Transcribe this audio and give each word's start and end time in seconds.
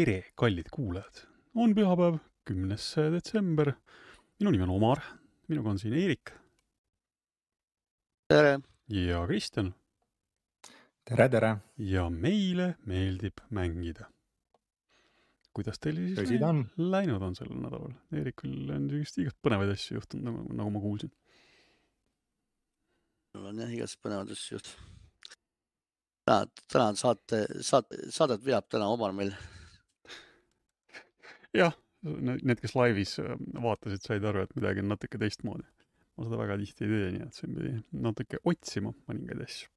tere, 0.00 0.30
kallid 0.38 0.68
kuulajad! 0.72 1.26
on 1.60 1.74
pühapäev, 1.76 2.14
kümnes 2.48 2.84
detsember. 3.12 3.74
minu 4.40 4.52
nimi 4.54 4.64
on 4.64 4.70
Omar, 4.72 5.02
minuga 5.48 5.74
on 5.74 5.78
siin 5.78 5.92
Eerik 5.92 6.32
tere! 8.32 8.54
ja 8.88 9.20
Kristjan 9.26 9.74
tere, 11.04 11.26
tere! 11.28 11.50
ja 11.76 12.06
meile 12.08 12.70
meeldib 12.88 13.44
mängida. 13.50 14.08
kuidas 15.52 15.82
teil 15.84 16.00
siis 16.16 16.40
on. 16.48 16.64
läinud 16.78 17.20
on 17.20 17.36
sellel 17.36 17.60
nädalal? 17.60 17.92
Eerikul 18.22 18.72
on 18.72 18.88
vist 18.94 19.20
igast 19.20 19.36
põnevaid 19.44 19.74
asju 19.76 20.00
juhtunud, 20.00 20.30
nagu, 20.30 20.48
nagu 20.62 20.76
ma 20.78 20.84
kuulsin. 20.88 21.12
mul 23.36 23.52
on 23.52 23.64
jah 23.66 23.78
igast 23.82 24.00
põnevaid 24.00 24.32
asju 24.32 24.56
juhtunud. 24.56 24.98
täna, 26.24 26.42
täna 26.72 26.90
on 26.94 27.00
saate, 27.06 27.46
saate, 27.60 28.06
saadet 28.08 28.46
veab 28.48 28.72
täna 28.72 28.88
Omar 28.96 29.12
meil. 29.12 29.36
Jah, 31.56 31.74
need, 32.02 32.60
kes 32.62 32.76
laivis 32.78 33.16
äh, 33.22 33.34
vaatasid, 33.62 34.04
said 34.04 34.26
aru, 34.26 34.44
et 34.44 34.54
midagi 34.58 34.84
on 34.84 34.90
natuke 34.94 35.20
teistmoodi. 35.20 35.66
ma 36.18 36.26
seda 36.26 36.38
väga 36.40 36.56
tihti 36.60 36.84
ei 36.84 36.90
tee, 36.90 37.10
nii 37.14 37.24
et 37.24 37.36
siin 37.38 37.52
pidi 37.56 37.74
natuke 38.06 38.40
otsima 38.50 38.92
mõningaid 39.08 39.44
asju. 39.46 39.68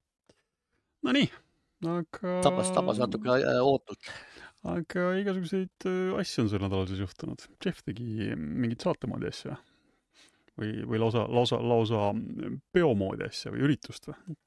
Nonii, 1.07 1.27
aga 1.87 2.39
tabas, 2.45 2.71
tabas 2.75 3.01
natuke 3.01 3.37
äh, 3.37 3.59
ootult. 3.63 4.13
aga 4.73 5.09
igasuguseid 5.21 5.87
äh, 5.89 6.15
asju 6.21 6.45
on 6.45 6.51
sel 6.51 6.65
nädalal 6.65 6.89
siis 6.89 7.03
juhtunud. 7.03 7.45
Jeff 7.63 7.83
tegi 7.85 8.33
mingit 8.37 8.83
saate 8.83 9.09
moodi 9.11 9.29
asja 9.31 9.57
või, 10.59 10.83
või 10.87 11.01
lausa, 11.01 11.25
lausa, 11.29 11.59
lausa 11.59 12.09
peo 12.75 12.93
moodi 12.97 13.27
asja 13.29 13.53
või 13.53 13.67
üritust 13.69 14.09
või? 14.11 14.37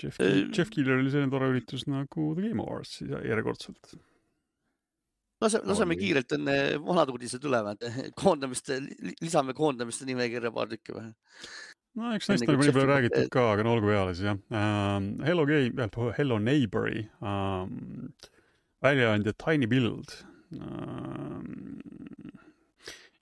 Jeff, 0.00 0.20
Äh, 0.20 0.48
Jeff 0.56 0.70
Keeler 0.70 0.98
oli 0.98 1.10
selline 1.12 1.30
tore 1.32 1.50
üritus 1.52 1.84
nagu 1.90 2.32
The 2.34 2.48
Game 2.48 2.62
Awards 2.62 3.02
järjekordselt. 3.04 3.92
Lase, 5.42 5.60
laseme 5.66 5.96
Oli. 5.96 6.00
kiirelt 6.04 6.36
enne 6.38 6.56
vanad 6.86 7.12
uudised 7.12 7.44
et 7.44 8.14
koondamiste, 8.18 8.78
lisame 9.20 9.54
koondamiste 9.58 10.08
nimekirja 10.08 10.52
paar 10.54 10.70
tükki 10.70 10.96
või? 10.96 11.10
no 11.98 12.12
eks 12.16 12.30
neist 12.30 12.46
on 12.46 12.54
juba 12.56 12.68
nii 12.68 12.76
palju 12.78 12.90
räägitud 12.90 13.30
ka, 13.32 13.46
aga 13.54 13.66
no 13.66 13.74
olgu 13.76 13.90
peale 13.92 14.14
siis 14.16 14.30
jah 14.30 14.38
um,. 14.38 15.10
Hello 15.26 15.46
Game 15.48 15.88
uh,, 15.88 16.12
Hello 16.16 16.38
Neighbori 16.40 17.06
um, 17.20 18.12
väljaandja 18.84 19.36
Tiny 19.44 19.68
Build 19.70 20.16
um,. 20.56 21.80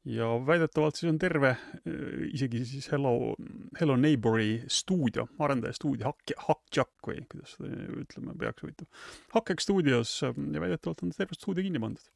Ja 0.09 0.27
väidetavalt 0.47 0.97
siis 0.97 1.11
on 1.11 1.19
terve 1.21 1.51
uh, 1.53 2.23
isegi 2.33 2.65
siis 2.65 2.89
Hello, 2.93 3.35
Hello 3.81 3.97
Neighbori 3.97 4.63
stuudio, 4.69 5.27
arendaja 5.39 5.77
stuudio, 5.77 6.09
Hack, 6.11 6.33
Hackjack 6.47 7.09
või 7.09 7.25
kuidas 7.31 7.57
seda 7.59 7.99
ütlema 8.05 8.37
peaks 8.41 8.65
huvitav. 8.65 8.89
Hackjack 9.35 9.65
stuudios 9.65 10.15
um, 10.29 10.49
ja 10.55 10.63
väidetavalt 10.63 11.05
on 11.05 11.13
terve 11.17 11.37
stuudio 11.37 11.67
kinni 11.67 11.83
pandud. 11.83 12.09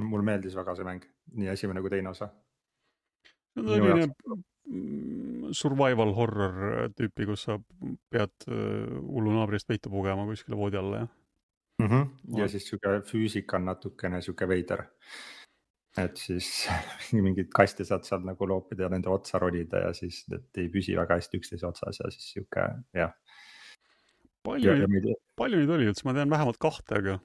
mulle 0.00 0.26
meeldis 0.26 0.56
väga 0.58 0.74
see 0.74 0.84
mäng, 0.84 1.04
nii 1.38 1.52
esimene 1.52 1.80
kui 1.80 1.90
teine 1.92 2.10
osa. 2.10 2.32
see 3.54 3.62
on 3.62 3.68
Minu 3.70 3.84
selline 3.92 4.08
mm, 4.66 5.52
survival 5.54 6.14
horror 6.16 6.88
tüüpi, 6.98 7.28
kus 7.28 7.46
sa 7.46 7.60
pead 8.10 8.48
äh, 8.48 8.96
hullu 9.06 9.36
naabri 9.36 9.60
eest 9.60 9.70
peitu 9.70 9.92
pugema 9.92 10.26
kuskile 10.26 10.58
voodi 10.58 10.80
alla 10.80 11.04
ja 11.04 11.12
Mm 11.78 11.86
-hmm. 11.86 12.38
ja 12.38 12.48
siis 12.48 12.68
sihuke 12.68 12.88
füüsika 12.88 13.56
on 13.56 13.64
natukene 13.64 14.20
sihuke 14.20 14.48
veider. 14.48 14.84
Et 16.00 16.18
siis 16.18 16.48
mingit 17.26 17.52
kaste 17.54 17.86
saad 17.86 18.06
seal 18.06 18.24
nagu 18.26 18.48
loopida 18.48 18.86
ja 18.86 18.92
nende 18.92 19.10
otsa 19.12 19.38
ronida 19.42 19.84
ja 19.86 19.92
siis 19.96 20.24
need 20.32 20.62
ei 20.62 20.70
püsi 20.72 20.96
väga 20.98 21.20
hästi 21.20 21.40
üksteise 21.40 21.68
otsas 21.68 22.00
ja 22.02 22.10
siis 22.14 22.32
sihuke 22.32 22.66
jah. 22.96 23.14
palju 24.44 24.74
neid, 24.90 25.12
palju 25.38 25.62
neid 25.62 25.76
oli 25.76 25.88
üldse, 25.92 26.06
ma 26.08 26.16
tean 26.16 26.32
vähemalt 26.32 26.58
kahte, 26.62 26.98
aga 26.98 27.18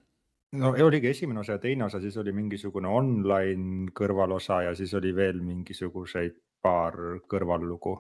no 0.62 0.74
oligi 0.86 1.10
esimene 1.10 1.42
osa 1.42 1.58
ja 1.58 1.64
teine 1.64 1.88
osa, 1.90 2.02
siis 2.02 2.18
oli 2.22 2.34
mingisugune 2.36 2.90
online 2.90 3.92
kõrvalosa 3.98 4.64
ja 4.68 4.78
siis 4.78 4.94
oli 4.98 5.16
veel 5.16 5.42
mingisuguseid 5.46 6.38
paar 6.62 6.96
kõrvallugu. 7.32 7.98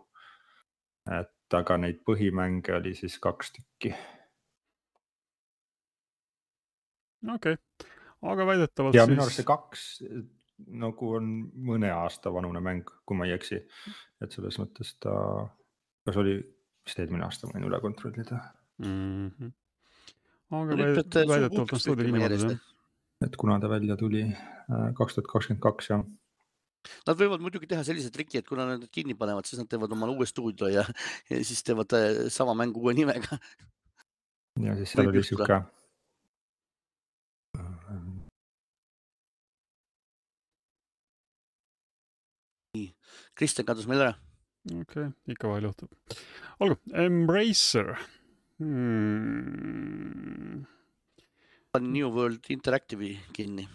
et 1.10 1.56
aga 1.58 1.78
neid 1.82 2.04
põhimänge 2.06 2.76
oli 2.78 2.94
siis 2.94 3.18
kaks 3.20 3.56
tükki 3.56 3.94
okei 7.34 7.56
okay.. 7.56 7.88
aga 8.22 8.46
väidetavalt 8.46 8.96
ja 8.96 9.06
siis 9.06 9.16
minu 9.16 9.26
arust 9.26 9.42
see 9.42 9.48
kaks 9.48 9.86
nagu 10.68 11.14
on 11.18 11.30
mõne 11.70 11.92
aasta 11.94 12.34
vanune 12.34 12.62
mäng, 12.64 12.90
kui 13.06 13.18
ma 13.18 13.28
ei 13.28 13.36
eksi. 13.38 13.62
et 14.22 14.36
selles 14.36 14.60
mõttes 14.60 14.96
ta, 15.00 15.14
kas 16.06 16.20
oli 16.20 16.38
vist 16.86 17.00
eelmine 17.00 17.26
aasta, 17.28 17.48
ma 17.48 17.58
võin 17.58 17.68
üle 17.70 17.80
kontrollida, 17.84 18.40
mm. 18.84 19.30
-hmm. 19.40 19.52
aga 20.60 20.80
väidetavalt 21.30 21.76
on 21.76 21.80
stuudio 21.80 22.06
kinni 22.06 22.26
pandud 22.26 22.50
jah. 22.52 22.66
et 23.26 23.36
kuna 23.36 23.60
ta 23.60 23.70
välja 23.70 23.98
tuli 23.98 24.26
kaks 24.70 25.16
tuhat 25.16 25.32
kakskümmend 25.32 25.64
kaks 25.64 25.94
jah. 25.94 26.04
Nad 27.08 27.18
võivad 27.20 27.42
muidugi 27.44 27.68
teha 27.68 27.84
sellise 27.84 28.12
triki, 28.12 28.40
et 28.40 28.48
kuna 28.48 28.66
nad 28.70 28.86
kinni 28.92 29.16
panevad, 29.20 29.48
siis 29.48 29.60
nad 29.60 29.68
teevad 29.68 29.92
omale 29.92 30.14
uue 30.16 30.28
stuudio 30.30 30.70
ja, 30.72 30.86
ja 31.30 31.42
siis 31.44 31.64
teevad 31.68 31.92
äh, 31.98 32.30
sama 32.32 32.56
mängu 32.56 32.80
uue 32.80 32.94
nimega. 32.96 33.40
ja 34.64 34.76
siis 34.80 34.96
seal 34.96 35.12
oli 35.12 35.24
sihuke. 35.24 35.60
Kristjan 43.38 43.68
kadus 43.68 43.88
meil 43.90 44.08
ära. 44.08 44.16
okei 44.70 44.82
okay., 44.82 45.12
ikka 45.34 45.52
vahel 45.52 45.70
juhtub. 45.70 46.18
olgu, 46.60 46.80
Embracer 46.94 47.96
hmm.. 48.60 50.66
panin 51.72 51.94
New 51.94 52.16
World 52.16 52.50
Interactive'i 52.50 53.20
kinni. 53.34 53.68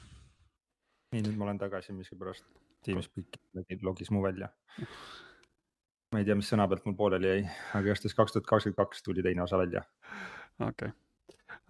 ei, 1.12 1.22
nüüd 1.22 1.38
ma 1.38 1.48
olen 1.48 1.60
tagasi 1.62 1.94
miskipärast. 1.97 2.47
Teamspeak 2.84 3.82
logis 3.82 4.10
mu 4.12 4.22
välja. 4.25 4.50
ma 6.12 6.20
ei 6.20 6.28
tea, 6.28 6.37
mis 6.38 6.50
sõna 6.50 6.69
pealt 6.69 6.84
mul 6.87 6.98
pooleli 6.98 7.31
jäi, 7.31 7.47
aga 7.75 7.88
igatahes 7.88 8.19
kaks 8.19 8.34
tuhat 8.34 8.50
kakskümmend 8.50 8.78
kaks 8.78 9.03
tuli 9.06 9.25
teine 9.25 9.43
osa 9.47 9.59
välja. 9.59 9.82
okei 10.60 10.91
okay. 10.91 10.93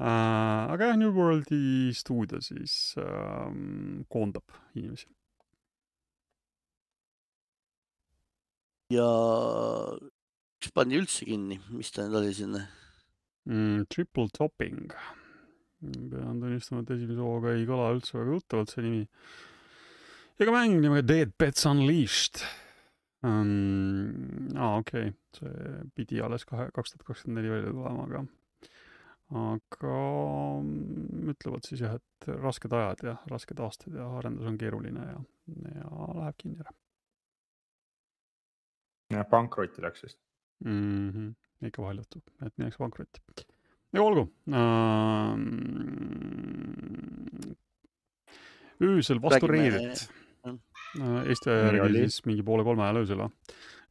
uh,. 0.00 0.72
aga 0.74 0.90
jah, 0.90 0.98
New 1.00 1.12
Worldi 1.14 1.94
stuudio 1.96 2.42
siis 2.44 2.72
um, 3.00 4.02
koondab 4.10 4.46
inimesi. 4.74 5.08
Ja 8.94 9.10
mis 10.64 10.72
pandi 10.74 10.98
üldse 11.00 11.26
kinni, 11.28 11.58
mis 11.74 11.92
ta 11.92 12.06
nüüd 12.06 12.20
oli 12.22 12.34
sinna? 12.36 12.64
mm,. 13.48 13.86
Triple 13.92 14.28
Topping. 14.32 14.92
pean 15.84 16.38
tunnistama, 16.40 16.80
et 16.80 16.94
esimese 16.94 17.20
hooga 17.20 17.52
ei 17.52 17.66
kõla 17.68 17.90
üldse 17.92 18.16
väga 18.16 18.38
tuttavalt 18.38 18.72
see 18.72 18.84
nimi. 18.86 19.02
ja 20.38 20.46
ka 20.46 20.54
mäng 20.54 20.78
nimega 20.78 21.04
Dead 21.06 21.34
Pets 21.38 21.66
Unleashed 21.68 22.40
um,. 23.26 24.54
aa, 24.56 24.78
okei 24.78 25.10
okay., 25.10 25.18
see 25.36 25.82
pidi 25.98 26.22
alles 26.24 26.46
kahe, 26.48 26.70
kaks 26.72 26.94
tuhat 26.94 27.06
kakskümmend 27.10 27.42
neli 27.42 27.52
välja 27.52 27.74
tulema, 27.74 28.08
aga 28.08 28.24
aga 29.34 29.98
mm, 30.60 31.32
ütlevad 31.32 31.66
siis 31.66 31.82
jah, 31.84 31.98
et 31.98 32.30
rasked 32.40 32.72
ajad 32.76 33.04
ja 33.08 33.18
rasked 33.32 33.60
aastad 33.60 33.96
ja 33.98 34.08
arendus 34.20 34.48
on 34.48 34.58
keeruline 34.60 35.04
ja, 35.10 35.20
ja 35.74 36.08
läheb 36.20 36.40
kinni 36.40 36.64
ära 36.64 36.74
pankrotti 39.30 39.82
läks 39.82 40.02
vist. 40.04 40.18
mm. 40.64 41.10
-hmm. 41.10 41.34
ikka 41.66 41.82
vahel 41.82 41.96
juhtub, 42.02 42.22
et 42.46 42.52
minnakse 42.58 42.78
pankrotti. 42.78 43.20
aga 43.94 44.02
olgu 44.04 44.32
ähm,. 44.52 45.48
öösel 48.82 49.20
vastu 49.22 49.46
Räägime- 49.46 49.78
reedit. 49.78 50.08
jah. 50.44 51.26
Eesti 51.26 51.50
aja 51.50 51.72
järgi 51.72 51.98
siis 52.08 52.24
mingi 52.26 52.42
poole 52.42 52.64
kolme 52.64 52.82
ajal 52.82 52.96
öösel. 53.02 53.28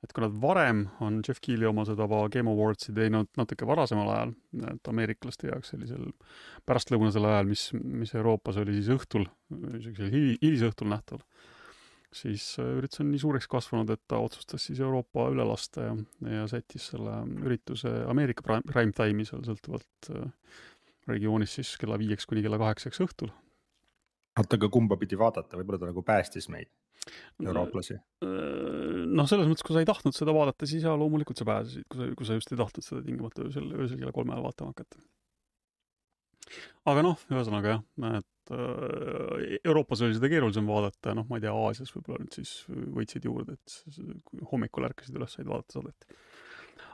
et 0.03 0.13
kuna 0.13 0.27
varem 0.41 0.87
on 0.99 1.21
Jeff 1.27 1.39
Keeli 1.41 1.65
oma 1.65 1.85
seda 1.85 2.07
Game 2.29 2.49
Awardsi 2.51 2.93
teinud 2.93 3.27
natuke 3.37 3.65
varasemal 3.67 4.09
ajal, 4.09 4.33
et 4.73 4.87
ameeriklaste 4.87 5.47
jaoks 5.47 5.69
sellisel 5.69 6.11
pärastlõunasel 6.65 7.25
ajal, 7.25 7.45
mis, 7.45 7.71
mis 7.73 8.13
Euroopas 8.15 8.57
oli 8.57 8.73
siis 8.73 8.89
õhtul, 8.89 9.25
sellisel 9.79 10.11
hili- 10.11 10.37
hilisõhtul 10.41 10.87
nähtav, 10.91 11.21
siis 12.17 12.45
äh, 12.61 12.75
üritus 12.79 13.01
on 13.03 13.09
nii 13.11 13.21
suureks 13.21 13.47
kasvanud, 13.51 13.89
et 13.93 14.01
ta 14.09 14.19
otsustas 14.21 14.67
siis 14.67 14.81
Euroopa 14.83 15.27
üle 15.33 15.45
lasta 15.47 15.87
ja, 15.87 15.95
ja 16.37 16.45
sättis 16.51 16.89
selle 16.93 17.21
ürituse 17.43 17.91
Ameerika 18.09 18.45
prime, 18.45 18.93
time'i 18.95 19.25
seal 19.27 19.43
sõltuvalt 19.47 20.11
äh, 20.13 20.29
regioonis 21.09 21.57
siis 21.59 21.73
kella 21.81 21.97
viieks 22.01 22.27
kuni 22.29 22.43
kella 22.45 22.59
kaheksaks 22.61 23.01
õhtul. 23.05 23.33
oota, 24.39 24.59
aga 24.59 24.69
kumba 24.71 24.97
pidi 25.01 25.19
vaadata, 25.19 25.59
võib-olla 25.59 25.81
ta 25.81 25.89
nagu 25.89 26.03
päästis 26.05 26.49
meid, 26.53 26.71
eurooplasi. 27.43 27.97
noh, 28.23 29.27
selles 29.29 29.49
mõttes, 29.49 29.65
kui 29.65 29.75
sa 29.75 29.83
ei 29.83 29.89
tahtnud 29.89 30.15
seda 30.15 30.35
vaadata, 30.35 30.69
siis 30.69 30.85
jaa, 30.85 30.95
loomulikult 30.99 31.41
sa 31.41 31.49
pääsesid, 31.49 31.87
kui 31.89 31.99
sa, 31.99 32.13
kui 32.19 32.29
sa 32.29 32.39
just 32.39 32.53
ei 32.53 32.61
tahtnud 32.61 32.87
seda 32.87 33.03
tingimata 33.05 33.45
öösel, 33.47 33.67
öösel 33.75 33.99
kella 33.99 34.15
kolme 34.15 34.35
ajal 34.35 34.47
vaatama 34.47 34.73
hakata. 34.73 35.03
Aga 36.89 37.03
noh, 37.05 37.23
ühesõnaga 37.31 37.75
jah, 37.75 37.83
et 38.19 38.53
äh, 38.55 39.57
Euroopas 39.63 40.03
oli 40.05 40.17
seda 40.17 40.29
keerulisem 40.31 40.67
vaadata 40.67 41.15
noh, 41.17 41.27
ma 41.29 41.39
ei 41.39 41.45
tea, 41.45 41.53
Aasias 41.55 41.93
võib-olla 41.95 42.23
nüüd 42.23 42.37
siis 42.39 42.53
võitsid 42.69 43.27
juurde, 43.29 43.57
et 43.57 43.99
kui 44.27 44.45
hommikul 44.51 44.87
ärkasid 44.89 45.17
üles, 45.19 45.35
said 45.35 45.49
vaadata 45.49 45.77
saadet. 45.77 46.07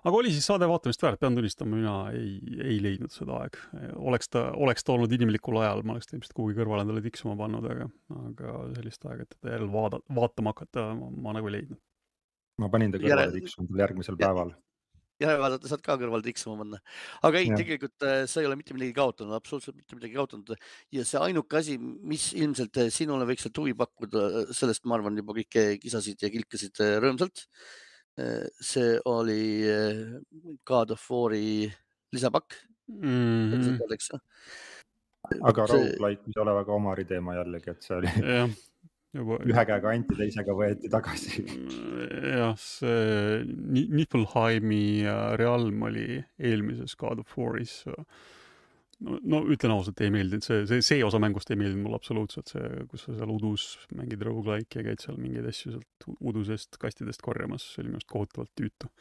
aga 0.04 0.22
oli 0.22 0.34
siis 0.36 0.48
saade 0.50 0.70
vaatamist 0.70 1.04
väärt, 1.04 1.22
pean 1.24 1.38
tunnistama, 1.38 1.76
mina 1.80 1.98
ei, 2.16 2.38
ei 2.66 2.80
leidnud 2.84 3.14
seda 3.16 3.42
aeg. 3.44 3.60
oleks 3.98 4.32
ta, 4.36 4.50
oleks 4.56 4.86
ta 4.86 4.96
olnud 4.96 5.18
inimlikul 5.20 5.62
ajal, 5.64 5.84
ma 5.84 5.98
oleks 5.98 6.10
ta 6.10 6.18
ilmselt 6.18 6.38
kuhugi 6.38 6.58
kõrvale 6.62 6.86
endale 6.86 7.04
tiksuma 7.06 7.38
pannud, 7.40 7.70
aga, 7.74 7.90
aga 8.30 8.58
sellist 8.78 9.06
aega, 9.10 9.28
et 9.28 9.38
teda 9.40 9.58
jälle 9.58 9.72
vaada, 9.74 10.02
vaatama 10.22 10.56
hakata, 10.56 10.90
ma 10.96 11.38
nagu 11.38 11.52
ei 11.52 11.60
leidnud. 11.60 11.84
ma 12.60 12.70
panin 12.70 12.94
ta 12.94 13.02
kõrvale 13.02 13.40
tiksuma 13.40 13.70
tal 13.70 13.88
järgmisel 13.88 14.20
päeval 14.22 14.58
järele 15.24 15.42
vaadata 15.42 15.70
saad 15.70 15.84
ka 15.84 15.98
kõrval 16.00 16.24
tiksuma 16.24 16.58
panna. 16.62 16.80
aga 17.28 17.42
ei, 17.42 17.52
tegelikult 17.52 18.06
äh, 18.08 18.22
sa 18.30 18.42
ei 18.42 18.48
ole 18.50 18.58
mitte 18.60 18.76
midagi 18.76 18.96
kaotanud, 18.96 19.36
absoluutselt 19.36 19.78
mitte 19.78 19.98
midagi 19.98 20.16
kaotanud 20.16 20.54
ja 20.96 21.06
see 21.08 21.22
ainuke 21.26 21.60
asi, 21.60 21.76
mis 21.80 22.30
ilmselt 22.40 22.80
äh, 22.80 22.90
sinule 22.94 23.28
võiks 23.30 23.46
sealt 23.46 23.60
huvi 23.62 23.76
pakkuda, 23.80 24.24
äh, 24.30 24.54
sellest 24.56 24.88
ma 24.88 24.98
arvan 25.00 25.20
juba 25.20 25.36
kõik 25.42 25.60
kisasid 25.84 26.26
ja 26.26 26.32
kilkasid 26.34 26.84
rõõmsalt. 27.04 27.48
see 28.60 28.98
oli 29.08 29.64
God 30.68 30.92
of 30.92 31.04
War'i 31.08 31.70
lisapakk 32.12 32.58
mm. 32.90 33.54
-hmm. 33.54 34.20
aga 35.40 35.68
rogu-like, 35.72 36.26
mis 36.26 36.36
ei 36.36 36.42
ole 36.44 36.56
väga 36.58 36.74
Omari 36.74 37.06
teema 37.06 37.38
jällegi, 37.38 37.72
et 37.72 37.86
see 37.86 37.96
oli 37.96 38.12
juba 39.16 39.40
ühe 39.48 39.64
käega 39.70 39.94
anti, 39.94 40.18
teisega 40.18 40.56
võeti 40.56 40.90
tagasi. 40.92 41.46
jah, 42.36 42.54
see 42.62 43.40
Niflheimi 43.90 44.84
Realm 45.40 45.88
oli 45.90 46.20
eelmises 46.38 46.96
God 47.00 47.24
of 47.24 47.34
War'is. 47.38 47.82
no, 47.88 49.18
no 49.24 49.42
ütlen 49.50 49.74
ausalt, 49.74 50.02
ei 50.06 50.14
meeldinud 50.14 50.46
see, 50.46 50.64
see, 50.70 50.86
see 50.86 51.04
osa 51.06 51.22
mängust 51.22 51.50
ei 51.50 51.60
meeldinud 51.60 51.88
mulle 51.88 52.00
absoluutselt, 52.00 52.54
see, 52.54 52.86
kus 52.92 53.08
sa 53.08 53.18
seal 53.18 53.34
udus 53.34 53.68
mängid 53.98 54.24
rogu-like'i 54.28 54.82
ja 54.82 54.88
käid 54.92 55.04
seal 55.06 55.20
mingeid 55.22 55.50
asju 55.50 55.76
sealt 55.76 56.10
udusest 56.20 56.82
kastidest 56.82 57.26
korjamas, 57.26 57.66
see 57.74 57.84
oli 57.84 57.94
minu 57.94 58.02
arust 58.02 58.14
kohutavalt 58.14 58.54
tüütu. 58.60 58.94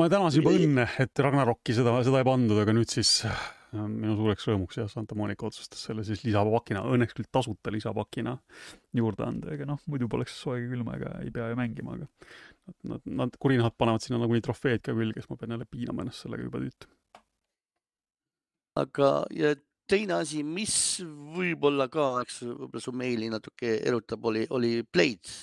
ma 0.00 0.10
tänasin 0.10 0.42
juba 0.42 0.56
õnne, 0.58 0.90
et 1.04 1.26
Ragnarokki 1.28 1.76
seda, 1.76 1.98
seda 2.02 2.24
ei 2.24 2.30
pandud, 2.32 2.58
aga 2.64 2.74
nüüd 2.74 2.90
siis 2.90 3.20
minu 3.72 4.14
suureks 4.18 4.46
rõõmuks 4.48 4.78
jah, 4.80 4.88
Santa 4.90 5.16
Monica 5.16 5.46
otsustas 5.48 5.80
selle 5.86 6.04
siis 6.04 6.22
lisapakina, 6.26 6.82
õnneks 6.92 7.16
küll 7.16 7.28
tasuta 7.32 7.72
lisapakina 7.72 8.34
juurde 8.98 9.24
anda, 9.24 9.52
ega 9.54 9.66
noh, 9.68 9.80
muidu 9.88 10.08
poleks 10.12 10.34
soe 10.36 10.58
ega 10.60 10.72
külma 10.74 10.96
ega 10.98 11.12
ei 11.22 11.32
pea 11.32 11.48
ju 11.50 11.58
mängima, 11.58 11.96
aga 11.96 12.08
nad, 12.08 12.76
nad, 12.92 13.06
nad 13.22 13.38
kurinahad 13.40 13.76
panevad 13.80 14.04
sinna 14.04 14.20
nagunii 14.20 14.44
trofeed 14.44 14.84
ka 14.84 14.96
külge, 14.96 15.22
siis 15.22 15.30
ma 15.32 15.38
pean 15.40 15.56
jälle 15.56 15.68
piinama 15.70 16.04
ennast 16.04 16.26
sellega 16.26 16.48
juba 16.48 16.60
tüütu. 16.64 16.90
aga, 18.82 19.08
ja 19.36 19.54
teine 19.88 20.18
asi, 20.20 20.42
mis 20.44 20.76
võib-olla 21.36 21.88
ka, 21.92 22.10
eks 22.26 22.42
võib-olla 22.44 22.84
su 22.84 22.94
meeli 22.96 23.32
natuke 23.32 23.78
erutab, 23.80 24.28
oli, 24.28 24.44
oli 24.50 24.74
Blade 24.84 25.40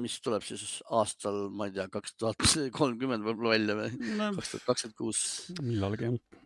mis 0.00 0.14
tuleb 0.24 0.44
siis 0.44 0.78
aastal, 0.96 1.48
ma 1.52 1.66
ei 1.68 1.74
tea, 1.76 1.88
kaks 1.92 2.14
tuhat 2.16 2.52
kolmkümmend 2.78 3.24
võib-olla 3.24 3.56
välja 3.56 3.80
või 3.80 3.90
kaks 4.36 4.54
tuhat 4.54 4.68
kakskümmend 4.68 5.00
kuus. 5.00 5.24
millalgi 5.60 6.08
jah 6.08 6.39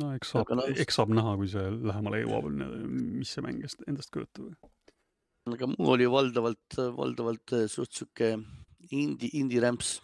no 0.00 0.10
eks 0.16 0.32
saab, 0.34 0.52
eks 0.74 0.98
saab 0.98 1.12
näha, 1.14 1.34
kui 1.40 1.50
see 1.50 1.66
lähemale 1.88 2.22
jõuab, 2.22 2.48
mis 2.54 3.34
see 3.34 3.44
mäng 3.44 3.62
endast 3.88 4.10
kujutab. 4.14 4.70
aga 5.52 5.68
mul 5.74 5.94
oli 5.96 6.08
valdavalt, 6.10 6.78
valdavalt 6.96 7.56
äh, 7.58 7.66
suht 7.70 7.92
sihuke 7.92 8.34
indie, 8.90 9.30
indie-rämps. 9.40 9.96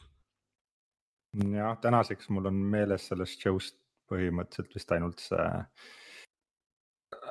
jah, 1.55 1.77
tänaseks 1.83 2.31
mul 2.35 2.51
on 2.51 2.63
meeles 2.75 3.09
sellest 3.11 3.43
show'st 3.43 3.77
põhimõtteliselt 4.11 4.75
vist 4.75 4.93
ainult 4.97 5.23
see 5.23 5.51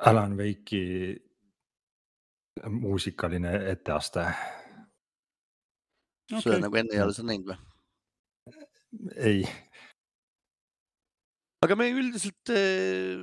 Alan 0.08 0.36
Wake'i 0.38 1.16
muusikaline 2.68 3.52
etteaste 3.70 4.24
okay.. 6.32 6.42
seda 6.42 6.58
nagu 6.64 6.80
enne 6.80 6.96
ei 6.96 7.02
ole 7.04 7.14
sa 7.16 7.24
näinud 7.26 7.52
või? 7.52 7.58
ei 9.16 9.44
aga 11.64 11.76
me 11.76 11.88
üldiselt 11.92 12.52
äh, 12.54 13.20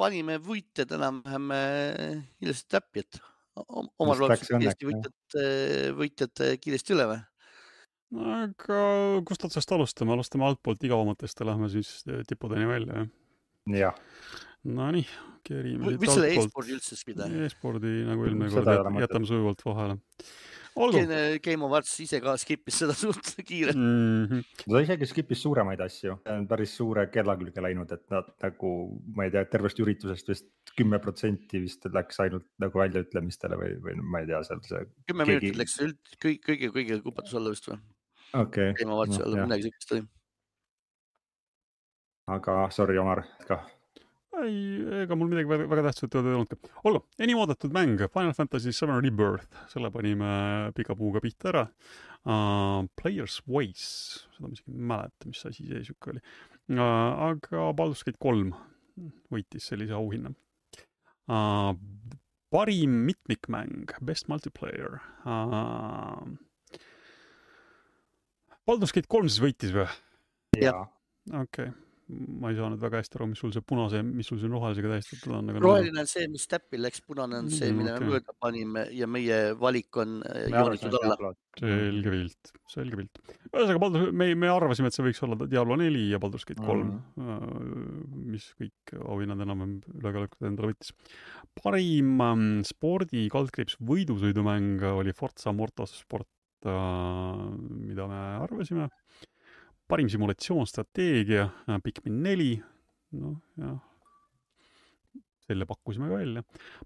panime 0.00 0.38
võitjad 0.42 0.94
enam-vähem 0.96 1.54
äh, 1.56 2.20
ilusasti 2.42 2.76
täppi, 2.76 3.04
et 3.04 3.20
omal 3.60 4.22
loodusel 4.22 4.62
Eesti 4.62 4.88
võitjad, 4.88 5.16
äh, 5.40 5.88
võitjad 5.98 6.44
kiiresti 6.62 6.96
üle 6.96 7.08
või? 7.10 7.24
aga 8.10 8.78
kust 9.26 9.44
otsast 9.46 9.70
alustame, 9.74 10.14
alustame 10.16 10.46
altpoolt 10.48 10.82
igavamatest 10.86 11.42
ja 11.42 11.46
lähme 11.46 11.68
siis 11.70 12.00
tippudeni 12.26 12.66
välja, 12.70 13.02
jah? 13.02 13.10
jah. 13.84 14.00
Nonii, 14.66 15.06
keerime. 15.46 15.94
võiks 15.94 16.18
selle 16.18 16.32
e-spordi 16.34 16.74
üldse 16.74 16.98
spida? 16.98 17.28
E-spordi 17.46 18.00
nagu 18.08 18.26
eelmine 18.26 18.50
kord, 18.52 18.98
jätame 19.00 19.30
sujuvalt 19.30 19.62
vahele 19.64 19.96
Game 21.44 21.66
of 21.66 21.74
Arts 21.76 21.92
ise 22.04 22.20
ka 22.22 22.34
skip'is 22.40 22.80
seda 22.82 22.94
suht 23.02 23.32
kiirelt 23.46 23.78
mm. 23.78 24.26
-hmm. 24.30 24.44
ta 24.64 24.82
isegi 24.84 25.08
skip'is 25.10 25.42
suuremaid 25.44 25.80
asju, 25.84 26.16
on 26.34 26.46
päris 26.50 26.74
suure 26.76 27.06
kella 27.14 27.36
külge 27.40 27.64
läinud, 27.64 27.92
et 27.96 28.04
nad 28.14 28.30
nagu, 28.44 28.72
ma 29.16 29.26
ei 29.26 29.34
tea, 29.34 29.44
tervest 29.52 29.80
üritusest 29.84 30.32
vist 30.32 30.74
kümme 30.76 31.00
protsenti 31.02 31.62
vist 31.62 31.84
läks 31.92 32.20
ainult 32.24 32.46
nagu 32.62 32.82
väljaütlemistele 32.82 33.58
või, 33.60 33.74
või 33.84 33.98
ma 34.02 34.22
ei 34.22 34.30
tea, 34.30 34.42
seal 34.48 34.62
see. 34.68 34.86
kümme 35.10 35.26
keegi... 35.28 35.40
minutit 35.40 35.60
läks 35.64 35.80
üld, 35.86 36.00
kõige, 36.22 36.40
kõige, 36.46 36.72
kõige 36.78 37.02
kupatuse 37.08 37.40
alla 37.40 37.56
vist 37.56 37.68
või? 37.70 37.80
okei 38.32 38.70
okay.. 38.70 38.78
Game 38.80 38.94
of 38.94 39.04
Artsi 39.04 39.20
no, 39.20 39.26
alla, 39.26 39.44
midagi 39.48 39.68
siukest 39.68 39.94
oli. 39.96 40.06
aga 42.38 42.56
sorry, 42.74 42.98
Omar, 43.02 43.24
ka 43.48 43.62
ei, 44.38 44.58
ega 45.02 45.16
mul 45.18 45.30
midagi 45.30 45.50
väga, 45.50 45.66
väga 45.70 45.84
tähtsat 45.88 46.14
ei 46.18 46.34
olnudki. 46.34 46.58
olgu, 46.86 47.02
enim 47.22 47.40
oodatud 47.42 47.74
mäng, 47.74 47.98
Final 48.14 48.34
Fantasy 48.36 48.72
Seven 48.76 49.02
Rebirth, 49.02 49.64
selle 49.72 49.90
panime 49.94 50.70
pika 50.76 50.96
puuga 50.98 51.22
pihta 51.24 51.50
ära 51.52 51.64
uh,. 51.66 52.86
Player's 53.00 53.40
Voice, 53.48 54.26
seda 54.34 54.46
ma 54.46 54.54
isegi 54.54 54.74
ei 54.74 54.86
mäleta, 54.92 55.30
mis 55.30 55.42
asi 55.50 55.66
see 55.66 55.82
sihuke 55.88 56.14
oli 56.14 56.22
uh,. 56.22 57.26
aga 57.30 57.70
Baldur's 57.76 58.04
Gate 58.06 58.20
kolm 58.22 58.54
võitis 59.32 59.66
sellise 59.72 59.96
auhinna 59.98 60.32
uh,. 61.30 61.74
parim 62.54 63.02
mitmikmäng, 63.10 63.96
Best 64.06 64.30
Multiplayer 64.30 65.00
uh,. 65.26 66.22
Baldur's 68.68 68.94
Gate 68.94 69.10
kolm 69.10 69.28
siis 69.28 69.42
võitis 69.42 69.74
või? 69.74 69.90
jah. 70.60 70.86
okei 71.34 71.72
okay 71.72 71.89
ma 72.40 72.50
ei 72.50 72.56
saanud 72.58 72.80
väga 72.80 73.00
hästi 73.00 73.18
aru, 73.18 73.26
mis 73.30 73.40
sul 73.42 73.52
see 73.54 73.64
punase, 73.66 74.00
mis 74.06 74.28
sul 74.30 74.40
siin 74.40 74.52
rohelisega 74.54 74.90
tähistatud 74.94 75.34
on. 75.36 75.50
roheline 75.62 76.02
on 76.02 76.08
see, 76.10 76.26
mis 76.32 76.46
täppi 76.50 76.80
läks, 76.80 77.02
punane 77.06 77.38
on 77.38 77.50
see, 77.52 77.70
mille 77.76 77.92
okay. 77.94 78.06
me 78.06 78.14
mööda 78.14 78.34
panime 78.42 78.84
ja 78.96 79.08
meie 79.10 79.38
valik 79.60 79.98
on 80.00 80.16
äh, 80.26 80.46
joonitud 80.50 80.96
alla. 81.00 81.32
selge 81.60 82.14
pilt, 82.14 82.52
selge 82.72 83.00
pilt. 83.00 83.20
ühesõnaga, 83.50 83.82
Baldur, 83.82 84.08
me, 84.22 84.30
me 84.38 84.50
arvasime, 84.52 84.90
et 84.90 84.96
see 84.96 85.06
võiks 85.06 85.22
olla 85.26 85.38
Diablo 85.44 85.78
neli 85.80 86.06
ja 86.12 86.20
Baldur's 86.22 86.46
Gate 86.48 86.64
kolm 86.64 86.96
mm, 86.96 87.28
-hmm. 87.28 88.24
mis 88.34 88.50
kõik 88.60 88.96
auhinnad 89.00 89.44
enam-vähem 89.46 89.76
ülekaalukalt 90.00 90.50
endale 90.50 90.72
võttis. 90.72 90.94
parim 91.62 92.16
ähm, 92.26 92.48
spordi 92.66 93.28
kaldkriips 93.32 93.78
võidusõidumäng 93.92 94.82
oli 94.94 95.14
Forza 95.16 95.54
Motorsport 95.54 96.30
äh,, 96.66 97.46
mida 97.90 98.08
me 98.10 98.24
arvasime 98.40 98.90
parim 99.90 100.08
simulatsioonstrateegia, 100.08 101.46
äh, 101.68 101.80
Pikmin 101.82 102.22
neli, 102.22 102.52
noh 103.18 103.38
jah, 103.58 103.78
selle 105.50 105.66
pakkusime 105.66 106.08
ka 106.08 106.18
välja. 106.18 106.42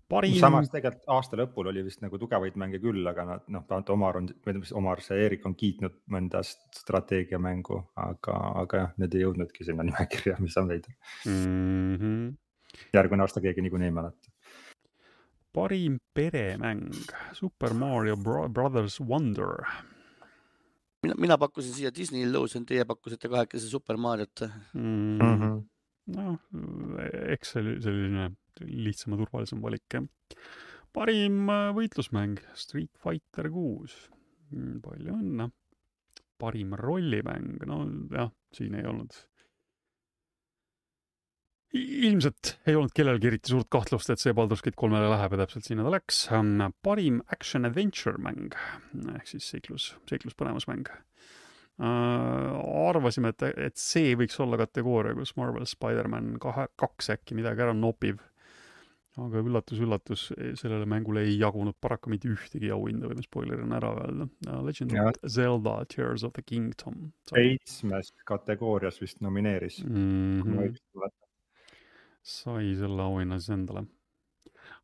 parim. 0.09 0.37
samas 0.41 0.71
tegelikult 0.73 1.11
aasta 1.17 1.39
lõpul 1.39 1.69
oli 1.73 1.85
vist 1.85 2.01
nagu 2.05 2.19
tugevaid 2.21 2.57
mänge 2.61 2.81
küll, 2.83 3.03
aga 3.11 3.27
nad 3.29 3.49
noh, 3.53 3.65
vähemalt 3.69 3.93
Omar 3.93 4.21
on, 4.21 4.31
või 4.47 4.61
mis 4.63 4.73
Omar, 4.77 5.03
see 5.05 5.21
Eerik 5.25 5.45
on 5.49 5.57
kiitnud 5.59 5.99
mõnda 6.15 6.41
strateegiamängu, 6.45 7.81
aga, 8.07 8.39
aga 8.65 8.85
jah, 8.85 8.95
need 9.03 9.17
ei 9.17 9.27
jõudnudki 9.27 9.69
sinna 9.69 9.87
nimekirja, 9.89 10.39
mis 10.45 10.57
on 10.61 10.71
veider 10.73 10.95
mm. 11.29 11.97
-hmm. 12.01 12.29
järgmine 12.97 13.27
aasta 13.27 13.45
keegi 13.45 13.65
niikuinii 13.67 13.93
ei 13.93 13.99
mäleta. 14.01 14.33
parim 15.53 15.99
peremäng, 16.15 16.89
Super 17.33 17.75
Mario 17.75 18.17
Brothers 18.17 19.01
Wonder 19.01 19.61
mina, 21.05 21.17
mina 21.21 21.39
pakkusin 21.41 21.77
siia 21.77 21.93
Disney 21.95 22.25
Illusion, 22.27 22.67
teie 22.69 22.85
pakkusite 22.89 23.31
kahekesi 23.33 23.71
Super 23.71 23.99
Mariot 24.01 24.47
mm. 24.75 25.19
-hmm. 25.21 25.59
noh, 26.17 26.39
eks 27.35 27.55
see 27.55 27.63
oli 27.63 27.77
selline 27.85 28.31
lihtsam 28.61 29.15
ja 29.15 29.21
turvalisem 29.23 29.63
valik 29.63 29.99
jah. 29.99 30.07
parim 30.95 31.49
äh, 31.51 31.69
võitlusmäng 31.77 32.41
Street 32.55 32.93
Fighter 33.03 33.51
kuus, 33.51 33.97
mm, 34.51 34.81
palju 34.85 35.19
õnne. 35.19 35.51
parim 36.39 36.75
rollimäng, 36.77 37.63
no 37.67 37.85
jah, 38.11 38.33
siin 38.53 38.75
ei 38.75 38.87
olnud 38.91 39.15
ilmselt 41.75 42.55
ei 42.69 42.77
olnud 42.79 42.93
kellelgi 42.95 43.29
eriti 43.31 43.51
suurt 43.51 43.69
kahtlust, 43.73 44.11
et 44.13 44.23
see 44.23 44.35
Baldur's 44.37 44.63
Gate 44.63 44.79
kolmele 44.79 45.09
läheb 45.11 45.35
ja 45.35 45.43
täpselt 45.43 45.67
sinna 45.67 45.87
ta 45.87 45.95
läks. 45.95 46.27
parim 46.83 47.21
action 47.35 47.67
adventure 47.67 48.19
mäng 48.23 48.55
ehk 49.17 49.27
siis 49.27 49.49
seiklus, 49.51 49.95
seikluspõnevusmäng 50.11 50.87
äh,. 50.91 51.01
arvasime, 52.89 53.35
et, 53.35 53.43
et 53.71 53.81
see 53.81 54.15
võiks 54.19 54.39
olla 54.43 54.61
kategooria, 54.61 55.17
kus 55.19 55.35
Marvel 55.41 55.67
Spider-man 55.67 56.37
kahe, 56.43 56.69
kaks 56.81 57.11
äkki 57.17 57.35
midagi 57.39 57.67
ära 57.67 57.75
nopib. 57.75 58.23
aga 59.15 59.39
üllatus-üllatus, 59.47 60.25
sellele 60.59 60.87
mängule 60.91 61.23
ei 61.23 61.37
jagunud 61.39 61.77
paraku 61.81 62.11
mitte 62.11 62.27
ühtegi 62.27 62.73
auhinda, 62.75 63.07
võime 63.07 63.23
spoilerina 63.23 63.77
ära 63.79 63.93
öelda. 64.03 64.27
Legend 64.67 64.95
Jah. 64.97 65.11
of 65.11 65.31
Zelda 65.31 65.75
Tears 65.87 66.25
of 66.27 66.33
the 66.35 66.43
Kingdom. 66.43 67.13
seitsmes 67.31 68.11
kategoorias 68.27 68.99
vist 69.03 69.21
nomineeris 69.23 69.85
mm, 69.85 69.95
-hmm. 69.95 70.43
kui 70.43 70.51
ma 70.51 70.57
-hmm. 70.57 70.67
õigesti 70.67 70.99
mäletan. 70.99 71.25
Sai 72.25 72.73
selle 72.79 73.05
auhinna 73.05 73.39
siis 73.39 73.53
endale 73.59 73.85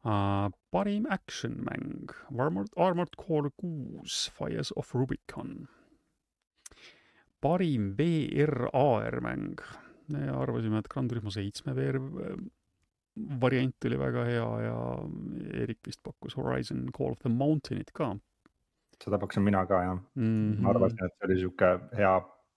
uh,. 0.04 0.52
parim 0.70 1.06
action 1.10 1.56
mäng, 1.66 2.12
Armored, 2.36 2.72
Armored 2.76 3.16
Core 3.16 3.50
kuus, 3.56 4.30
Fires 4.36 4.72
of 4.76 4.94
Rubicon. 4.94 5.68
parim 7.40 7.94
VR 7.96 8.68
AR 8.72 9.20
mäng, 9.24 9.60
me 10.12 10.28
arvasime, 10.28 10.78
et 10.78 10.88
Gran 10.88 11.08
Turismo 11.08 11.32
seitsme 11.32 11.74
VR 11.74 12.00
variant 13.40 13.84
oli 13.84 13.98
väga 13.98 14.24
hea 14.24 14.50
ja 14.64 14.80
Erik 15.62 15.80
vist 15.86 16.02
pakkus 16.04 16.36
Horizon 16.36 16.88
Call 16.96 17.16
of 17.16 17.24
the 17.24 17.32
Mountain'it 17.32 17.90
ka 17.92 18.14
seda 19.00 19.18
pakkusin 19.20 19.44
mina 19.44 19.64
ka 19.66 19.80
jah 19.82 19.96
mm, 19.96 20.24
mm. 20.24 20.52
-hmm. 20.52 20.60
ma 20.62 20.70
arvasin, 20.70 21.04
et 21.04 21.12
see 21.16 21.26
oli 21.28 21.38
sihuke 21.40 21.70
hea 21.96 22.14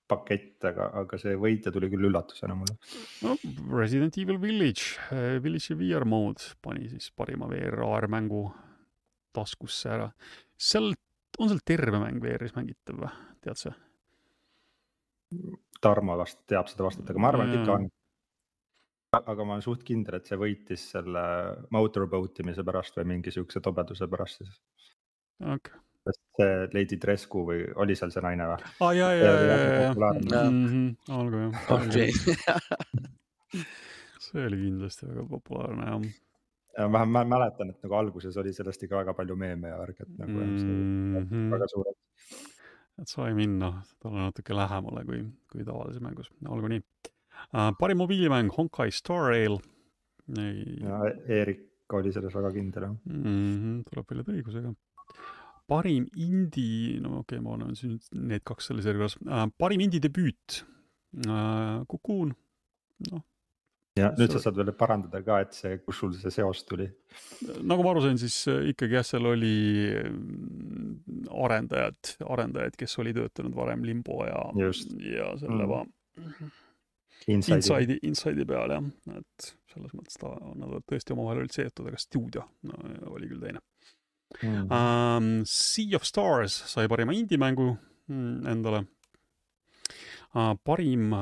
pakett, 0.10 0.58
aga, 0.68 0.90
aga 1.00 1.18
see 1.22 1.36
võitja 1.40 1.72
tuli 1.74 1.90
küll 1.92 2.10
üllatusena 2.10 2.56
mulle. 2.58 2.76
no 3.24 3.38
Resident 3.78 4.18
Evil 4.20 4.40
Village, 4.42 5.00
Village'i 5.44 5.78
VR 5.80 6.06
mode 6.10 6.54
pani 6.62 6.90
siis 6.92 7.10
parima 7.16 7.48
VR 7.52 8.10
mängu 8.12 8.46
taskusse 9.34 9.90
ära. 9.90 10.10
seal, 10.58 10.94
on 11.40 11.52
seal 11.52 11.64
terve 11.66 12.00
mäng 12.02 12.22
VR-is 12.24 12.56
mängitav 12.58 13.02
või, 13.02 13.12
tead 13.44 13.60
sa? 13.60 13.74
Tarmo 15.84 16.18
vast 16.20 16.44
teab 16.48 16.70
seda 16.70 16.86
vastata, 16.86 17.12
aga 17.12 17.24
ma 17.24 17.32
arvan, 17.32 17.50
et 17.50 17.62
ikka 17.62 17.78
on. 17.78 17.88
aga 19.20 19.46
ma 19.46 19.58
olen 19.58 19.66
suht 19.66 19.84
kindel, 19.88 20.20
et 20.20 20.30
see 20.30 20.40
võitis 20.40 20.86
selle 20.94 21.24
motorboat 21.74 22.44
imise 22.44 22.66
pärast 22.66 23.00
või 23.00 23.10
mingi 23.16 23.34
siukse 23.34 23.64
tobeduse 23.64 24.08
pärast 24.12 24.44
siis. 24.44 24.62
okei. 25.56 25.82
Sest 26.04 26.22
see 26.40 26.68
Lady 26.74 26.98
Trescu 27.00 27.46
või 27.48 27.64
oli 27.84 27.96
seal 27.96 28.12
see 28.16 28.24
naine 28.26 28.50
või? 28.52 28.74
aa 28.86 28.92
ja, 28.98 29.12
ja, 29.16 29.32
ja, 29.32 29.94
väga 29.94 30.12
ja, 30.32 30.44
ja, 30.44 31.18
olgu 31.20 31.46
jah. 31.46 31.72
okei, 31.78 32.10
see 34.28 34.46
oli 34.50 34.62
kindlasti 34.66 35.10
väga 35.10 35.26
populaarne 35.32 35.90
jah 35.92 36.12
ja 36.78 36.88
ma, 36.90 37.04
ma 37.06 37.24
mäletan, 37.28 37.74
et 37.74 37.86
nagu 37.86 37.98
alguses 37.98 38.38
oli 38.42 38.54
sellest 38.56 38.86
ikka 38.86 39.02
väga 39.02 39.16
palju 39.18 39.38
meeme 39.40 39.72
ja 39.72 39.78
värk, 39.80 40.00
et 40.02 40.14
nagu 40.18 40.32
mm 40.32 40.56
-hmm. 40.58 41.26
mm. 41.32 41.52
väga 41.52 41.68
suured. 41.74 41.98
et 43.02 43.10
sai 43.10 43.34
minna 43.34 43.74
talle 44.00 44.20
natuke 44.20 44.56
lähemale 44.56 45.06
kui, 45.06 45.26
kui 45.52 45.66
tavalises 45.66 46.02
mängus, 46.02 46.32
olgu 46.48 46.68
nii 46.68 46.82
uh,. 47.54 47.72
parim 47.80 47.98
mobiilimäng 47.98 48.52
Honkai 48.58 48.92
Star 48.92 49.30
Rail. 49.30 49.60
Eerik 51.28 51.70
oli 51.94 52.12
selles 52.14 52.36
väga 52.36 52.52
kindel 52.52 52.84
jah. 52.84 52.96
mm 53.06 53.24
-hmm, 53.24 53.84
tuleb 53.90 54.06
välja 54.10 54.24
õigusega. 54.24 54.74
Parim 55.70 56.08
indie, 56.20 57.00
no 57.04 57.20
okei 57.22 57.40
okay,, 57.40 57.44
ma 57.44 57.58
olen 57.58 57.76
siin 57.80 58.00
need 58.30 58.44
kaks 58.48 58.72
selles 58.72 58.88
järjekorras 58.90 59.20
uh,, 59.24 59.46
parim 59.60 59.84
indie 59.86 60.02
debüüt 60.04 60.64
uh,, 61.28 61.84
Cocoon, 61.90 62.34
noh, 63.12 63.24
ja 64.00 64.10
nüüd 64.18 64.34
sa 64.34 64.42
saad 64.42 64.58
veel 64.60 64.74
parandada 64.78 65.22
ka, 65.26 65.40
et 65.46 65.56
see, 65.58 65.78
kus 65.86 66.02
sul 66.02 66.14
see 66.18 66.34
seos 66.34 66.64
tuli. 66.70 66.88
nagu 67.62 67.86
ma 67.86 67.94
aru 67.94 68.04
sain, 68.06 68.20
siis 68.22 68.40
äh, 68.52 68.70
ikkagi 68.74 68.98
jah, 69.00 69.06
seal 69.08 69.30
oli 69.30 69.56
mm, 70.02 71.30
arendajad, 71.46 72.16
arendajad, 72.36 72.78
kes 72.80 73.00
oli 73.04 73.16
töötanud 73.16 73.56
varem 73.58 73.86
Limbo 73.88 74.24
ja, 74.30 74.44
ja 74.60 75.34
selle 75.42 75.70
Mm. 76.14 76.50
Inside'i. 77.34 77.56
Inside'i, 77.58 77.96
Inside'i 78.06 78.46
peal 78.46 78.70
jah, 78.70 78.84
et 79.18 79.46
selles 79.72 79.94
mõttes 79.96 80.20
ta, 80.20 80.30
nad 80.54 80.68
olid 80.68 80.86
tõesti 80.92 81.16
omavahel 81.16 81.42
olid 81.42 81.56
seotud, 81.56 81.88
aga 81.90 82.02
stuudio 82.02 82.44
no, 82.70 82.78
oli 83.16 83.30
küll 83.32 83.42
teine 83.42 83.64
Mm. 84.42 84.66
um,. 84.72 85.30
Sea 85.46 85.96
of 85.96 86.08
Stars 86.08 86.56
sai 86.72 86.88
parima 86.92 87.14
indie-mängu 87.16 87.70
mm, 88.10 88.50
endale 88.50 88.84
uh,. 90.34 90.54
parim 90.64 91.14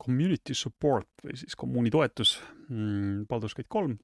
community 0.00 0.56
support 0.56 1.08
või 1.24 1.36
siis 1.40 1.56
kommuuni 1.58 1.92
toetus 1.92 2.38
mm,, 2.68 3.26
Baldur's 3.28 3.56
Gate 3.56 3.68
kolm. 3.68 3.98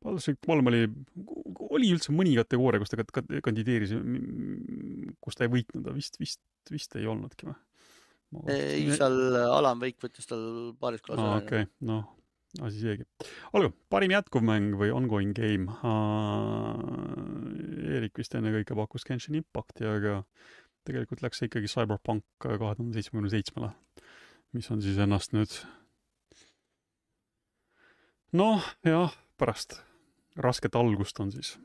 Baldur's 0.00 0.28
Gate 0.28 0.44
kolm 0.46 0.68
oli, 0.70 0.84
oli 1.70 1.90
üldse 1.94 2.12
mõni 2.16 2.36
kategooria, 2.38 2.80
kus 2.80 2.92
ta 2.92 3.40
kandideeris, 3.44 3.94
kus 5.20 5.36
ta 5.36 5.46
ei 5.46 5.52
võitnud, 5.56 5.90
vist, 5.96 6.20
vist, 6.20 6.42
vist 6.72 6.96
ei 7.00 7.08
olnudki 7.10 7.48
või? 7.48 7.58
ei, 8.52 8.86
seal 8.94 9.16
Alan 9.42 9.80
Wake 9.82 9.98
võttis 10.04 10.28
tal 10.30 10.42
paaris 10.80 11.02
kaasa 11.02 11.24
aa, 11.24 11.38
okei, 11.40 11.66
noh, 11.88 12.04
asi 12.58 12.82
seegi. 12.82 13.06
olgu, 13.56 13.72
parim 13.92 14.14
jätkuvmäng 14.14 14.74
või 14.80 14.90
ongoing 14.94 15.34
game 15.36 15.70
uh,. 15.70 16.80
Eerik 17.90 18.18
vist 18.18 18.34
ennekõike 18.38 18.76
pakkus 18.78 19.06
Genshin 19.06 19.38
Impacti, 19.38 19.86
aga 19.86 20.20
tegelikult 20.86 21.22
läks 21.24 21.40
see 21.40 21.50
ikkagi 21.50 21.70
Cyberpunk 21.70 22.24
kahe 22.42 22.58
tuhande 22.58 22.94
seitsmekümne 22.94 23.30
seitsmele, 23.32 23.72
mis 24.56 24.70
on 24.70 24.82
siis 24.82 24.98
ennast 25.02 25.34
nüüd 25.36 25.56
noh, 28.38 28.64
jah, 28.86 29.14
pärast 29.40 29.80
rasket 30.40 30.78
algust 30.78 31.18
on 31.22 31.32
siis 31.34 31.56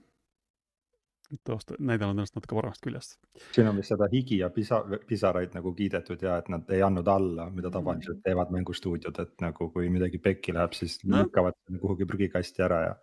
tõosta-, 1.47 1.77
näidanud 1.79 2.15
ennast 2.15 2.35
natuke 2.37 2.57
paremast 2.57 2.83
küljest. 2.85 3.17
siin 3.55 3.69
on 3.69 3.79
vist 3.79 3.93
seda 3.93 4.07
higi 4.11 4.39
ja 4.41 4.49
pisa, 4.53 4.81
pisaraid 5.09 5.55
nagu 5.57 5.73
kiidetud 5.77 6.21
ja 6.21 6.37
et 6.41 6.49
nad 6.53 6.69
ei 6.73 6.81
andnud 6.85 7.07
alla, 7.11 7.49
mida 7.53 7.71
tavaliselt 7.73 8.21
teevad 8.25 8.51
mängustuudiod, 8.55 9.21
et 9.23 9.45
nagu 9.45 9.69
kui 9.73 9.89
midagi 9.93 10.21
pekki 10.21 10.55
läheb, 10.55 10.75
siis 10.77 10.99
No. 11.05 11.23
lükkavad 11.23 11.57
kuhugi 11.81 12.05
prügikasti 12.09 12.63
ära 12.65 12.81
ja 12.87 12.93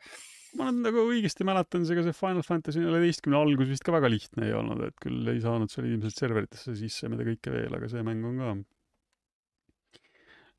ma 0.59 0.69
nüüd 0.69 0.85
nagu 0.89 1.07
õigesti 1.09 1.47
mäletan, 1.49 1.87
ega 1.89 2.05
see 2.05 2.17
Final 2.17 2.45
Fantasy 2.47 2.83
neljateistkümne 2.83 3.39
algus 3.39 3.71
vist 3.73 3.85
ka 3.87 3.95
väga 3.95 4.11
lihtne 4.13 4.47
ei 4.51 4.55
olnud, 4.57 4.83
et 4.85 4.97
küll 5.01 5.29
ei 5.33 5.41
saanud 5.41 5.73
seal 5.73 5.89
ilmselt 5.89 6.19
serveritesse 6.19 6.77
sisse, 6.77 7.09
mida 7.13 7.25
kõike 7.29 7.55
veel, 7.55 7.73
aga 7.79 7.89
see 7.89 8.05
mäng 8.07 8.27
on 8.29 8.41
ka. 8.43 8.55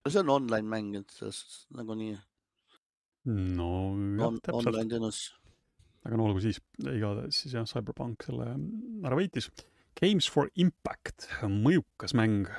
see 0.10 0.22
on 0.24 0.30
online 0.34 0.68
mäng, 0.70 0.96
et 1.00 1.14
selles 1.14 1.44
suhtes 1.44 1.68
nagunii 1.78 2.18
no 3.26 3.70
jah 4.18 4.28
on, 4.28 4.40
täpselt, 4.42 4.60
online 4.60 4.90
teenus. 4.92 5.22
Aga 6.04 6.20
no 6.20 6.28
olgu 6.28 6.42
siis, 6.44 6.60
igatahes 6.84 7.44
siis 7.44 7.56
jah, 7.56 7.68
Cyberpunk 7.70 8.26
selle 8.28 8.54
ära 9.06 9.18
võitis. 9.20 9.50
Games 10.00 10.28
for 10.30 10.50
Impact, 10.60 11.28
mõjukas 11.48 12.16
mäng, 12.18 12.50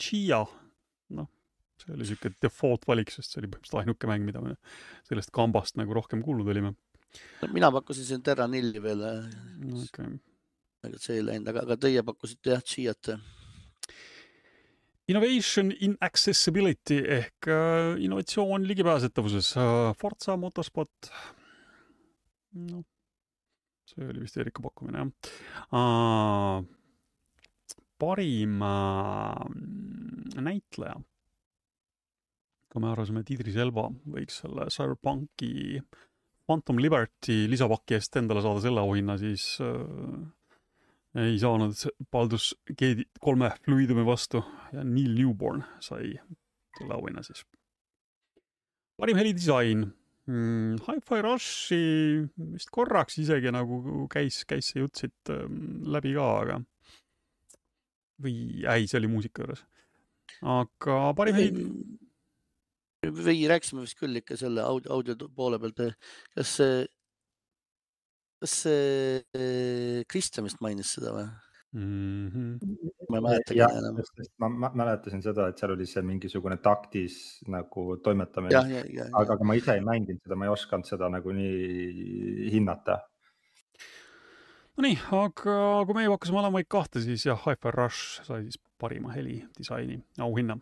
Chia, 0.00 0.40
noh, 1.14 1.28
see 1.80 1.92
oli 1.94 2.08
siuke 2.08 2.32
default 2.42 2.88
valik, 2.88 3.12
sest 3.14 3.32
see 3.32 3.42
oli 3.42 3.50
põhimõtteliselt 3.52 3.82
ainuke 3.82 4.10
mäng, 4.10 4.26
mida 4.26 4.42
me 4.42 4.56
sellest 5.08 5.30
kambast 5.34 5.78
nagu 5.78 5.94
rohkem 5.94 6.24
kuulnud 6.24 6.48
olime. 6.50 6.74
mina 7.52 7.70
pakkusin 7.72 8.08
siin 8.08 8.22
Terra 8.24 8.48
Nilli 8.48 8.82
veel, 8.82 9.04
okei 9.04 9.84
okay. 9.84 10.18
aga 10.88 10.98
see 10.98 11.20
ei 11.20 11.28
läinud, 11.28 11.52
aga, 11.52 11.64
aga 11.68 11.78
teie 11.86 12.02
pakkusite 12.02 12.56
jah, 12.56 12.64
Chiat. 12.64 13.14
Innovation 15.10 15.72
in 15.82 15.96
accessibility 16.00 17.00
ehk 17.02 17.48
äh, 17.50 18.02
innovatsioon 18.04 18.66
ligipääsetavuses 18.68 19.56
äh,, 19.56 19.92
Forza 19.98 20.36
Motorsport. 20.36 21.10
noh, 22.52 22.84
see 23.88 24.06
oli 24.08 24.24
vist 24.24 24.38
Eeriku 24.38 24.64
pakkumine 24.64 25.04
jah 25.04 26.62
parim 28.02 28.62
uh, 28.66 29.46
näitleja. 30.42 30.98
kui 32.72 32.80
me 32.80 32.88
arvasime, 32.88 33.20
et 33.20 33.30
Idris 33.34 33.58
Elba 33.60 33.84
võiks 34.14 34.38
selle 34.40 34.64
Cyberpunki 34.72 35.76
Phantom 36.48 36.78
Liberty 36.80 37.44
lisapaki 37.52 37.98
eest 37.98 38.16
endale 38.16 38.40
saada 38.42 38.62
selle 38.64 38.80
auhinna, 38.80 39.18
siis 39.20 39.44
uh, 39.62 40.16
ei 41.20 41.36
saanud 41.38 41.76
Baldus 42.10 42.54
Gate'i 42.70 43.04
kolme 43.20 43.52
fluidumi 43.66 44.06
vastu 44.08 44.40
ja 44.72 44.82
Neil 44.88 45.12
Newborn 45.18 45.60
sai 45.84 46.14
selle 46.78 46.96
auhinna 46.96 47.22
siis. 47.26 47.44
parim 48.96 49.20
helidisain 49.20 49.84
mm,. 50.30 50.82
Hi-Fi 50.86 51.22
Rushi 51.24 51.82
vist 52.54 52.70
korraks 52.74 53.18
isegi 53.22 53.52
nagu 53.54 54.06
käis, 54.12 54.42
käis 54.48 54.72
see 54.72 54.84
jutt 54.84 55.02
siit 55.02 55.34
ähm, 55.34 55.82
läbi 55.94 56.14
ka, 56.18 56.28
aga 56.44 56.60
või 58.22 58.36
ei, 58.68 58.86
see 58.86 59.00
oli 59.00 59.10
muusika 59.10 59.42
juures. 59.42 59.64
aga 60.54 60.98
parim 61.18 61.38
heli, 61.38 61.66
või 63.02 63.46
rääkisime 63.50 63.82
vist 63.82 63.98
küll 63.98 64.20
ikka 64.20 64.38
selle 64.38 64.62
audio, 64.62 64.92
audio 64.94 65.28
poole 65.34 65.58
pealt, 65.62 65.80
kas 66.36 66.56
see, 66.58 66.82
kas 68.42 68.58
see 68.66 69.22
eh, 69.34 70.02
Kristjan 70.10 70.46
vist 70.46 70.62
mainis 70.62 70.94
seda 70.96 71.14
või? 71.16 71.26
mm. 71.72 72.28
-hmm. 72.28 72.58
ma 73.08 73.16
ei 73.16 73.22
mäletagi 73.22 73.60
enam., 73.60 74.00
ma, 74.38 74.48
ma 74.48 74.70
mäletasin 74.74 75.22
seda, 75.22 75.48
et 75.48 75.58
seal 75.58 75.74
oli 75.74 75.86
see 75.86 76.02
mingisugune 76.06 76.58
taktis 76.62 77.16
nagu 77.52 77.96
toimetamine, 78.04 78.60
aga, 79.12 79.36
aga 79.36 79.48
ma 79.48 79.56
ise 79.58 79.76
ei 79.78 79.84
mänginud 79.84 80.20
seda, 80.24 80.36
ma 80.36 80.48
ei 80.48 80.52
osanud 80.52 80.88
seda 80.88 81.08
nagu 81.12 81.32
nii 81.36 82.50
hinnata. 82.52 83.00
Nonii, 84.76 84.96
aga 85.12 85.56
kui 85.84 85.96
meie 85.98 86.08
pakkusime 86.08 86.38
Alan 86.40 86.54
Wake 86.54 86.70
kahte, 86.72 87.02
siis 87.04 87.26
jah, 87.26 87.40
Hi-Fi 87.44 87.74
Rush 87.76 88.22
sai 88.24 88.46
siis 88.46 88.60
parima 88.80 89.12
helidisaini 89.12 90.00
auhinna. 90.20 90.58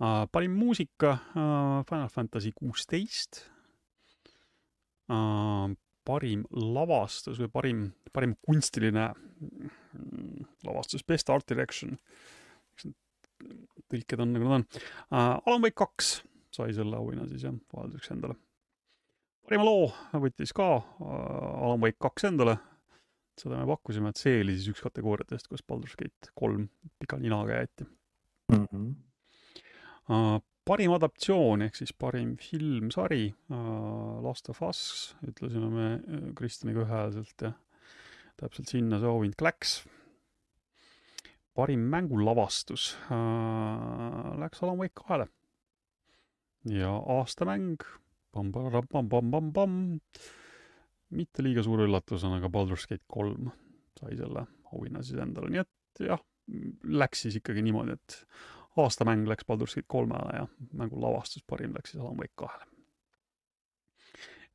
uh,. 0.00 0.26
parim 0.32 0.56
muusika 0.58 1.12
uh, 1.12 1.84
Final 1.90 2.08
Fantasy 2.08 2.52
kuusteist 2.54 3.44
uh,. 5.10 5.70
parim 6.04 6.44
lavastus 6.50 7.38
või 7.42 7.50
parim, 7.52 7.80
parim 8.12 8.34
kunstiline 8.42 9.10
lavastus, 10.68 11.04
Best 11.06 11.30
Art 11.32 11.48
Direction. 11.48 11.98
tõlked 13.88 14.20
on 14.20 14.32
nagu 14.34 14.48
nad 14.48 14.56
on 14.58 14.64
uh,. 14.66 15.38
Alan 15.46 15.62
Wake 15.62 15.78
kaks 15.78 16.18
sai 16.54 16.72
selle 16.76 16.98
auhinna 16.98 17.28
siis 17.30 17.44
jah, 17.46 17.54
vahelduseks 17.72 18.10
endale. 18.16 18.34
parima 19.46 19.64
loo 19.64 19.92
võttis 20.24 20.52
ka 20.56 20.66
uh, 20.78 21.62
Alan 21.62 21.84
Wake 21.84 22.00
kaks 22.02 22.26
endale 22.28 22.58
seda 23.38 23.60
me 23.60 23.68
pakkusime, 23.70 24.10
et 24.10 24.20
see 24.20 24.40
oli 24.42 24.56
siis 24.56 24.72
üks 24.72 24.82
kategooriatest, 24.82 25.48
kus 25.50 25.64
Baldur's 25.66 25.96
Gate 25.98 26.32
kolm 26.38 26.68
pika 26.98 27.20
ninaga 27.22 27.60
jäeti 27.60 27.86
mm. 28.52 28.64
-hmm. 28.64 28.88
Uh, 30.08 30.40
parim 30.64 30.92
adaptatsioon 30.96 31.62
ehk 31.66 31.74
siis 31.76 31.92
parim 31.92 32.36
filmsari 32.40 33.26
uh, 33.52 34.22
Last 34.24 34.48
of 34.48 34.62
Us, 34.64 35.14
ütlesime 35.20 35.68
me 35.68 35.88
Kristjaniga 36.36 36.80
ühehäälselt 36.86 37.44
ja 37.44 37.52
täpselt 38.40 38.68
sinna 38.68 39.00
see 39.02 39.10
auhind 39.10 39.44
läks. 39.44 39.82
Parim 41.58 41.88
mängulavastus 41.90 42.92
uh, 43.10 44.34
läks 44.38 44.62
Alan 44.62 44.78
Wake 44.78 44.94
kahele. 45.00 45.26
ja 46.70 46.92
aastamäng 47.18 47.80
pam-pam-pam-pam-pam, 48.34 49.72
mitte 51.10 51.42
liiga 51.42 51.64
suure 51.66 51.88
üllatusena, 51.88 52.38
aga 52.38 52.50
Baldur's 52.52 52.86
Gate 52.86 53.06
kolm 53.10 53.50
sai 53.98 54.16
selle 54.18 54.44
auhinna 54.72 55.02
siis 55.02 55.18
endale, 55.22 55.50
nii 55.50 55.62
et 55.64 56.02
jah, 56.06 56.22
läks 56.84 57.24
siis 57.24 57.38
ikkagi 57.40 57.64
niimoodi, 57.64 57.96
et 57.96 58.18
aastamäng 58.78 59.26
läks 59.28 59.46
Baldur's 59.48 59.74
Gate 59.78 59.88
kolmele 59.90 60.36
ja 60.36 60.46
mängu 60.78 61.00
lavastus 61.02 61.44
parim 61.48 61.74
läks 61.76 61.94
siis 61.94 62.02
Alan 62.02 62.18
Wake 62.20 62.36
kahele. 62.38 62.68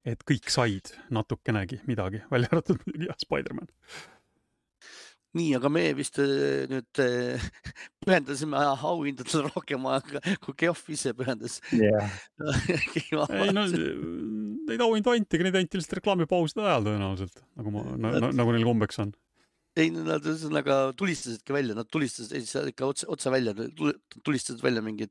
et 0.05 0.23
kõik 0.27 0.49
said 0.51 0.95
natukenegi 1.15 1.81
midagi, 1.87 2.23
välja 2.31 2.51
arvatud 2.51 2.81
muidugi 2.85 3.07
jah, 3.07 3.19
Spider-man. 3.23 3.69
Nii, 5.37 5.55
aga 5.57 5.71
me 5.73 5.83
vist 5.97 6.19
äh, 6.21 6.65
nüüd 6.69 7.01
äh, 7.01 7.41
pühendasime 8.05 8.61
auhindadele 8.73 9.49
rohkem 9.55 9.87
aega, 9.91 10.21
kui 10.43 10.55
Geoff 10.61 10.89
ise 10.93 11.15
pühendas 11.17 11.59
yeah. 11.73 12.13
ei 12.99 13.09
no 13.15 13.27
neid 13.31 14.85
auhindu 14.85 15.15
anti, 15.15 15.37
aga 15.37 15.49
neid 15.49 15.59
anti 15.63 15.79
lihtsalt 15.79 15.99
reklaamipauside 16.01 16.65
ajal 16.65 16.87
tõenäoliselt, 16.89 17.43
nagu 17.59 17.75
ma, 17.75 17.85
nagu 18.29 18.55
neil 18.55 18.67
kombeks 18.67 19.01
on 19.03 19.13
ei, 19.79 19.89
nad 19.89 20.21
ühesõnaga 20.21 20.77
tulistasidki 20.97 21.55
välja, 21.55 21.73
nad 21.77 21.89
tulistasid 21.89 22.35
ei, 22.37 22.45
ikka 22.69 22.91
otse, 22.91 23.09
otse 23.09 23.31
välja, 23.33 23.55
tulistasid 24.21 24.61
välja 24.61 24.83
mingid 24.85 25.09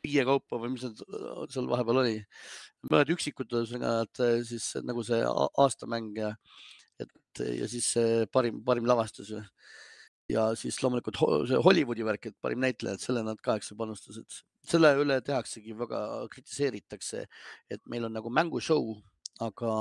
viie 0.00 0.24
kaupa 0.24 0.60
või 0.60 0.74
mis 0.74 0.86
nad 0.86 1.00
seal 1.52 1.68
vahepeal 1.68 2.02
oli. 2.02 2.16
mõned 2.88 3.12
üksikud 3.12 3.52
ühesõnaga, 3.52 4.06
et 4.06 4.22
eh, 4.24 4.36
siis 4.48 4.72
nagu 4.88 5.04
see 5.04 5.20
aastamäng 5.60 6.16
ja, 6.16 6.30
et 7.30 7.44
ja 7.62 7.70
siis 7.70 7.92
parim, 8.32 8.60
parim 8.66 8.86
lavastus 8.90 9.32
ja 10.30 10.50
siis 10.58 10.78
loomulikult 10.82 11.20
see 11.48 11.60
Hollywoodi 11.64 12.06
värk, 12.06 12.30
et 12.30 12.38
parim 12.42 12.62
näitleja, 12.62 12.96
et 12.96 13.04
selle 13.04 13.22
nad 13.26 13.40
kaheksa 13.42 13.76
panustasid. 13.78 14.42
selle 14.70 14.90
üle 15.00 15.16
tehaksegi 15.24 15.72
väga, 15.72 16.00
kritiseeritakse, 16.34 17.24
et 17.72 17.80
meil 17.88 18.04
on 18.04 18.12
nagu 18.12 18.30
mängushow, 18.30 18.92
aga 19.40 19.72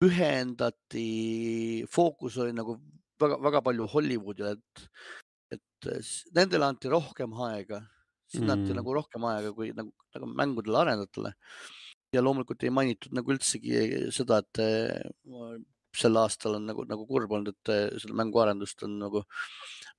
pühendati, 0.00 1.04
fookus 1.92 2.38
oli 2.40 2.54
nagu 2.56 2.78
väga-väga 3.20 3.62
palju 3.66 3.88
Hollywoodile, 3.92 4.54
et, 4.56 4.84
et 5.58 5.90
nendele 6.34 6.70
anti 6.70 6.90
rohkem 6.92 7.34
aega, 7.50 7.82
sinna 8.32 8.54
anti 8.56 8.72
mm. 8.72 8.78
nagu 8.80 8.94
rohkem 8.96 9.26
aega 9.28 9.52
kui 9.56 9.74
nagu, 9.76 9.92
nagu 10.16 10.30
mängudele 10.40 10.80
arendajatele. 10.84 11.34
ja 12.16 12.22
loomulikult 12.24 12.62
ei 12.64 12.72
mainitud 12.72 13.12
nagu 13.12 13.34
üldsegi 13.34 14.08
seda, 14.16 14.38
et 14.40 14.60
eh, 14.64 15.58
sel 15.98 16.18
aastal 16.20 16.58
on 16.58 16.68
nagu, 16.70 16.84
nagu 16.88 17.06
kurb 17.08 17.32
olnud, 17.36 17.54
et 17.54 17.72
eh, 17.74 17.86
seda 18.02 18.16
mänguarendust 18.18 18.84
on 18.86 18.98
nagu 19.02 19.24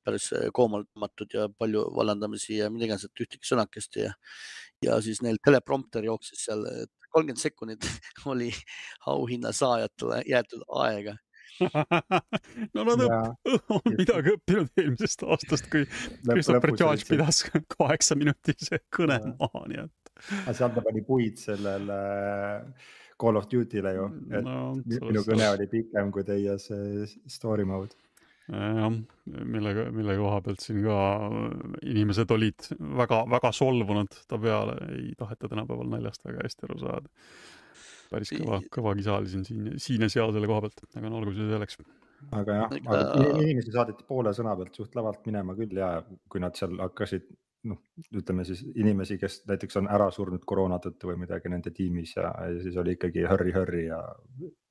päris 0.05 0.29
eh, 0.37 0.47
koomalt 0.55 0.89
tõmmatud 0.93 1.35
ja 1.35 1.47
palju 1.51 1.85
vallandamisi 1.97 2.59
ja 2.61 2.69
mida 2.73 2.89
iganes, 2.89 3.07
et 3.07 3.25
ühtegi 3.25 3.51
sõnakest 3.51 3.99
ja, 4.01 4.13
ja 4.85 4.99
siis 5.03 5.23
neil 5.25 5.41
teleprompter 5.45 6.07
jooksis 6.07 6.47
seal, 6.47 6.65
et 6.85 6.93
kolmkümmend 7.09 7.41
sekundit 7.41 7.85
oli 8.31 8.51
auhinna 9.07 9.51
saajatele 9.55 10.23
jäetud 10.29 10.63
aega. 10.83 11.17
No 12.75 12.85
nad 12.85 13.01
on 13.03 13.95
midagi 13.97 14.31
õppinud 14.35 14.69
eelmisest 14.79 15.25
aastast, 15.27 15.65
kui 15.71 15.83
Christopher 16.23 16.71
Judge 16.71 17.07
pidas 17.09 17.41
kaheksa 17.75 18.15
minutise 18.19 18.79
kõne 18.95 19.17
maha, 19.41 19.63
nii 19.71 19.81
et. 19.81 20.13
aga 20.45 20.55
seal 20.55 20.71
ta 20.75 20.83
pani 20.85 21.03
puid 21.07 21.41
sellele 21.41 21.99
Call 23.19 23.39
of 23.39 23.49
Duty'le 23.51 23.95
ju, 23.95 24.05
et 24.31 24.45
no, 24.45 24.59
minu 24.85 25.23
kõne 25.27 25.49
oli 25.55 25.67
pikem 25.71 26.11
kui 26.15 26.23
teie 26.27 26.55
see 26.61 27.07
story 27.27 27.65
mode 27.67 27.97
jah, 28.49 28.89
millega, 29.45 29.85
mille 29.93 30.15
koha 30.19 30.41
pealt 30.45 30.63
siin 30.63 30.81
ka 30.85 30.97
inimesed 31.85 32.33
olid 32.33 32.69
väga-väga 33.01 33.51
solvunud 33.55 34.19
ta 34.29 34.39
peale, 34.41 34.75
ei 34.95 35.13
taheta 35.19 35.49
tänapäeval 35.51 35.89
naljast 35.93 36.25
väga 36.25 36.45
hästi 36.45 36.67
aru 36.69 36.79
saada. 36.81 37.13
päris 38.09 38.31
kõva, 38.33 38.57
kõva 38.73 38.95
kisa 38.97 39.19
oli 39.19 39.29
siin, 39.29 39.45
siin, 39.45 39.73
siin 39.77 40.05
ja 40.05 40.09
seal 40.09 40.33
selle 40.33 40.49
koha 40.49 40.65
pealt, 40.65 40.81
aga 40.95 41.11
no 41.11 41.19
olgu 41.21 41.35
see 41.37 41.49
selleks. 41.51 41.77
aga 42.31 42.57
jah, 42.63 42.73
aga 42.79 43.35
inimesi 43.43 43.75
saadeti 43.75 44.07
poole 44.07 44.33
sõna 44.37 44.55
pealt 44.57 44.81
suht 44.81 44.97
lavalt 44.97 45.21
minema 45.29 45.55
küll 45.59 45.77
ja 45.77 45.91
kui 46.29 46.41
nad 46.41 46.57
seal 46.57 46.73
hakkasid 46.81 47.29
noh, 47.67 47.79
ütleme 48.15 48.45
siis 48.47 48.61
inimesi, 48.69 49.17
kes 49.19 49.41
näiteks 49.49 49.79
on 49.81 49.89
ära 49.91 50.07
surnud 50.15 50.45
koroona 50.47 50.79
tõttu 50.83 51.11
või 51.11 51.19
midagi 51.25 51.51
nende 51.51 51.73
tiimis 51.75 52.15
ja, 52.15 52.31
ja 52.47 52.61
siis 52.63 52.77
oli 52.79 52.95
ikkagi 52.95 53.25
hurry, 53.27 53.53
hurry 53.55 53.83
ja 53.87 53.99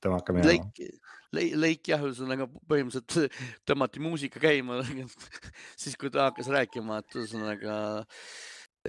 tõmmake 0.04 0.36
minema. 0.36 0.54
Leik, 0.54 1.02
leik, 1.36 1.54
leik 1.60 1.92
jah, 1.92 2.06
ühesõnaga 2.08 2.48
põhimõtteliselt 2.70 3.36
tõmmati 3.68 4.02
muusika 4.04 4.42
käima 4.42 4.80
siis 5.82 5.98
kui 6.00 6.12
ta 6.14 6.30
hakkas 6.30 6.48
rääkima, 6.54 7.02
et 7.02 7.20
ühesõnaga, 7.20 7.78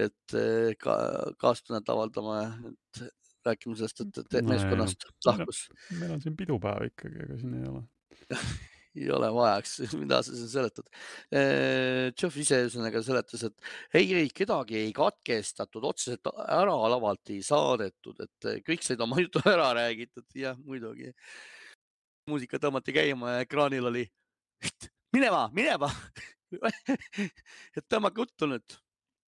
et 0.00 0.36
ka 0.80 0.98
kaastunnet 1.42 1.92
avaldama, 1.92 2.42
et 2.72 3.06
rääkima 3.46 3.76
sellest, 3.76 4.04
et, 4.06 4.36
et 4.40 4.48
meeskonnast 4.48 5.08
no, 5.08 5.16
lahkus. 5.28 5.64
meil 6.00 6.16
on 6.16 6.24
siin 6.24 6.36
pidupäev 6.36 6.88
ikkagi, 6.90 7.24
ega 7.26 7.40
siin 7.40 7.56
ei 7.60 7.68
ole 7.68 7.84
ei 8.98 9.10
ole 9.14 9.28
vajaks, 9.34 9.76
mida 10.00 10.20
sa 10.24 10.34
siin 10.34 10.50
seletad. 10.50 10.88
Jeff 11.30 12.40
ise 12.42 12.58
ühesõnaga 12.64 13.02
seletas, 13.06 13.44
et 13.46 13.70
ei, 14.00 14.08
ei 14.22 14.30
kedagi 14.34 14.78
ei 14.80 14.92
katkestatud, 14.96 15.86
otseselt 15.92 16.30
ära 16.46 16.74
lavalt 16.94 17.32
ei 17.34 17.40
saadetud, 17.46 18.18
et 18.26 18.50
kõik 18.66 18.84
said 18.86 19.02
oma 19.04 19.20
jutu 19.24 19.42
ära 19.46 19.70
räägitud. 19.78 20.26
jah, 20.34 20.58
muidugi. 20.66 21.12
muusika 22.30 22.58
tõmmati 22.62 22.94
käima 22.94 23.36
ja 23.36 23.46
ekraanil 23.46 23.86
oli 23.90 24.04
minema, 25.14 25.48
minema 25.54 25.88
et 27.76 27.86
tõmmake 27.88 28.24
juttu 28.24 28.50
nüüd. 28.50 28.78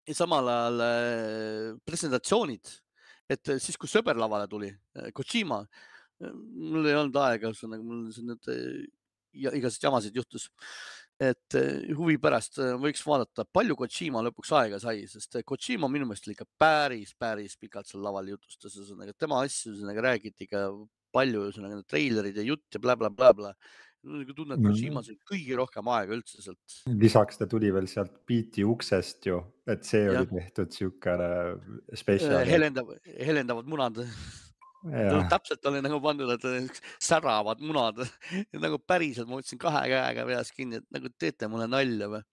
ja 0.08 0.16
samal 0.16 0.48
ajal 0.48 0.84
presentatsioonid, 1.86 2.70
et 3.30 3.58
siis, 3.60 3.76
kui 3.76 3.90
sõber 3.92 4.16
lavale 4.16 4.48
tuli, 4.48 4.70
Kojima, 5.14 5.64
mul 6.22 6.88
ei 6.88 6.96
olnud 6.96 7.18
aega, 7.22 7.50
ühesõnaga 7.52 7.84
mul 7.84 8.06
nüüd 8.30 8.48
ja 9.44 9.54
igasuguseid 9.56 9.90
jamasid 9.90 10.22
juhtus. 10.22 10.50
et 11.18 11.56
eh, 11.58 11.88
huvi 11.98 12.20
pärast 12.22 12.60
eh, 12.62 12.76
võiks 12.78 13.02
vaadata, 13.02 13.42
palju 13.50 13.74
Kojima 13.80 14.22
lõpuks 14.28 14.52
aega 14.54 14.78
sai, 14.78 15.08
sest 15.10 15.40
eh, 15.40 15.46
Kojima 15.48 15.90
minu 15.90 16.06
meelest 16.06 16.28
oli 16.28 16.36
ikka 16.36 16.46
päris, 16.62 17.16
päris 17.18 17.58
pikalt 17.58 17.90
seal 17.90 18.06
laval 18.06 18.30
jutustas, 18.36 18.76
ühesõnaga 18.78 19.16
tema 19.18 19.42
asju 19.42 19.72
ühesõnaga 19.72 20.06
räägiti 20.06 20.46
ikka 20.46 20.62
palju, 21.18 21.48
ühesõnaga 21.48 21.82
treilerid 21.90 22.38
ja 22.38 22.46
jutt 22.46 22.78
ja 22.78 22.84
blablabla 22.84 23.34
bla, 23.34 23.34
bla. 23.34 23.54
nagu 24.14 24.38
tunnen, 24.38 24.62
et 24.62 24.70
Kojima 24.70 25.02
sai 25.02 25.18
kõige 25.26 25.58
rohkem 25.58 25.90
aega 25.98 26.20
üldse 26.20 26.46
sealt. 26.46 26.82
lisaks 26.86 27.42
ta 27.42 27.50
tuli 27.50 27.74
veel 27.74 27.90
sealt 27.90 28.22
biiti 28.30 28.68
uksest 28.68 29.32
ju, 29.32 29.42
et 29.66 29.90
see 29.90 30.06
ja. 30.06 30.20
oli 30.20 30.30
tehtud 30.38 30.82
siukene 30.84 31.32
spetsial. 31.98 32.46
helendavad, 32.46 33.02
helendavad 33.18 33.74
munad 33.74 34.06
täpselt 35.32 35.66
oli 35.70 35.82
nagu 35.84 36.00
pandud, 36.04 36.32
et 36.34 36.80
säravad 37.04 37.62
munad 37.64 38.02
nagu 38.66 38.80
päriselt, 38.80 39.30
ma 39.30 39.40
võtsin 39.40 39.60
kahe 39.62 39.84
käega 39.92 40.26
peas 40.30 40.52
kinni, 40.56 40.82
et 40.82 40.88
nagu 40.94 41.12
teete 41.20 41.50
mulle 41.52 41.68
nalja 41.72 42.10
või. 42.14 42.24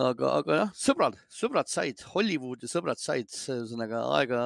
aga, 0.00 0.32
aga 0.40 0.58
jah, 0.62 0.72
sõbrad, 0.78 1.18
sõbrad 1.32 1.70
said, 1.72 2.00
Hollywoodi 2.14 2.70
sõbrad 2.70 3.00
said, 3.02 3.28
ühesõnaga 3.28 4.04
aega 4.18 4.40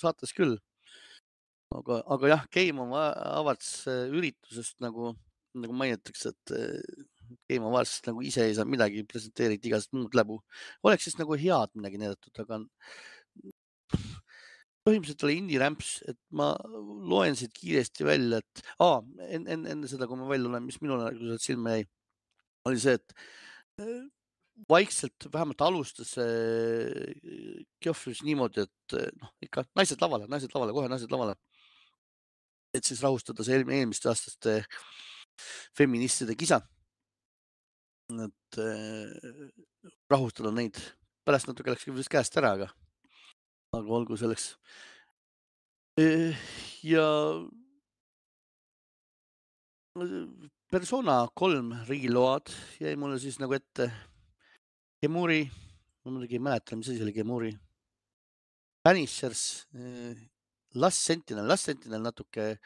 saates 0.00 0.34
küll. 0.36 0.58
aga, 1.74 2.02
aga 2.16 2.34
jah, 2.34 2.46
Game 2.54 2.84
of 2.84 2.94
Awards 2.94 3.72
üritusest 3.88 4.80
nagu, 4.84 5.14
nagu 5.54 5.76
mainitakse, 5.80 6.34
et 6.34 6.54
eh, 6.58 7.04
Game 7.48 7.64
of 7.64 7.72
Awardsist 7.72 8.10
nagu 8.10 8.22
ise 8.26 8.44
ei 8.44 8.54
saa 8.56 8.68
midagi, 8.68 9.06
presenteeriti 9.08 9.70
igast 9.70 9.94
muud 9.96 10.14
läbu. 10.14 10.42
oleks 10.84 11.08
siis 11.08 11.18
nagu 11.18 11.36
head 11.40 11.72
midagi 11.78 12.00
näidatud, 12.02 12.44
aga 12.44 12.60
põhimõtteliselt 14.84 15.24
oli 15.26 15.38
indie 15.40 15.60
rämps, 15.60 15.94
et 16.10 16.18
ma 16.36 16.50
loen 17.08 17.36
siit 17.38 17.54
kiiresti 17.56 18.04
välja, 18.06 18.40
et 18.42 18.64
aa, 18.84 18.98
enne, 19.30 19.56
enne, 19.56 19.70
enne 19.72 19.88
seda, 19.90 20.08
kui 20.08 20.20
ma 20.20 20.28
välja 20.28 20.50
loen, 20.50 20.66
mis 20.66 20.80
minule 20.82 21.08
nagu 21.08 21.38
silma 21.40 21.78
jäi, 21.78 21.86
oli 22.68 22.82
see, 22.82 22.98
et 23.00 23.16
äh, 23.80 24.02
vaikselt 24.68 25.26
vähemalt 25.32 25.64
alustas 25.66 26.14
Geoff 27.82 28.06
just 28.06 28.22
niimoodi, 28.26 28.64
et 28.68 28.96
noh, 29.18 29.32
ikka 29.42 29.64
naised 29.74 30.00
lavale, 30.04 30.28
naised 30.30 30.52
lavale, 30.54 30.74
kohe 30.76 30.90
naised 30.92 31.10
lavale. 31.12 31.34
et 32.74 32.84
siis 32.84 33.02
rahustada 33.02 33.44
see 33.46 33.60
eelmiste 33.62 34.08
aastaste 34.10 34.54
feministide 35.78 36.34
kisa. 36.38 36.60
et 38.24 38.58
rahustada 40.10 40.52
neid, 40.54 40.78
pärast 41.26 41.48
natuke 41.48 41.72
läks 41.72 41.88
vist 41.88 42.12
käest 42.12 42.36
ära, 42.38 42.54
aga, 42.58 42.70
aga 43.78 43.98
olgu 43.98 44.16
selleks. 44.20 44.54
ja 46.82 47.06
persona 50.74 51.20
kolm 51.38 51.74
riigiload 51.88 52.50
jäi 52.82 52.96
mulle 52.98 53.18
siis 53.22 53.38
nagu 53.38 53.54
ette. 53.54 53.90
Gemuri, 55.04 55.44
ma 56.04 56.14
muidugi 56.14 56.38
ei 56.38 56.42
mäleta, 56.42 56.76
mis 56.76 56.88
asi 56.88 57.02
oli 57.04 57.12
Gemuri. 57.12 57.52
Banishers, 58.84 59.66
Last 60.74 61.04
Sentinel, 61.06 61.46
Last 61.48 61.68
Sentinel 61.68 62.02
natuke, 62.02 62.56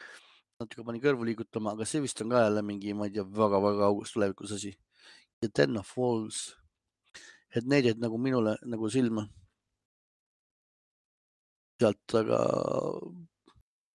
natuke 0.59 0.85
pani 0.87 1.01
kõrvu 1.03 1.27
liigutama, 1.27 1.75
aga 1.75 1.85
see 1.87 2.01
vist 2.03 2.23
on 2.23 2.31
ka 2.33 2.45
jälle 2.45 2.63
mingi, 2.65 2.95
ma 2.97 3.07
ei 3.07 3.13
tea 3.15 3.23
väga,, 3.23 3.59
väga-väga 3.59 3.83
kauges 3.85 4.15
tulevikus 4.15 4.55
asi. 4.55 4.73
ja 5.43 5.49
Ten 5.53 5.77
of 5.77 5.91
Walls, 5.97 6.39
et 7.55 7.67
need 7.67 7.85
jäid 7.87 8.01
nagu 8.01 8.17
minule 8.17 8.57
nagu 8.65 8.89
silma. 8.89 9.27
Sealt, 11.79 12.15
aga 12.19 12.39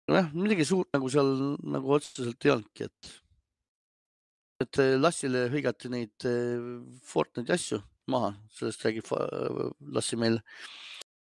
nojah, 0.10 0.32
midagi 0.36 0.65
suurt 0.67 0.89
nagu 0.96 1.12
seal 1.12 1.34
nagu 1.76 1.96
otseselt 1.98 2.48
ei 2.48 2.56
olnudki, 2.56 2.88
et 2.89 3.19
et 4.63 4.80
äh, 4.80 4.96
Lassile 5.00 5.48
hõigati 5.52 5.91
neid 5.91 6.28
äh, 6.30 6.62
Fortnite'i 7.08 7.56
asju 7.56 7.82
maha, 8.12 8.34
sellest 8.52 8.84
räägib 8.84 9.08
Lassi 9.96 10.19
meil, 10.19 10.39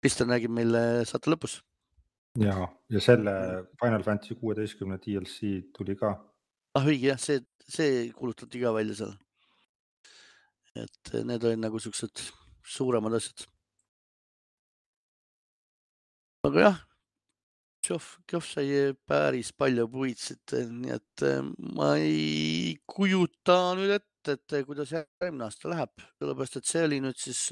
Kristjan 0.03 0.33
räägib 0.35 0.55
meile 0.55 1.05
saate 1.09 1.31
lõpus. 1.33 1.61
ja, 2.41 2.57
ja 2.91 3.03
selle 3.03 3.35
Final 3.83 4.03
Fantasy 4.07 4.35
kuueteistkümne 4.39 4.99
DLC 5.03 5.53
tuli 5.77 5.97
ka. 5.99 6.17
ah 6.75 6.87
õige 6.87 7.13
jah, 7.13 7.21
see, 7.21 7.43
see 7.63 8.09
kuulutati 8.15 8.63
ka 8.63 8.75
välja 8.75 8.99
seal. 9.03 9.15
et 10.75 11.15
need 11.23 11.45
olid 11.47 11.63
nagu 11.63 11.79
siuksed 11.79 12.25
suuremad 12.67 13.15
asjad. 13.15 13.47
Aga 16.49 16.67
jah 16.69 16.83
Geoff, 17.85 18.19
Geoff 18.25 18.49
sai 18.49 18.95
päris 19.05 19.51
palju 19.53 19.85
puitsit, 19.93 20.55
nii 20.57 20.93
et 20.95 21.25
eh, 21.29 21.43
ma 21.77 21.91
ei 22.01 22.73
kujuta 22.89 23.59
nüüd 23.77 23.93
ette, 23.99 24.39
et 24.39 24.55
kuidas 24.65 24.95
järgmine 24.95 25.45
aasta 25.45 25.69
läheb, 25.69 25.93
sellepärast 26.17 26.63
et 26.63 26.71
see 26.71 26.85
oli 26.87 27.03
nüüd 27.05 27.19
siis 27.21 27.43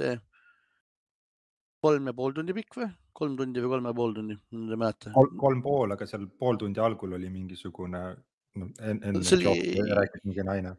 kolm 1.82 2.08
ja 2.08 2.14
pool 2.16 2.34
tundi 2.36 2.54
pikk 2.56 2.78
või? 2.80 2.88
kolm 3.12 3.34
tundi 3.36 3.62
või 3.62 3.74
kolm 3.74 3.88
ja 3.90 3.94
pool 3.96 4.14
tundi, 4.16 4.36
ma 4.56 4.72
ei 4.72 4.80
mäleta. 4.80 5.12
kolm 5.44 5.60
pool, 5.64 5.94
aga 5.94 6.08
seal 6.08 6.24
pool 6.40 6.58
tundi 6.60 6.80
algul 6.80 7.16
oli 7.18 7.28
mingisugune 7.32 8.02
no,, 8.56 8.68
enne 8.80 9.12
oli... 9.20 9.74
rääkis 9.98 10.24
mingi 10.24 10.46
naine. 10.48 10.74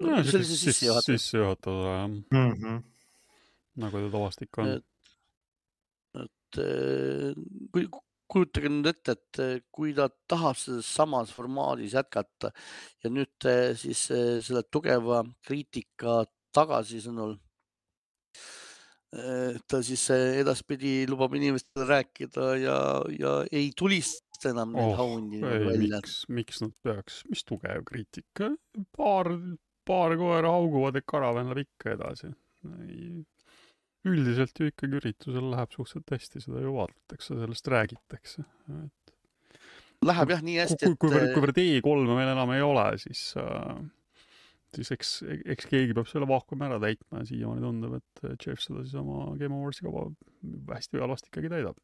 no 0.00 0.22
see 0.24 0.38
oli 0.38 0.48
siis 0.48 0.64
sissejuhatav. 0.68 1.12
sissejuhatav 1.12 1.82
jah 1.84 2.06
mm 2.08 2.54
-hmm. 2.54 2.82
nagu 3.84 4.04
ta 4.04 4.12
tavaliselt 4.16 4.46
ikka 4.48 4.62
on. 4.62 4.68
et, 4.78 4.86
et 6.22 6.24
eh, 6.24 6.28
kui, 6.28 6.39
kujutage 8.30 8.70
nüüd 8.70 8.88
ette, 8.90 9.16
et 9.16 9.42
eh, 9.42 9.60
kui 9.74 9.92
ta 9.96 10.08
tahab 10.30 10.58
selles 10.58 10.88
samas 10.88 11.32
formaadis 11.34 11.96
jätkata 11.98 12.52
ja 13.04 13.12
nüüd 13.12 13.48
eh, 13.50 13.70
siis 13.78 14.06
eh, 14.14 14.38
selle 14.44 14.62
tugeva 14.70 15.22
kriitika 15.46 16.22
tagasisõnul 16.56 17.38
ta 19.10 19.80
siis 19.82 20.04
edaspidi 20.14 21.00
lubab 21.10 21.32
inimestele 21.34 21.82
rääkida 21.88 22.44
ja, 22.62 22.76
ja 23.10 23.32
ei 23.50 23.72
tulista 23.74 24.52
enam 24.52 24.76
neid 24.76 24.92
oh, 24.92 25.00
haundi 25.00 25.40
välja. 25.42 25.98
miks, 25.98 26.12
miks 26.30 26.60
nad 26.62 26.76
peaks, 26.86 27.16
mis 27.26 27.42
tugev 27.42 27.82
kriitika, 27.88 28.52
paar, 28.94 29.32
paar 29.82 30.14
koera 30.20 30.54
hauguvad, 30.54 31.00
et 31.00 31.08
karavan 31.10 31.50
läheb 31.50 31.64
ikka 31.66 31.96
edasi. 31.96 32.30
Üldiselt 34.08 34.56
ju 34.56 34.70
ikkagi 34.70 34.98
üritusel 35.00 35.50
läheb 35.52 35.74
suhteliselt 35.74 36.14
hästi, 36.14 36.42
seda 36.46 36.64
ju 36.64 36.74
vaadatakse, 36.76 37.36
sellest 37.36 37.70
räägitakse, 37.74 38.44
et. 38.80 39.14
Läheb 40.06 40.30
jah 40.32 40.44
nii 40.44 40.56
hästi, 40.62 40.80
et. 40.88 41.00
kuivõrd, 41.00 41.32
kuivõrd 41.34 41.58
E3-e 41.60 42.14
meil 42.16 42.30
enam 42.32 42.54
ei 42.54 42.62
ole, 42.64 42.86
siis 43.02 43.26
äh, 43.40 43.82
siis 44.76 44.92
eks, 44.94 45.12
eks 45.54 45.68
keegi 45.70 45.94
peab 45.96 46.08
selle 46.10 46.28
vaakumi 46.30 46.66
ära 46.68 46.78
täitma 46.82 47.22
ja 47.22 47.28
siiamaani 47.28 47.64
tundub, 47.64 47.96
et 47.98 48.44
Jeff 48.44 48.62
seda 48.62 48.84
siis 48.84 48.96
oma 49.00 49.34
Game 49.40 49.56
Awardsi 49.56 49.86
kava 49.86 50.06
hästi 50.70 50.96
või 50.96 51.04
halvasti 51.06 51.30
ikkagi 51.32 51.52
täidab. 51.52 51.80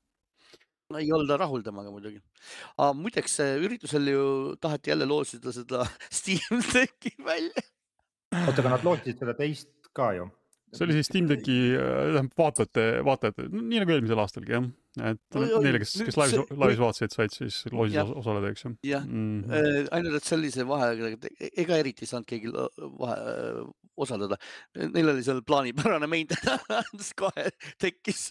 no 0.95 1.03
ei 1.03 1.11
olda 1.13 1.39
rahul 1.41 1.65
temaga 1.67 1.91
muidugi. 1.91 2.23
muideks 2.95 3.41
üritusel 3.67 4.13
ju 4.13 4.27
taheti 4.63 4.95
jälle 4.95 5.09
loosida 5.11 5.53
seda 5.53 5.85
Steam 6.21 6.63
Decki 6.73 7.17
välja. 7.19 7.67
oota, 8.47 8.61
aga 8.63 8.77
nad 8.77 8.87
loosisid 8.87 9.23
seda 9.23 9.35
teist 9.39 9.93
ka 9.93 10.13
ju 10.17 10.31
see 10.75 10.87
oli 10.87 10.97
siis 10.97 11.11
Steam 11.11 11.29
Decki, 11.31 11.57
äh, 11.77 11.93
tähendab 12.15 12.43
vaatajate, 12.43 12.87
vaatajate, 13.07 13.47
nii 13.55 13.83
nagu 13.83 13.95
eelmisel 13.95 14.23
aastalgi 14.23 14.57
jah. 14.57 14.67
et 15.13 15.39
neile, 15.39 15.81
kes, 15.83 15.95
kes 16.09 16.19
laivis, 16.19 16.53
laivis 16.63 16.83
vaatasid, 16.83 17.15
said 17.15 17.35
siis 17.35 17.61
loosis 17.71 18.13
osaleda, 18.23 18.53
eks 18.55 18.67
ju. 18.67 18.73
jah 18.91 19.07
mm 19.07 19.43
-hmm., 19.45 19.91
ainult 19.99 20.21
et 20.21 20.31
sellise 20.33 20.67
vahega, 20.69 21.13
ega 21.53 21.81
eriti 21.83 22.07
ei 22.07 22.13
saanud 22.13 22.29
keegi 22.29 22.53
vahe, 23.03 23.67
osaleda. 23.97 24.37
Neil 24.93 25.15
oli 25.15 25.25
seal 25.25 25.43
plaanipärane 25.47 26.09
maintenance 26.11 27.15
kohe 27.23 27.49
tekkis 27.81 28.31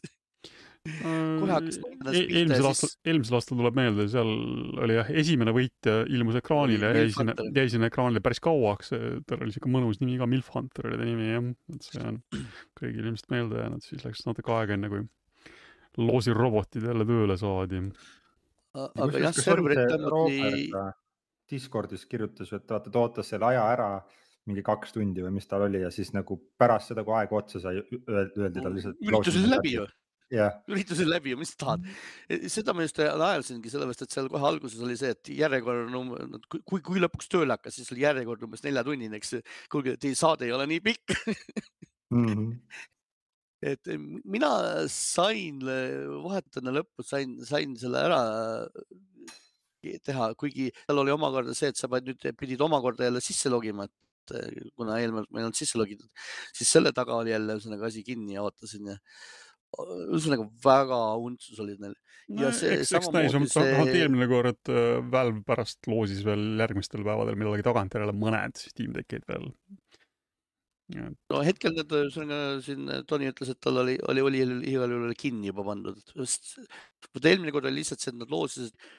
kohe 0.86 1.50
hakkas 1.50 1.80
e. 1.82 2.22
eelmisel 2.22 2.68
aastal, 2.70 2.92
eelmisel 3.10 3.38
aastal 3.40 3.58
tuleb 3.58 3.78
meelde, 3.78 4.06
seal 4.12 4.32
oli 4.86 4.98
jah, 5.00 5.08
esimene 5.22 5.54
võitja 5.56 5.96
ilmus 6.14 6.38
ekraanile 6.38 6.92
ja 6.92 7.00
jäi 7.02 7.14
sinna, 7.16 7.36
jäi 7.58 7.72
sinna 7.74 7.90
ekraanile 7.90 8.22
päris 8.26 8.42
kauaks. 8.44 8.94
tal 9.26 9.42
oli 9.42 9.56
siuke 9.56 9.72
mõnus 9.74 10.02
nimi 10.02 10.20
ka, 10.22 10.28
Milf 10.30 10.52
Hunter 10.54 10.92
oli 10.92 11.00
ta 11.02 11.08
nimi 11.08 11.32
jah, 11.32 11.48
et 11.74 11.88
see 11.90 12.04
on 12.06 12.20
kõigile 12.78 13.10
ilmselt 13.10 13.34
meelde 13.34 13.64
jäänud, 13.64 13.88
siis 13.88 14.06
läks 14.06 14.22
natuke 14.30 14.54
aega, 14.54 14.78
enne 14.78 14.92
kui 14.94 15.02
loosirobotid 16.06 16.86
jälle 16.92 17.10
tööle 17.10 17.40
saadi. 17.42 17.82
aga 18.76 19.26
jah, 19.26 19.42
serverid 19.42 19.88
tõmmati. 19.96 20.70
Discordis 21.46 22.08
kirjutas, 22.10 22.50
et 22.58 22.72
vaata, 22.74 22.90
ta 22.90 23.02
ootas 23.04 23.28
selle 23.30 23.46
aja 23.46 23.68
ära 23.70 23.90
mingi 24.50 24.64
kaks 24.66 24.96
tundi 24.96 25.22
või 25.22 25.36
mis 25.36 25.46
tal 25.50 25.66
oli 25.66 25.84
ja 25.84 25.92
siis 25.94 26.10
nagu 26.14 26.40
pärast 26.58 26.90
seda, 26.90 27.04
kui 27.06 27.14
aeg 27.18 27.34
otsa 27.38 27.62
sai, 27.62 27.84
öeldi 28.10 28.58
talle 28.58 28.74
lihtsalt. 28.78 28.98
üritus 29.02 29.38
oli 29.38 29.52
läbi 29.54 29.76
ju 29.76 29.86
yeah. 30.34 30.58
ürituse 30.72 31.06
läbi 31.08 31.34
ja 31.34 31.40
mis 31.40 31.54
tahad. 31.60 31.84
Mm. 31.84 32.48
seda 32.52 32.76
ma 32.76 32.86
just 32.86 33.00
naersingi, 33.00 33.72
sellepärast 33.74 34.06
et 34.06 34.16
seal 34.16 34.30
kohe 34.32 34.50
alguses 34.50 34.82
oli 34.86 34.98
see, 35.00 35.14
et 35.16 35.32
järjekord 35.42 35.92
number, 35.94 36.26
kui, 36.50 36.82
kui 36.86 37.04
lõpuks 37.04 37.30
tööle 37.32 37.58
hakkas, 37.58 37.80
siis 37.80 37.94
oli 37.94 38.06
järjekord 38.06 38.46
umbes 38.48 38.66
neljatunnine, 38.66 39.22
eks. 39.22 39.38
kuulge, 39.72 39.98
teie 40.02 40.18
saade 40.18 40.48
ei 40.48 40.56
ole 40.56 40.68
nii 40.72 40.84
pikk 40.86 41.16
mm. 42.14 42.28
-hmm. 42.28 42.54
et 43.72 43.92
mina 44.24 44.52
sain 44.92 45.62
vahetajana 45.64 46.80
lõpus 46.80 47.10
sain, 47.14 47.38
sain 47.46 47.78
selle 47.80 48.02
ära 48.10 48.22
teha, 50.06 50.32
kuigi 50.40 50.72
seal 50.74 51.02
oli 51.02 51.14
omakorda 51.14 51.54
see, 51.58 51.70
et 51.70 51.80
sa 51.80 51.90
pead 51.92 52.10
nüüd, 52.10 52.26
pidid 52.40 52.62
omakorda 52.66 53.08
jälle 53.08 53.22
sisse 53.24 53.52
logima, 53.54 53.86
et 53.86 54.34
kuna 54.76 55.00
eelnevalt 55.00 55.30
ma 55.30 55.42
ei 55.42 55.46
olnud 55.46 55.58
sisse 55.58 55.78
logitud, 55.78 56.10
siis 56.56 56.72
selle 56.74 56.92
taga 56.96 57.18
oli 57.20 57.34
jälle 57.34 57.58
ühesõnaga 57.58 57.90
asi 57.92 58.02
kinni 58.06 58.38
ja 58.38 58.46
ootasin 58.46 58.94
ja 58.94 58.98
ühesõnaga 59.84 60.48
väga 60.66 61.00
untsus 61.22 61.62
olid 61.64 61.82
neil. 61.84 61.96
ja 62.42 62.52
see 62.56 62.80
no, 62.80 62.88
samamoodi 62.90 63.48
see. 63.52 64.02
eelmine 64.02 64.28
kord 64.32 64.72
äh, 64.74 65.00
Valve 65.14 65.42
pärast 65.48 65.90
loosis 65.92 66.24
veel 66.26 66.46
järgmistel 66.62 67.06
päevadel 67.06 67.40
millalgi 67.40 67.66
tagantjärele 67.66 68.16
mõned 68.18 68.62
Steam 68.62 68.94
Deckid 68.96 69.26
veel. 69.30 69.50
no 71.32 71.42
hetkel 71.46 71.76
need, 71.76 71.98
ühesõnaga 72.02 72.62
siin 72.66 72.88
Tony 73.10 73.32
ütles, 73.32 73.52
et 73.52 73.62
tal 73.64 73.82
oli, 73.84 73.98
oli, 74.12 74.24
oli 74.26 74.46
igal 74.72 74.94
juhul 74.94 75.18
kinni 75.18 75.52
juba 75.52 75.66
pandud, 75.72 76.00
sest 76.14 76.56
vot 77.12 77.28
eelmine 77.32 77.54
kord 77.56 77.68
oli 77.70 77.82
lihtsalt 77.82 78.04
see, 78.04 78.14
et 78.14 78.22
nad 78.22 78.34
loosisid 78.34 78.90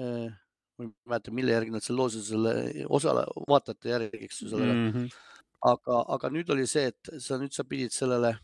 äh,, 0.00 0.32
ma 0.78 0.86
ei 0.86 0.90
mäleta, 1.10 1.34
mille 1.34 1.54
järgi 1.54 1.74
nad 1.74 1.84
seal 1.84 1.98
loosisid 2.00 2.32
selle 2.32 2.56
osale, 2.86 3.26
vaatajate 3.50 3.94
järgi, 3.94 4.24
eks 4.26 4.42
ju 4.42 4.50
sellele 4.54 4.74
mm. 4.74 4.90
-hmm. 4.94 5.14
aga, 5.74 6.00
aga 6.16 6.32
nüüd 6.34 6.50
oli 6.54 6.66
see, 6.70 6.90
et 6.90 7.14
sa 7.22 7.38
nüüd 7.38 7.54
sa 7.54 7.66
pidid 7.66 7.94
sellele 7.94 8.34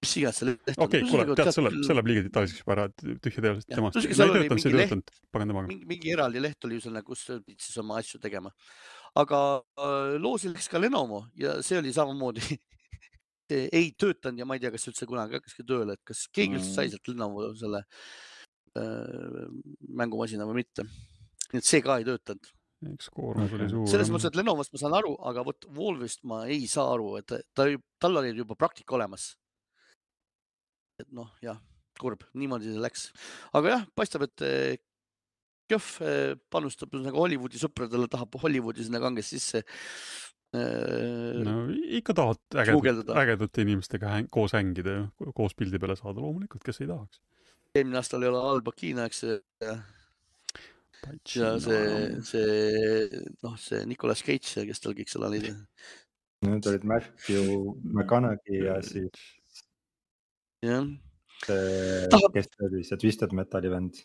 mis 0.00 0.14
iganes 0.16 0.42
on. 0.44 0.52
okei 0.54 0.84
okay,, 0.84 1.02
kuule, 1.08 1.26
tead, 1.36 1.50
see 1.54 1.64
läheb, 1.64 1.82
see 1.86 1.96
läheb 1.96 2.10
liiga 2.10 2.24
detailseks 2.26 2.62
juba 2.62 2.74
ära, 2.76 2.86
tühja 2.96 3.44
teadlased 3.44 3.68
temast. 3.68 3.98
ei 4.00 4.16
töötanud, 4.16 4.62
see 4.62 4.72
ei 4.72 4.76
töötanud, 4.78 5.12
pagan 5.34 5.52
temaga. 5.52 5.78
mingi 5.92 6.14
eraldi 6.14 6.42
leht 6.42 6.68
oli 6.68 6.78
ühesõnaga, 6.78 7.06
kus 7.06 7.26
pidid 7.30 7.60
siis 7.64 7.80
oma 7.82 7.98
asju 8.00 8.20
tegema. 8.22 8.52
aga 9.20 9.40
äh, 9.60 10.16
loosil 10.22 10.54
läks 10.56 10.70
ka 10.72 10.80
Lenovo 10.80 11.24
ja 11.40 11.58
see 11.66 11.80
oli 11.82 11.92
samamoodi 11.96 12.44
ei 13.80 13.90
töötanud 13.98 14.40
ja 14.40 14.46
ma 14.48 14.56
ei 14.56 14.64
tea, 14.64 14.72
kas 14.72 14.88
üldse 14.88 15.08
kunagi 15.10 15.40
hakkaski 15.40 15.66
tööle, 15.68 15.98
et 15.98 16.04
kas 16.06 16.24
keegi 16.32 16.56
üldse 16.56 16.72
sai 16.72 16.88
mm. 16.88 16.94
sealt 16.94 17.12
Lenovo 17.12 17.50
selle 17.60 17.84
äh, 18.80 19.44
mängumasina 20.00 20.48
või 20.48 20.62
mitte. 20.62 20.86
nii 21.50 21.60
et 21.60 21.68
see 21.68 21.84
ka 21.84 22.00
ei 22.00 22.08
töötanud 22.08 22.54
eks 22.88 23.10
koormus 23.12 23.52
oli 23.56 23.68
suur. 23.68 23.88
selles 23.90 24.10
mõttes, 24.12 24.30
et 24.30 24.38
Lenovost 24.38 24.72
ma 24.72 24.80
saan 24.80 24.96
aru, 24.96 25.12
aga 25.28 25.44
vot 25.44 25.66
Volvist 25.76 26.24
ma 26.28 26.42
ei 26.48 26.64
saa 26.70 26.88
aru, 26.94 27.12
et 27.20 27.28
ta, 27.28 27.66
tal 28.00 28.20
oli 28.22 28.32
juba 28.32 28.56
praktika 28.58 28.96
olemas. 28.96 29.34
Et 31.04 31.10
noh, 31.16 31.30
jah, 31.44 31.58
kurb, 32.00 32.24
niimoodi 32.38 32.70
see 32.70 32.82
läks, 32.82 33.10
aga 33.56 33.76
jah, 33.76 33.84
paistab, 33.98 34.28
et 34.28 34.46
Kjõhv 35.70 35.90
eh, 36.02 36.32
panustab 36.50 36.96
nagu 36.98 37.22
Hollywoodi 37.22 37.60
sõpradele, 37.60 38.08
tahab 38.10 38.34
Hollywoodi 38.42 38.86
sinna 38.86 39.00
kangesti 39.02 39.38
sisse 39.38 39.60
äh, 40.56 41.38
no 41.46 41.68
ikka 41.70 42.16
tahad 42.18 42.58
ägedat, 42.64 43.12
ägedate 43.22 43.62
inimestega 43.66 44.16
häng, 44.16 44.30
koos 44.34 44.56
hängida 44.56 44.96
ju, 44.96 45.30
koos 45.36 45.54
pildi 45.58 45.78
peale 45.82 45.94
saada, 45.98 46.18
loomulikult, 46.18 46.64
kes 46.66 46.82
ei 46.82 46.90
tahaks. 46.90 47.22
eelmine 47.76 48.00
aasta 48.00 48.18
oli 48.18 48.30
Al 48.34 48.64
Pacino, 48.66 49.06
eks 49.06 49.22
ja, 49.28 49.78
ja 51.36 51.54
see, 51.62 51.82
see 52.26 53.24
noh, 53.46 53.58
see 53.60 53.84
Nicolas 53.86 54.24
Cage 54.26 54.58
ja 54.58 54.66
kes 54.68 54.82
tal 54.82 54.96
kõik 54.98 55.12
seal 55.12 55.28
olid. 55.28 55.52
Need 56.46 56.66
olid 56.66 56.86
Matthew 56.88 57.76
McConaughey 57.84 58.64
ja 58.64 58.80
siis. 58.82 59.28
Jah. 60.64 60.86
see, 61.46 62.24
kes 62.34 62.50
see 62.52 62.66
oli, 62.68 62.82
see 62.84 63.00
Twisted 63.00 63.36
Metali 63.36 63.72
vend 63.72 64.02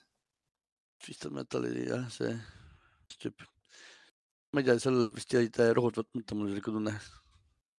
Twisted 1.03 1.33
Metal 1.35 1.65
oli 1.67 1.85
jah, 1.89 2.07
see 2.13 2.31
tüüp. 3.19 3.43
ma 4.53 4.61
ei 4.61 4.67
tea, 4.67 4.79
seal 4.81 5.05
vist 5.13 5.35
jäid 5.35 5.59
rohud 5.77 5.99
võtmata, 5.99 6.37
mul 6.37 6.49
oli 6.49 6.57
siuke 6.59 6.73
tunne 6.73 6.95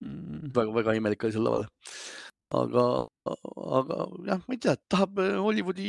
mm.. 0.04 0.52
väga-väga 0.56 0.96
imelik 0.98 1.24
oli 1.26 1.34
seal 1.34 1.46
laval. 1.48 1.66
aga, 2.60 2.84
aga 3.80 4.00
jah, 4.28 4.44
ma 4.44 4.56
ei 4.56 4.62
tea, 4.62 4.76
tahab 4.92 5.22
äh, 5.24 5.34
Hollywoodi 5.42 5.88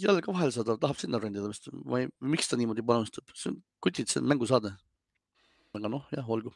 jälle 0.00 0.24
ka 0.24 0.34
vahele 0.34 0.54
saada, 0.56 0.78
tahab 0.80 1.00
sinna 1.00 1.20
rendida 1.22 1.50
vist 1.50 1.70
või 1.74 2.08
miks 2.34 2.50
ta 2.50 2.58
niimoodi 2.60 2.86
panustab, 2.86 3.28
see 3.36 3.52
on 3.52 3.60
kutid, 3.84 4.10
see 4.10 4.22
on 4.22 4.30
mängusaade. 4.32 4.74
aga 5.74 5.90
noh, 5.90 6.08
jah, 6.14 6.26
olgu. 6.30 6.54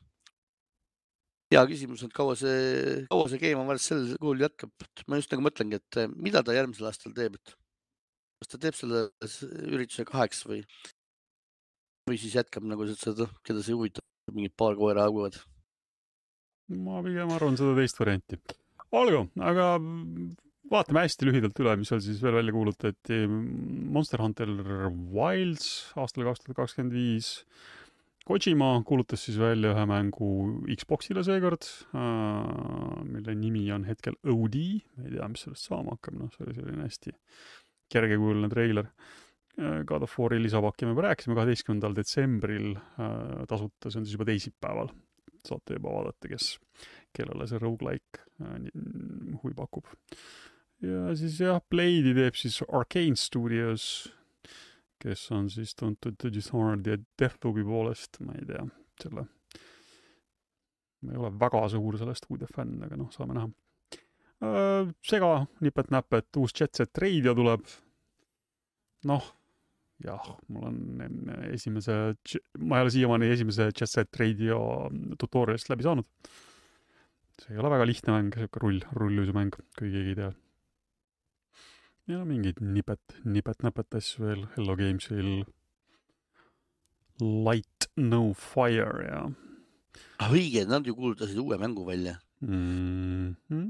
Hea 1.53 1.63
küsimus, 1.71 2.05
et 2.05 2.15
kaua 2.17 2.35
see, 2.39 3.05
kaua 3.13 3.29
see 3.31 3.41
Game 3.43 3.63
of 3.63 3.69
Thrones 3.69 3.89
sel 3.91 4.05
kujul 4.21 4.45
jätkab, 4.45 4.73
ma 5.09 5.21
just 5.21 5.33
nagu 5.33 5.47
mõtlengi, 5.47 5.81
et 5.81 6.01
äh, 6.01 6.11
mida 6.13 6.43
ta 6.45 6.57
järgmisel 6.57 6.91
aastal 6.91 7.15
teeb, 7.17 7.39
et 7.41 7.55
kas 8.39 8.53
ta 8.53 8.61
teeb 8.63 8.77
selle 8.79 9.07
ürituse 9.69 10.07
kaheks 10.09 10.45
või, 10.49 10.63
või 12.09 12.21
siis 12.21 12.37
jätkab 12.39 12.67
nagu 12.69 12.89
seda, 12.93 13.29
keda 13.47 13.65
see 13.65 13.77
huvitab, 13.77 14.05
mingid 14.35 14.57
paar 14.59 14.77
koera 14.79 15.09
haguvad? 15.09 15.41
ma 16.69 17.01
pigem 17.01 17.31
arvan 17.33 17.57
seda 17.57 17.73
teist 17.79 17.97
varianti. 17.97 18.37
olgu, 18.93 19.25
aga 19.41 19.71
vaatame 20.73 21.05
hästi 21.07 21.29
lühidalt 21.29 21.61
üle, 21.63 21.75
mis 21.81 21.91
seal 21.91 22.03
siis 22.05 22.21
veel 22.23 22.37
välja 22.39 22.53
kuulutati. 22.53 23.23
Monster 23.29 24.21
Hunter 24.21 24.51
Wilds 25.17 25.69
aastal 25.97 26.29
kaks 26.29 26.45
tuhat 26.45 26.59
kakskümmend 26.61 26.97
viis. 26.97 27.31
Kojima 28.29 28.75
kuulutas 28.85 29.23
siis 29.25 29.39
välja 29.41 29.71
ühe 29.73 29.85
mängu 29.89 30.27
Xbox'ile 30.69 31.23
seekord, 31.25 31.65
äh, 31.97 32.99
mille 33.09 33.33
nimi 33.41 33.63
on 33.73 33.87
hetkel 33.89 34.19
OD, 34.29 34.59
ei 34.59 35.15
tea, 35.15 35.29
mis 35.33 35.47
sellest 35.47 35.71
saama 35.71 35.95
hakkab, 35.95 36.19
noh, 36.19 36.29
see 36.35 36.45
oli 36.45 36.57
selline 36.59 36.85
hästi 36.85 37.15
kergekujuline 37.95 38.51
treiler. 38.53 38.91
Äh, 39.57 39.81
God 39.89 40.05
of 40.05 40.19
War'i 40.21 40.43
lisapakki 40.43 40.85
me 40.85 40.93
juba 40.93 41.07
rääkisime, 41.07 41.39
kaheteistkümnendal 41.39 41.97
detsembril 41.97 42.75
äh, 42.77 43.47
tasuta, 43.49 43.89
see 43.89 44.03
on 44.03 44.05
siis 44.05 44.19
juba 44.19 44.29
teisipäeval. 44.29 44.93
saate 45.49 45.79
juba 45.79 45.95
vaadata, 45.95 46.29
kes, 46.29 46.51
kellele 47.17 47.47
see 47.49 47.63
rogu-like 47.63 48.27
äh, 48.45 48.69
huvi 49.41 49.57
pakub. 49.57 49.89
ja 50.85 51.17
siis 51.17 51.41
jah, 51.41 51.65
Blade'i 51.71 52.13
teeb 52.13 52.37
siis 52.37 52.61
Arcane 52.69 53.17
Studios, 53.17 54.13
kes 55.03 55.31
on 55.37 55.51
siis 55.51 55.75
tuntud 55.79 56.29
Dishonored 56.35 56.87
ja 56.87 56.99
Deathloopi 57.21 57.65
poolest, 57.65 58.21
ma 58.25 58.35
ei 58.39 58.47
tea, 58.49 58.67
selle 59.03 59.29
ma 60.99 61.15
ei 61.15 61.19
ole 61.21 61.31
väga 61.39 61.63
suur 61.71 61.99
selle 61.99 62.15
stuudio 62.19 62.49
fänn, 62.51 62.83
aga 62.83 62.99
noh, 62.99 63.11
saame 63.15 63.37
näha 63.37 63.51
Äh, 64.39 64.87
sega 65.03 65.33
nipet-näpet, 65.65 66.31
uus 66.39 66.55
Jet 66.55 66.79
Set 66.79 66.99
Radio 67.03 67.35
tuleb. 67.35 67.65
noh, 69.09 69.25
jah, 70.03 70.27
mul 70.51 70.69
on 70.69 70.79
esimese, 71.51 71.95
ma 72.59 72.79
ei 72.79 72.87
ole 72.87 72.93
siiamaani 72.95 73.31
esimese 73.35 73.69
Jet 73.73 73.91
Set 73.91 74.21
Radio 74.21 74.61
tutorial'ist 75.19 75.71
läbi 75.73 75.87
saanud. 75.87 76.07
see 77.43 77.55
ei 77.55 77.59
ole 77.63 77.71
väga 77.71 77.87
lihtne 77.87 78.15
mäng, 78.15 78.31
sihuke 78.35 78.63
rull, 78.63 78.79
rulluisumäng, 78.99 79.51
kui 79.79 79.91
keegi 79.91 80.15
ei 80.15 80.19
tea. 80.19 80.31
Ja 82.09 82.25
mingeid 82.25 82.61
nipet, 82.65 83.19
nipet-näpet 83.29 83.99
asju 84.01 84.25
veel, 84.25 84.47
Hello 84.57 84.77
Gamesil. 84.79 85.43
Light 87.21 87.89
No 87.99 88.33
Fire 88.33 89.05
ja. 89.05 89.25
ah 90.23 90.31
õige, 90.31 90.63
nad 90.71 90.87
ju 90.87 90.95
kuulutasid 90.95 91.39
uue 91.43 91.59
mängu 91.59 91.85
välja 91.87 92.17
mm. 92.41 93.35
-hmm 93.51 93.67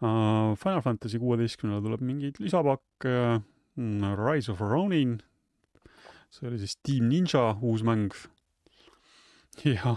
uh,. 0.00 0.54
Final 0.56 0.82
Fantasy 0.82 1.18
kuueteistkümnele 1.18 1.82
tuleb 1.82 2.00
mingeid 2.00 2.38
lisapakke 2.38 3.16
uh,, 3.40 4.16
Rise 4.22 4.52
of 4.52 4.60
Ronin, 4.60 5.18
see 6.30 6.48
oli 6.48 6.58
siis 6.58 6.76
Team 6.76 7.08
Ninja 7.08 7.56
uus 7.60 7.82
mäng. 7.82 8.14
ja 9.64 9.96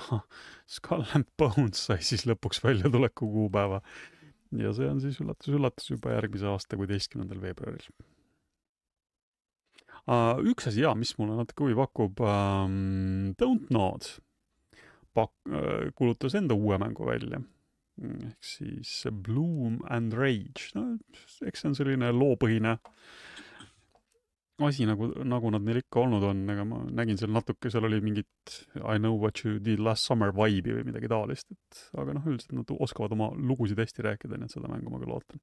Skull 0.68 1.06
and 1.14 1.28
Bones 1.38 1.86
sai 1.86 2.02
siis 2.02 2.26
lõpuks 2.26 2.64
väljatuleku 2.64 3.28
kuupäeva. 3.28 3.82
Ja 4.58 4.72
see 4.74 4.90
on 4.90 5.02
siis 5.04 5.20
üllatus-üllatus 5.22 5.92
juba 5.92 6.16
järgmise 6.16 6.50
aasta 6.50 6.80
kuueteistkümnendal 6.80 7.42
veebruaril 7.44 7.86
uh,. 10.08 10.40
üks 10.50 10.70
asi 10.72 10.84
jaa, 10.86 10.96
mis 10.98 11.14
mulle 11.20 11.38
natuke 11.38 11.68
huvi 11.68 11.78
pakub 11.78 12.24
um,, 12.26 13.36
Don't 13.42 13.70
Nod 13.74 14.10
pak-, 15.18 15.38
uh, 15.52 15.90
kuulutas 15.96 16.38
enda 16.40 16.58
uue 16.58 16.80
mängu 16.82 17.08
välja 17.10 17.44
ehk 18.00 18.46
siis 18.46 18.92
Bloom 19.12 19.80
and 19.92 20.14
Rage, 20.16 20.72
no 20.76 20.94
eks 21.46 21.64
see 21.64 21.70
on 21.70 21.76
selline 21.78 22.12
loopõhine 22.16 22.78
asi, 24.68 24.86
nagu, 24.90 25.10
nagu 25.28 25.52
nad 25.54 25.64
neil 25.64 25.80
ikka 25.82 26.02
olnud 26.04 26.26
on, 26.30 26.42
aga 26.52 26.66
ma 26.68 26.82
nägin 27.00 27.20
seal 27.20 27.32
natuke, 27.36 27.72
seal 27.72 27.88
oli 27.88 28.02
mingit 28.04 28.56
I 28.82 28.98
know 28.98 29.16
what 29.20 29.44
you 29.46 29.60
did 29.64 29.80
last 29.84 30.08
summer 30.10 30.34
vibe'i 30.36 30.76
või 30.80 30.88
midagi 30.90 31.12
taolist, 31.12 31.48
et 31.54 31.82
aga 32.00 32.18
noh, 32.18 32.28
üldiselt 32.28 32.58
nad 32.58 32.74
oskavad 32.76 33.16
oma 33.16 33.32
lugusid 33.36 33.80
hästi 33.80 34.06
rääkida, 34.10 34.40
nii 34.40 34.50
et 34.50 34.58
seda 34.58 34.72
mängu 34.72 34.92
ma 34.92 35.02
küll 35.04 35.16
ootan. 35.16 35.42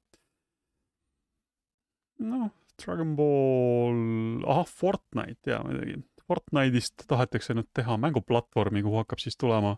noh, 2.26 2.50
Dragon 2.80 3.16
Ball, 3.16 4.44
ahah, 4.48 4.68
Fortnite, 4.68 5.50
jaa 5.52 5.62
muidugi. 5.64 6.02
Fortnite'ist 6.26 7.06
tahetakse 7.08 7.54
nüüd 7.54 7.68
teha 7.76 7.96
mänguplatvormi, 8.02 8.82
kuhu 8.84 8.98
hakkab 9.00 9.20
siis 9.22 9.38
tulema 9.38 9.76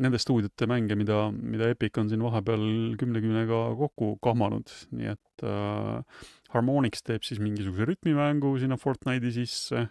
nende 0.00 0.18
stuudiote 0.20 0.66
mänge, 0.68 0.96
mida, 0.96 1.28
mida 1.30 1.68
Epic 1.70 1.98
on 2.00 2.08
siin 2.10 2.22
vahepeal 2.24 2.62
kümnekümnega 3.00 3.60
kokku 3.78 4.14
kahmanud, 4.24 4.72
nii 4.96 5.10
et 5.12 5.44
äh, 5.44 6.22
Harmonix 6.54 7.04
teeb 7.06 7.24
siis 7.26 7.40
mingisuguse 7.42 7.86
rütmimängu 7.92 8.56
sinna 8.58 8.78
Fortnite'i 8.80 9.32
sisse 9.34 9.86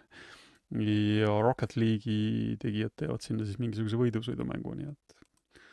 ja 0.70 1.32
Rocket 1.42 1.76
League'i 1.76 2.56
tegijad 2.60 2.94
teevad 3.00 3.24
sinna 3.24 3.46
siis 3.46 3.58
mingisuguse 3.62 3.98
võidusõidumängu, 4.00 4.76
nii 4.78 4.90
et. 4.92 5.16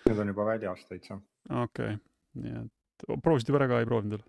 Need 0.07 0.23
on 0.23 0.31
juba 0.31 0.47
väljas 0.47 0.85
täitsa. 0.87 1.19
okei 1.49 1.97
okay., 1.97 1.99
nii 2.41 2.55
et 2.63 3.05
proovisid 3.23 3.51
juba 3.51 3.61
ära 3.61 3.69
ka, 3.71 3.81
ei 3.83 3.89
proovinud 3.89 4.17
veel? 4.17 4.25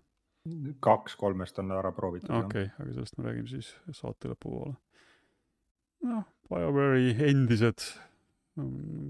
kaks 0.83 1.15
kolmest 1.19 1.59
on 1.59 1.71
ära 1.75 1.91
proovitud. 1.95 2.31
okei 2.31 2.67
okay,, 2.67 2.75
aga 2.79 2.93
sellest 2.93 3.17
me 3.17 3.27
räägime 3.27 3.49
siis 3.51 3.71
saate 3.95 4.31
lõpupoole. 4.31 4.75
noh, 6.09 6.27
BioWare'i 6.49 7.15
endised 7.29 7.87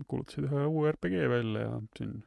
kuulutasid 0.10 0.48
ühe 0.48 0.66
uue 0.70 0.92
RPG 0.94 1.30
välja 1.32 1.66
ja 1.66 1.78
siin 1.98 2.18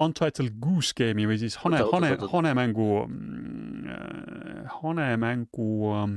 Untitled 0.00 0.56
Goose 0.62 0.96
Game'i 0.96 1.28
või 1.28 1.38
siis 1.42 1.58
hane, 1.60 1.82
hane, 1.92 2.14
hanemängu, 2.32 2.88
mm, 3.04 4.66
hanemängu 4.80 5.70
ähm, 5.96 6.16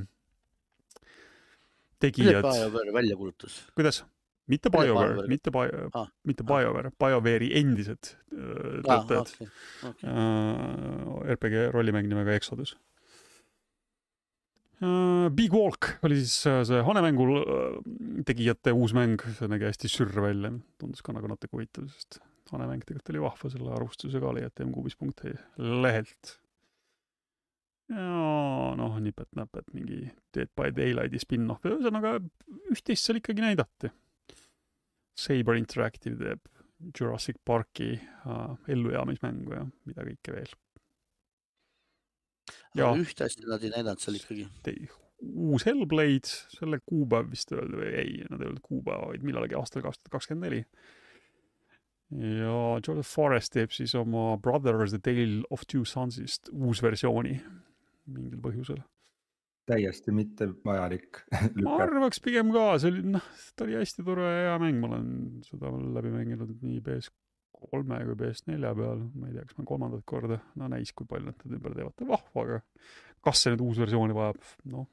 tegijad. 2.00 2.48
Välja 2.94 3.20
kuulutas. 3.20 3.62
kuidas? 3.76 4.04
mitte 4.52 4.70
BioWare, 4.70 5.24
mitte 5.32 5.52
Bio 5.56 5.90
ah., 5.96 6.08
mitte 6.28 6.44
BioWare, 6.44 6.92
BioWare'i 7.00 7.54
endised 7.60 8.10
äh, 8.36 8.82
töötajad 8.84 9.30
ah,. 9.30 9.30
Okay, 9.30 9.48
okay. 9.90 10.10
Uh, 10.10 11.22
RPG 11.36 11.70
rollimäng 11.72 12.10
nimega 12.12 12.36
Exodus 12.36 12.76
Big 15.32 15.54
Walk 15.54 15.94
oli 16.04 16.18
siis 16.20 16.34
see 16.68 16.82
hanemängu 16.84 17.26
tegijate 18.28 18.74
uus 18.76 18.92
mäng, 18.96 19.22
see 19.38 19.48
nägi 19.48 19.70
hästi 19.70 19.92
sürr 19.92 20.18
välja, 20.26 20.52
tundus 20.82 21.06
ka 21.06 21.16
nagu 21.16 21.30
natuke 21.32 21.56
huvitav, 21.56 21.88
sest 21.94 22.20
hanemäng 22.56 22.86
tegelikult 22.86 23.12
oli 23.14 23.24
vahva, 23.26 23.52
selle 23.54 23.76
arvustuse 23.76 24.22
ka 24.24 24.32
leiate 24.38 24.68
mkuubis.ee 24.70 25.36
lehelt. 25.84 26.38
ja 27.92 28.08
noh, 28.80 28.98
nipet-näpet, 29.04 29.70
mingi 29.76 30.08
Dead 30.36 30.50
by 30.58 30.72
Daylighti 30.76 31.22
spin-off, 31.22 31.66
ühesõnaga 31.68 32.18
üht-teist 32.72 33.06
seal 33.06 33.20
ikkagi 33.20 33.44
näidati. 33.44 33.92
Saber 35.20 35.60
Interactive 35.60 36.18
teeb 36.18 36.50
Jurassic 36.98 37.38
Parki 37.46 37.94
uh, 38.26 38.56
ellujäämismängu 38.68 39.54
ja 39.54 39.66
mida 39.86 40.08
kõike 40.08 40.34
veel 40.36 40.56
ja 42.78 42.90
ühte 42.98 43.28
asja 43.28 43.48
nad 43.48 43.64
ei 43.64 43.72
näidanud 43.74 44.02
seal 44.02 44.18
ikkagi. 44.20 44.48
uus 45.24 45.66
Hellblade, 45.68 46.34
selle 46.58 46.80
kuupäev 46.86 47.32
vist 47.32 47.54
öeldi 47.56 47.80
või 47.80 47.94
ei, 48.02 48.18
nad 48.30 48.42
ei 48.42 48.50
öelnud 48.50 48.66
kuupäeva, 48.66 49.12
vaid 49.14 49.24
millalgi 49.26 49.58
aastal 49.60 49.86
kaks 49.86 50.02
tuhat 50.02 50.18
kakskümmend 50.18 50.50
neli. 50.50 50.64
Ja 52.20 52.58
Joseph 52.80 53.10
Forrest 53.10 53.54
teeb 53.56 53.74
siis 53.74 53.94
oma 53.98 54.34
Brothers 54.42 54.94
The 54.94 55.02
Tale 55.04 55.44
of 55.54 55.66
Two 55.70 55.86
Sons'ist 55.88 56.52
uusversiooni 56.54 57.38
mingil 58.14 58.42
põhjusel. 58.44 58.82
Täiesti 59.70 60.12
mittevajalik 60.12 61.22
ma 61.64 61.78
arvaks 61.86 62.20
pigem 62.24 62.52
ka, 62.52 62.74
see 62.84 62.92
oli, 62.92 63.04
noh, 63.16 63.28
ta 63.56 63.64
oli 63.64 63.78
hästi 63.80 64.04
tore 64.04 64.26
ja 64.28 64.42
hea 64.50 64.58
mäng, 64.60 64.82
ma 64.82 64.90
olen 64.92 65.14
seda 65.48 65.72
läbi 65.72 66.12
mänginud 66.12 66.52
nii 66.60 66.82
PS3 66.84 68.02
kui 68.10 68.18
PS4 68.20 68.74
peal, 68.82 69.06
ma 69.16 69.30
ei 69.30 69.38
tea, 69.38 69.46
kas 69.48 69.56
ma 69.62 69.68
kolmandat 69.70 70.04
korda, 70.10 70.42
no 70.60 70.68
näis, 70.74 70.92
kui 70.92 71.08
palju 71.08 71.32
nad 71.32 71.48
ümber 71.48 71.78
teevad, 71.78 72.04
vahva, 72.10 72.44
aga 72.44 72.60
kas 73.24 73.46
see 73.46 73.54
nüüd 73.54 73.64
uus 73.70 73.80
versiooni 73.80 74.18
vajab, 74.18 74.44
noh. 74.74 74.90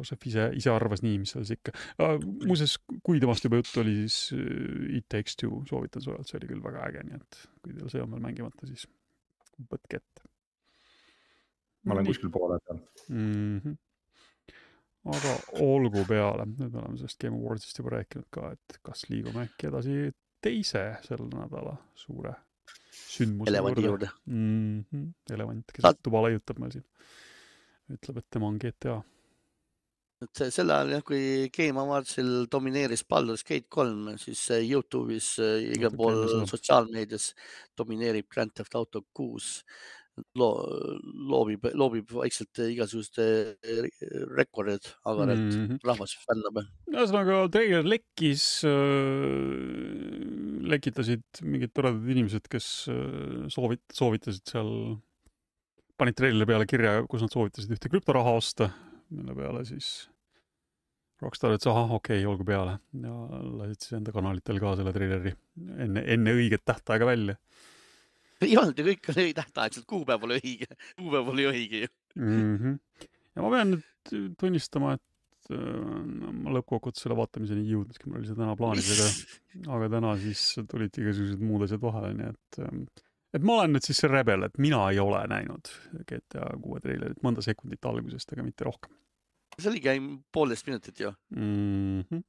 Joosep 0.00 0.26
ise, 0.30 0.48
ise 0.56 0.72
arvas 0.72 1.04
nii, 1.04 1.18
mis 1.22 1.36
selles 1.36 1.52
ikka 1.52 1.76
uh,. 2.00 2.16
muuseas, 2.48 2.78
kui 3.04 3.20
temast 3.20 3.44
juba 3.44 3.60
juttu 3.60 3.84
oli, 3.84 3.98
siis 4.06 4.32
uh, 4.38 4.96
It 4.96 5.06
Takes 5.12 5.36
Two 5.36 5.60
soovitan 5.68 6.04
soojalt, 6.04 6.30
see 6.30 6.40
oli 6.40 6.50
küll 6.54 6.64
väga 6.64 6.88
äge, 6.88 7.04
nii 7.06 7.20
et 7.20 7.44
kui 7.60 7.76
teil 7.76 7.92
see 7.92 8.02
on 8.02 8.16
veel 8.16 8.24
mängimata, 8.24 8.68
siis 8.70 8.88
võtke 9.68 10.00
ette 10.00 10.30
ma 11.84 11.96
olen 11.96 12.08
kuskil 12.08 12.32
poole 12.32 12.58
peal 12.64 12.80
mm. 13.08 13.60
-hmm. 13.64 13.76
aga 15.14 15.34
olgu 15.66 16.04
peale, 16.08 16.46
nüüd 16.50 16.72
me 16.72 16.82
oleme 16.82 17.00
sellest 17.00 17.20
Game 17.24 17.40
Awardsist 17.40 17.80
juba 17.80 17.96
rääkinud 17.96 18.28
ka, 18.36 18.52
et 18.56 18.80
kas 18.86 19.06
liigume 19.12 19.46
äkki 19.48 19.70
edasi 19.70 19.96
teise 20.44 20.84
selle 21.06 21.28
nädala 21.32 21.76
suure 21.94 22.34
sündmuse 22.90 23.52
elevandi 23.52 23.86
juurde 23.86 24.10
mm. 24.26 24.84
-hmm. 24.90 25.06
elevant, 25.36 25.72
kes 25.72 25.86
Saad... 25.86 26.02
tuba 26.02 26.22
laiutab 26.26 26.60
meil 26.60 26.76
siin, 26.76 26.86
ütleb, 27.96 28.20
et 28.20 28.30
tema 28.30 28.52
on 28.52 28.60
GTA 28.60 29.00
et 30.20 30.42
see 30.42 30.50
sel 30.52 30.72
ajal 30.74 31.04
kui 31.06 31.48
Game 31.54 31.80
Awardsil 31.80 32.44
domineeris 32.52 33.06
Baldur's 33.08 33.44
Gate 33.46 33.70
kolm, 33.72 34.10
siis 34.20 34.42
Youtube'is 34.58 35.32
äh, 35.40 35.70
igal 35.76 35.94
pool 35.96 36.44
sotsiaalmeedias 36.50 37.32
domineerib 37.78 38.28
Grand 38.28 38.52
Theft 38.52 38.76
Auto 38.76 39.06
kuus 39.16 39.62
loo-, 40.38 40.98
loobib, 41.30 41.64
loobib 41.78 42.12
vaikselt 42.14 42.60
igasuguste 42.66 43.26
rekordeid 44.36 44.90
agaralt 45.08 45.46
mm, 45.46 45.62
-hmm. 45.66 45.80
rahvas 45.86 46.16
fännab. 46.26 46.62
ühesõnaga, 46.92 47.40
treiler 47.54 47.88
lekkis 47.88 48.46
äh,, 48.68 50.30
lekitasid 50.70 51.42
mingid 51.42 51.72
toredad 51.74 52.12
inimesed, 52.16 52.48
kes 52.52 52.68
äh, 52.92 53.48
soovit-, 53.52 53.88
soovitasid 53.96 54.52
seal, 54.52 54.70
panid 56.00 56.16
treileri 56.18 56.48
peale 56.48 56.68
kirja, 56.68 57.00
kus 57.08 57.24
nad 57.24 57.32
soovitasid 57.32 57.72
ühte 57.76 57.92
krüptoraha 57.92 58.36
osta, 58.40 58.70
mille 59.16 59.36
peale 59.36 59.64
siis 59.68 59.90
Rockstar 61.20 61.52
ütles, 61.52 61.68
ahah, 61.68 61.90
okei 61.98 62.22
okay,, 62.22 62.28
olgu 62.30 62.46
peale 62.48 62.78
ja 63.02 63.12
lasid 63.60 63.84
siis 63.84 63.98
enda 63.98 64.14
kanalitel 64.14 64.60
ka 64.62 64.72
selle 64.78 64.94
treileri 64.96 65.34
enne, 65.84 66.04
enne 66.14 66.34
õiget 66.38 66.64
tähtaega 66.64 67.08
välja 67.08 67.36
ei 68.40 68.56
olnud 68.56 68.78
ju, 68.78 68.86
kõik 68.86 69.12
oli 69.12 69.34
tähtaegselt, 69.36 69.86
kuupäev 69.88 70.24
oli 70.28 70.40
õige, 70.40 70.70
kuupäev 70.96 71.30
oli 71.34 71.46
õige 71.50 71.84
ju 71.84 71.92
mm. 72.16 72.56
-hmm. 72.56 73.08
ja 73.36 73.44
ma 73.44 73.52
pean 73.54 73.74
nüüd 73.74 74.36
tunnistama, 74.40 74.96
et 74.96 75.52
no, 75.52 76.32
ma 76.44 76.54
lõppkokkuvõttes 76.56 77.04
selle 77.04 77.18
vaatamiseni 77.18 77.66
ei 77.66 77.74
jõudnudki, 77.74 78.08
mul 78.08 78.22
oli 78.22 78.30
see 78.30 78.38
täna 78.38 78.56
plaanis, 78.56 78.90
aga, 78.94 79.76
aga 79.76 79.92
täna 79.96 80.16
siis 80.22 80.44
tulid 80.70 80.98
igasugused 81.02 81.44
muud 81.44 81.66
asjad 81.66 81.82
vahele, 81.84 82.14
nii 82.16 82.32
et 82.32 82.60
et 83.36 83.46
ma 83.46 83.60
olen 83.60 83.76
nüüd 83.76 83.86
siis 83.86 84.00
see 84.02 84.10
rebel, 84.10 84.44
et 84.46 84.58
mina 84.62 84.82
ei 84.90 85.00
ole 85.02 85.22
näinud 85.30 85.70
GTA 86.08 86.50
kuue 86.62 86.82
treilerit 86.82 87.22
mõnda 87.26 87.44
sekundit 87.44 87.86
algusest, 87.86 88.34
aga 88.34 88.46
mitte 88.46 88.66
rohkem. 88.66 88.92
see 89.58 89.70
oligi 89.70 89.96
poolteist 90.32 90.66
minutit 90.66 91.00
ju 91.00 91.12
mm. 91.36 92.04
-hmm. 92.08 92.22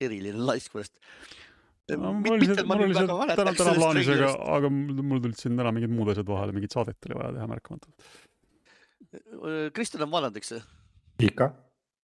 eriline 0.00 0.46
laiskvõrest 0.50 0.98
no, 1.92 2.12
mul 2.18 2.36
oli 2.36 2.48
see, 2.48 2.64
mul 2.68 2.84
oli 2.86 2.96
see 2.96 3.08
täna, 3.08 3.54
täna 3.58 3.74
plaanis, 3.78 4.10
aga, 4.14 4.30
aga 4.56 4.70
mul 4.72 5.20
tulid 5.20 5.40
siin 5.40 5.58
täna 5.58 5.72
mingid 5.74 5.92
muud 5.92 6.12
asjad 6.14 6.28
vahele, 6.28 6.54
mingit 6.56 6.74
saadet 6.74 7.08
oli 7.08 7.18
vaja 7.18 7.34
teha 7.36 7.48
märkamatult. 7.50 8.08
Kristjan 9.76 10.06
on 10.06 10.12
vaadanud, 10.14 10.38
eks? 10.40 10.54
ikka. 11.22 11.52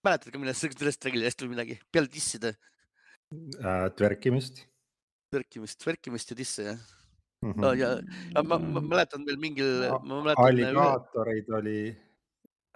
mäletad 0.07 0.33
ka 0.33 0.41
millest, 0.41 0.67
sellest 0.79 1.01
treilerist 1.03 1.43
või 1.43 1.55
midagi, 1.55 1.79
peale 1.93 2.11
disside 2.13 2.55
äh,? 2.55 3.89
tverkimist. 3.97 4.65
tverkimist, 5.33 5.81
tverkimist 5.83 6.33
ja 6.33 6.39
disse, 6.39 6.69
jah. 6.71 7.00
No, 7.41 7.73
ja, 7.73 7.95
ja 8.35 8.43
ma, 8.45 8.59
ma 8.61 8.83
mäletan 8.85 9.25
veel 9.25 9.39
mingil. 9.41 9.87
alligaatoreid 9.89 11.47
üle... 11.49 11.57
oli 11.57 11.77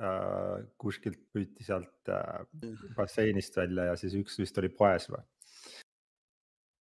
äh, 0.00 0.62
kuskilt 0.80 1.20
püüti 1.34 1.66
sealt 1.66 2.08
äh, 2.08 2.46
basseinist 2.96 3.56
välja 3.60 3.90
ja 3.90 3.98
siis 4.00 4.16
üks 4.16 4.38
vist 4.40 4.56
oli 4.62 4.70
poes 4.72 5.10
või? 5.12 5.20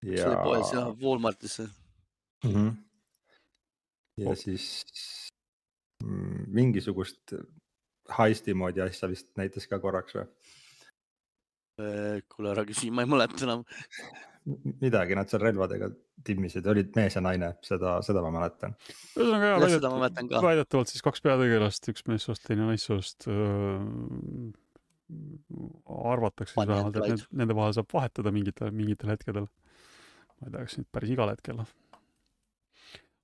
ja. 0.06 0.14
see 0.14 0.28
oli 0.28 0.38
poes 0.46 0.72
jah, 0.76 0.92
Walmartis 1.02 1.58
mm. 1.58 2.52
-hmm. 2.52 2.70
ja 4.22 4.30
oh. 4.30 4.38
siis 4.38 4.68
mingisugust 6.02 7.34
heisti 8.18 8.54
moodi 8.54 8.82
asja 8.82 9.10
vist 9.10 9.30
näitas 9.38 9.66
ka 9.66 9.78
korraks 9.82 10.14
või? 10.18 10.26
Äh, 11.80 12.20
kuule 12.28 12.52
ära 12.52 12.66
küsi, 12.68 12.90
ma 12.92 13.06
ei 13.06 13.10
mäleta 13.10 13.46
enam. 13.46 13.64
midagi, 14.82 15.14
nad 15.14 15.30
seal 15.30 15.40
relvadega 15.44 15.88
timmisid, 16.26 16.66
olid 16.66 16.90
mees 16.98 17.14
ja 17.14 17.22
naine, 17.22 17.52
seda, 17.62 17.94
seda 18.02 18.24
ma 18.24 18.32
mäletan. 18.34 18.74
ühesõnaga 19.14 19.52
jah, 19.52 19.62
väidetavalt, 19.62 20.20
väidetavalt 20.44 20.92
siis 20.92 21.04
kaks 21.06 21.22
peategelast, 21.24 21.88
üks 21.94 22.04
meessoost, 22.10 22.44
teine 22.48 22.66
naissoost 22.68 23.28
äh, 23.30 23.86
arvatakse 25.86 26.56
siis 26.56 26.68
vähemalt, 26.68 26.98
et 26.98 27.14
need, 27.14 27.26
nende 27.42 27.56
vahel 27.56 27.76
saab 27.78 27.94
vahetada 27.94 28.34
mingitel, 28.34 28.74
mingitel 28.74 29.14
hetkedel 29.14 29.48
ma 30.42 30.50
ei 30.50 30.56
tea, 30.56 30.66
kas 30.66 30.78
nüüd 30.80 30.90
päris 30.94 31.14
igal 31.14 31.30
hetkel. 31.30 31.60
Noh. 31.62 31.70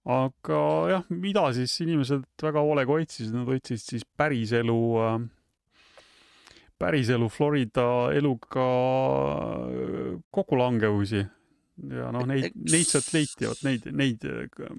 aga 0.09 0.61
jah, 0.93 1.09
mida 1.11 1.49
siis 1.57 1.75
inimesed 1.85 2.25
väga 2.43 2.63
hoolega 2.65 2.95
otsisid, 2.95 3.35
nad 3.35 3.51
otsisid 3.53 3.97
siis 3.97 4.07
päriselu 4.17 4.79
äh, 5.03 5.17
päriselu 6.79 7.29
Florida 7.33 7.87
eluga 8.15 8.69
äh, 9.67 10.15
kokkulangevusi 10.31 11.23
ja 11.23 12.13
noh, 12.15 12.27
neid, 12.27 12.55
neid 12.59 12.89
sealt 12.89 13.13
leiti, 13.15 13.47
vot 13.47 13.63
neid, 13.67 13.89
neid 13.95 14.25
äh, 14.29 14.71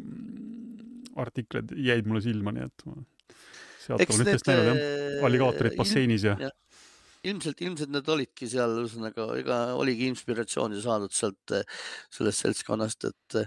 artikleid 1.19 1.73
jäid 1.75 2.07
mulle 2.07 2.23
silma, 2.23 2.55
nii 2.55 2.67
et 2.67 2.87
sealt 3.85 4.05
olen 4.05 4.25
üht-teist 4.25 4.49
näinud 4.49 4.71
jah, 4.71 4.81
alligaatorid 5.27 5.77
basseinis 5.79 6.27
ja, 6.27 6.35
ja 6.39 6.53
ilmselt, 7.27 7.61
ilmselt 7.63 7.91
need 7.91 8.09
olidki 8.13 8.47
seal, 8.49 8.75
ühesõnaga, 8.83 9.25
ega 9.41 9.57
oligi 9.79 10.07
inspiratsiooni 10.09 10.79
saadud 10.83 11.13
sealt, 11.15 11.55
sellest 12.15 12.45
seltskonnast, 12.45 13.09
et, 13.09 13.39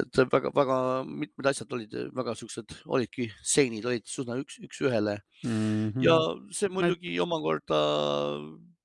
et 0.00 0.20
väga-väga 0.32 0.78
mitmed 1.08 1.50
asjad 1.50 1.74
olid 1.76 1.96
väga 2.16 2.36
siuksed, 2.40 2.76
olidki 2.86 3.28
stseenid 3.42 3.84
olid 3.90 4.08
üsna 4.08 4.38
üks, 4.40 4.60
üks-ühele 4.64 5.18
mm. 5.44 5.50
-hmm. 5.50 6.04
ja 6.06 6.16
see 6.54 6.72
muidugi 6.72 7.18
omakorda 7.20 7.82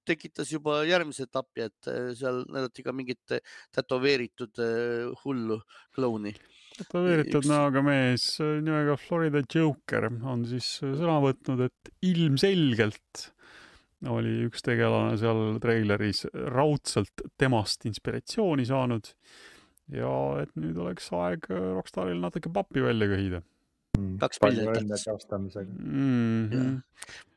tekitas 0.09 0.51
juba 0.51 0.81
järgmise 0.89 1.27
etapi, 1.27 1.69
et 1.69 1.89
seal 2.17 2.43
näidati 2.49 2.83
ka 2.83 2.93
mingit 2.95 3.39
tätoveeritud 3.75 4.63
hullu 5.23 5.61
klouni 5.95 6.33
tätoveeritud 6.79 7.47
näoga 7.49 7.83
mees 7.85 8.25
nimega 8.39 8.95
Florida 8.99 9.41
Joker 9.43 10.07
on 10.09 10.45
siis 10.49 10.77
sõna 10.81 11.19
võtnud, 11.23 11.67
et 11.67 11.91
ilmselgelt 12.07 13.29
oli 14.07 14.45
üks 14.47 14.63
tegelane 14.63 15.17
seal 15.19 15.57
treileris 15.63 16.25
raudselt 16.53 17.23
temast 17.39 17.83
inspiratsiooni 17.89 18.65
saanud 18.69 19.11
ja 19.91 20.11
et 20.43 20.53
nüüd 20.59 20.77
oleks 20.79 21.09
aeg 21.15 21.49
Rockstaril 21.49 22.21
natuke 22.21 22.51
pappi 22.53 22.83
välja 22.85 23.09
köhida. 23.11 23.41
Kaks 24.21 24.41
miljonit 24.43 24.87
tähtsust. 24.89 25.31
Mm 25.31 26.49
-hmm. 26.49 26.77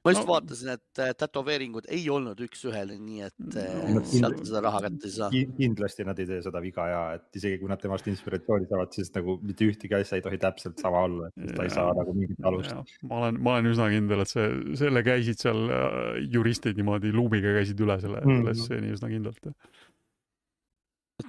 ma 0.05 0.11
just 0.11 0.23
no. 0.23 0.27
vaatasin, 0.27 0.69
et 0.75 0.99
äh, 0.99 1.13
tätoveeringud 1.19 1.87
ei 1.89 2.09
olnud 2.11 2.41
üks-ühele, 2.47 2.97
nii 2.99 3.21
et 3.27 3.37
no, 3.39 4.01
äh, 4.01 4.09
sealt 4.11 4.41
seda 4.49 4.63
raha 4.65 4.81
kätte 4.87 5.07
ei 5.07 5.15
saa. 5.17 5.31
kindlasti 5.59 6.07
nad 6.09 6.19
ei 6.19 6.27
tee 6.27 6.41
seda 6.43 6.63
viga 6.65 6.89
ja 6.89 7.03
et 7.19 7.39
isegi 7.41 7.61
kui 7.61 7.71
nad 7.71 7.83
temast 7.83 8.09
inspiratsiooni 8.11 8.67
saavad, 8.71 8.93
siis 8.99 9.13
nagu 9.15 9.39
mitte 9.43 9.69
ühtegi 9.71 9.99
asja 10.01 10.19
ei 10.19 10.27
tohi 10.27 10.41
täpselt 10.43 10.83
sama 10.83 11.05
olla, 11.07 11.31
et 11.31 11.55
ta 11.57 11.69
ei 11.69 11.71
saa 11.71 11.95
nagu 12.01 12.17
mingit 12.19 12.51
alust. 12.51 12.75
ma 13.03 13.23
olen, 13.23 13.41
ma 13.43 13.55
olen 13.55 13.73
üsna 13.75 13.89
kindel, 13.95 14.27
et 14.27 14.35
see, 14.35 14.51
selle 14.83 15.05
käisid 15.07 15.47
seal 15.47 15.65
äh, 15.71 16.21
juristid 16.35 16.77
niimoodi 16.81 17.15
luubiga 17.15 17.55
käisid 17.61 17.81
üle 17.87 18.01
selle 18.03 18.21
mm, 18.21 18.29
-hmm. 18.31 18.43
selle 18.43 18.55
stseeni 18.67 18.95
üsna 18.99 19.13
kindlalt 19.13 19.55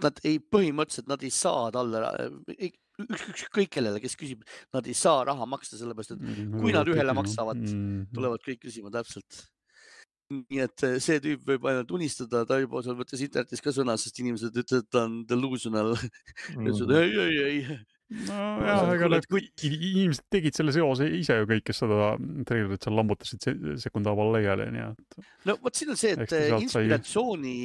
nad 0.01 0.19
ei, 0.25 0.39
põhimõtteliselt 0.39 1.09
nad 1.11 1.23
ei 1.25 1.31
saa 1.33 1.67
talle, 1.73 2.01
ükskõik 3.01 3.71
kellele, 3.73 4.01
kes 4.03 4.15
küsib, 4.19 4.43
nad 4.73 4.87
ei 4.87 4.95
saa 4.97 5.23
raha 5.29 5.47
maksta, 5.49 5.79
sellepärast 5.79 6.15
et 6.15 6.21
mm, 6.21 6.59
kui 6.61 6.73
nad 6.75 6.89
ühele 6.89 7.15
maksavad 7.17 7.59
mm, 7.59 7.73
-hmm. 7.73 8.05
tulevad 8.13 8.43
kõik 8.45 8.61
küsima 8.67 8.93
täpselt. 8.93 9.47
nii 10.33 10.61
et 10.63 10.83
eh, 10.87 10.99
see 11.03 11.19
tüüp 11.21 11.43
võib 11.45 11.65
ainult 11.69 11.91
unistada, 11.93 12.45
ta 12.47 12.57
juba 12.57 12.81
seal 12.81 12.95
võttis 12.97 13.21
internetis 13.21 13.61
ka 13.61 13.73
sõna, 13.75 13.97
sest 13.99 14.17
inimesed 14.21 14.55
ütlesid, 14.55 14.85
et 14.85 14.89
ta 14.89 15.03
on 15.05 15.23
delusional 15.29 15.93
mm. 15.97 16.69
-hmm. 16.69 16.93
ei, 17.01 17.17
ei, 17.25 17.41
ei. 17.43 17.79
nojah, 18.29 18.93
ega 18.93 19.09
nad 19.09 19.27
inimesed 19.33 20.25
tegid 20.29 20.55
selle 20.55 20.73
seose 20.73 21.09
ise 21.17 21.37
ju 21.41 21.49
kõik, 21.49 21.65
kes 21.65 21.81
seda 21.81 22.13
treilerit 22.45 22.85
seal 22.85 22.97
lammutasid 22.97 23.49
sekundaval 23.81 24.33
laiali, 24.37 24.69
nii 24.77 24.85
et. 24.91 25.19
no 25.49 25.57
vot 25.65 25.75
siin 25.75 25.93
on 25.93 25.97
see, 25.97 26.13
et 26.13 26.37
inspiratsiooni 26.61 27.57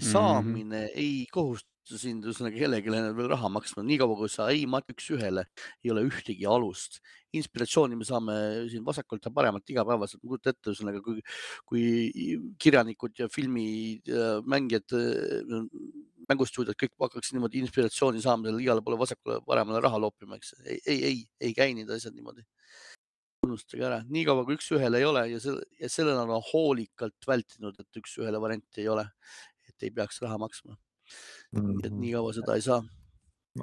sai... 0.00 0.12
saamine 0.12 0.84
mm 0.84 0.86
-hmm. 0.86 1.00
ei 1.08 1.26
kohusta 1.32 1.77
sind 1.96 2.26
ühesõnaga 2.26 2.58
kellelegi 2.58 2.92
veel 2.92 3.30
raha 3.32 3.48
maksma, 3.52 3.84
niikaua 3.86 4.16
kui 4.18 4.30
sa 4.32 4.48
ei 4.52 4.66
matu 4.70 4.94
üks-ühele, 4.94 5.46
ei 5.84 5.92
ole 5.94 6.04
ühtegi 6.08 6.46
alust. 6.48 7.00
inspiratsiooni 7.36 7.96
me 7.96 8.06
saame 8.08 8.34
siin 8.72 8.84
vasakult 8.84 9.24
ja 9.24 9.30
paremalt 9.30 9.68
igapäevaselt, 9.68 10.22
ma 10.22 10.30
kujutan 10.30 10.54
ette, 10.54 10.72
ühesõnaga 10.72 11.02
kui, 11.04 11.20
kui 11.68 11.82
kirjanikud 12.58 13.20
ja 13.20 13.28
filmimängijad, 13.28 14.96
mängustuudiod 16.28 16.76
kõik 16.76 16.94
hakkaks 17.04 17.32
niimoodi 17.32 17.60
inspiratsiooni 17.64 18.22
saamisel 18.24 18.60
igale 18.60 18.84
poole 18.84 19.00
vasakule-paremale 19.00 19.82
raha 19.84 20.00
loopima, 20.00 20.40
eks 20.40 20.54
ei, 20.64 20.80
ei, 20.86 20.98
ei, 21.10 21.20
ei 21.48 21.56
käi 21.56 21.74
need 21.76 21.92
asjad 21.92 22.16
niimoodi 22.16 22.44
unustage 23.46 23.84
ära, 23.86 24.00
niikaua 24.10 24.44
kui 24.46 24.58
üks-ühele 24.58 25.00
ei 25.00 25.06
ole 25.06 25.24
ja 25.32 25.38
selle, 25.42 25.64
ja 25.80 25.88
sellele 25.92 26.24
on 26.24 26.42
hoolikalt 26.50 27.28
vältinud, 27.28 27.78
et 27.78 28.00
üks-ühele 28.00 28.40
varianti 28.42 28.82
ei 28.82 28.90
ole, 28.92 29.06
et 29.68 29.86
ei 29.86 29.94
peaks 29.94 30.22
raha 30.24 30.38
maksma. 30.42 30.76
Et 31.84 31.92
nii 31.92 32.14
kaua 32.16 32.32
seda 32.36 32.56
ei 32.58 32.64
saa. 32.68 32.80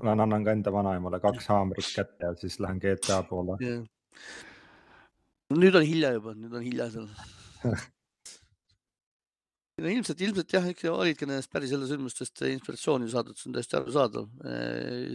ma 0.03 0.15
annan 0.17 0.45
ka 0.45 0.55
enda 0.57 0.73
vanaemale 0.73 1.19
kaks 1.23 1.49
haamrit 1.53 1.91
kätte 1.95 2.29
ja 2.29 2.35
siis 2.39 2.59
lähen 2.59 2.79
GTA 2.83 3.23
poole 3.29 3.57
yeah.. 3.63 3.83
nüüd 5.53 5.75
on 5.75 5.85
hilja 5.85 6.15
juba, 6.17 6.33
nüüd 6.37 6.53
on 6.55 6.65
hilja 6.65 6.89
seal 6.93 7.11
no 9.81 9.91
ilmselt, 9.91 10.21
ilmselt 10.23 10.53
jah, 10.55 10.67
eks 10.71 10.87
olidki 10.91 11.27
nendest 11.27 11.51
päris 11.51 11.73
jälle 11.73 11.87
sündmustest 11.89 12.43
inspiratsiooni 12.47 13.09
saadud, 13.11 13.37
see 13.39 13.49
on 13.49 13.57
täiesti 13.57 13.77
arusaadav. 13.79 14.29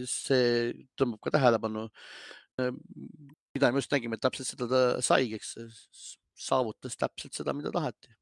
see 0.09 0.73
tõmbab 0.99 1.21
ka 1.25 1.33
tähelepanu. 1.37 1.87
mida 3.55 3.71
me 3.71 3.81
just 3.81 3.91
nägime, 3.91 4.15
et 4.15 4.23
täpselt 4.23 4.51
seda 4.51 4.67
ta 4.69 4.81
saigi, 5.01 5.39
eks 5.39 5.55
saavutas 6.37 6.97
täpselt 6.97 7.33
seda, 7.37 7.55
mida 7.57 7.73
taheti. 7.73 8.13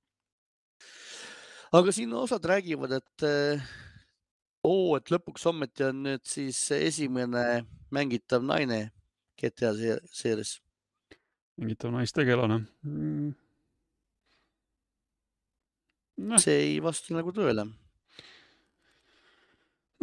aga 1.76 1.92
siin 1.94 2.14
osad 2.18 2.46
räägivad, 2.50 2.96
et 2.98 3.28
oo, 4.68 4.96
et 4.98 5.12
lõpuks 5.12 5.46
ometi 5.50 5.86
on 5.88 6.02
nüüd 6.06 6.26
siis 6.28 6.60
esimene 6.76 7.64
mängitav 7.96 8.44
naine 8.46 8.90
GTA 9.40 9.72
seeris. 10.12 10.60
mängitav 11.60 11.94
naistegelane 11.96 12.64
mm.. 12.84 13.36
No. 16.20 16.40
see 16.44 16.58
ei 16.66 16.80
vasta 16.84 17.16
nagu 17.16 17.32
tõele. 17.32 17.64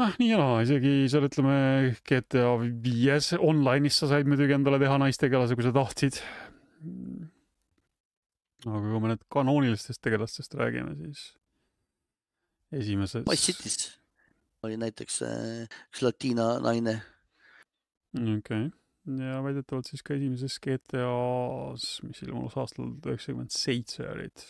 noh, 0.01 0.17
nii 0.21 0.31
ja 0.31 0.41
naa, 0.41 0.63
isegi 0.65 0.95
seal 1.13 1.29
ütleme 1.29 1.59
GTA 2.09 2.55
viies 2.63 3.35
online'is 3.37 4.01
sa 4.01 4.09
said 4.13 4.29
muidugi 4.29 4.57
endale 4.57 4.81
teha 4.81 4.97
naistegelase, 5.01 5.57
kui 5.57 5.67
sa 5.67 5.75
tahtsid. 5.77 6.23
aga 8.65 8.81
kui 8.81 9.05
me 9.05 9.13
nüüd 9.13 9.29
kanoonilistest 9.33 10.01
tegelastest 10.05 10.57
räägime, 10.57 10.97
siis 11.05 11.29
esimeses. 12.73 13.29
Wise 13.29 13.53
City's 13.53 13.97
oli 14.67 14.77
näiteks 14.81 15.23
äh, 15.27 15.79
üks 15.91 16.03
latiina 16.05 16.57
naine. 16.65 16.99
okei 18.17 18.67
okay., 18.67 18.71
ja 19.07 19.41
väidetavalt 19.45 19.87
siis 19.91 20.03
ka 20.03 20.17
esimeses 20.17 20.59
GTA-s, 20.63 22.01
mis 22.07 22.23
ilmus 22.27 22.57
aastal 22.59 22.89
üheksakümmend 23.07 23.55
seitse 23.55 24.07
olid, 24.11 24.43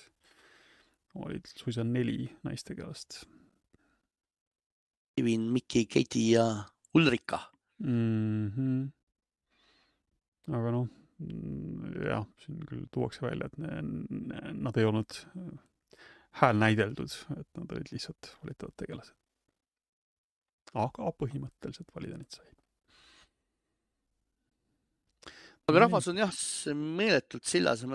olid 1.26 1.50
suisa 1.60 1.84
neli 1.84 2.30
naistegelast. 2.46 3.24
Kevin, 5.16 5.48
Mikki, 5.52 5.86
Keiti 5.88 6.30
ja 6.30 6.46
Ulrika 6.94 7.40
mm. 7.78 8.48
-hmm. 8.48 8.88
aga 10.56 10.72
noh, 10.72 10.88
jah, 12.04 12.26
siin 12.44 12.64
küll 12.68 12.88
tuuakse 12.92 13.24
välja, 13.24 13.46
et 13.46 13.58
ne, 13.58 13.80
nad 14.52 14.76
ei 14.76 14.84
olnud 14.84 15.20
häälnäideldud, 16.40 17.12
et 17.40 17.48
nad 17.56 17.72
olid 17.72 17.92
lihtsalt 17.92 18.36
valitavad 18.42 18.76
tegelased 18.76 19.25
aga 20.84 21.10
põhimõtteliselt 21.20 21.90
valida 21.94 22.18
neid 22.20 22.36
sai. 22.36 22.46
aga 25.66 25.80
rahvas 25.82 26.06
on 26.12 26.20
jah, 26.20 26.34
meeletult 26.78 27.46
sillas 27.48 27.80
ja 27.82 27.88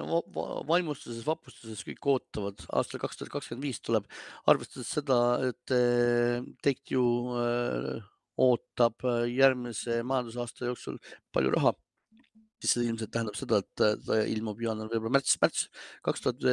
vaimustuses, 0.67 1.21
vapustuses 1.23 1.85
kõik 1.87 2.07
ootavad. 2.13 2.65
aastal 2.75 2.99
kaks 2.99 3.19
tuhat 3.19 3.31
kakskümmend 3.37 3.63
viis 3.63 3.79
tuleb, 3.79 4.09
arvestades 4.51 4.91
seda, 4.97 5.19
et 5.47 5.75
eh, 5.75 6.41
Take 6.65 6.83
Two 6.91 7.37
äh, 7.39 8.03
ootab 8.43 9.07
eh, 9.07 9.23
järgmise 9.37 10.01
majandusaasta 10.03 10.67
jooksul 10.67 10.99
palju 11.31 11.55
raha, 11.55 11.73
siis 12.59 12.75
see 12.75 12.89
ilmselt 12.89 13.15
tähendab 13.15 13.39
seda, 13.39 13.63
et 13.63 13.71
ta 13.79 14.19
ilmub 14.27 14.59
jaanuar, 14.67 14.91
veebruar, 14.91 15.15
märts, 15.15 15.39
märts, 15.41 15.69
kaks 16.03 16.27
tuhat 16.27 16.43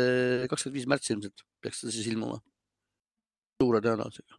kakskümmend 0.52 0.78
viis 0.78 0.90
märts 0.94 1.16
ilmselt 1.16 1.48
peaks 1.64 1.82
ta 1.82 1.90
siis 1.90 2.12
ilmuma 2.14 2.38
suure 3.58 3.82
tõenäosusega 3.82 4.38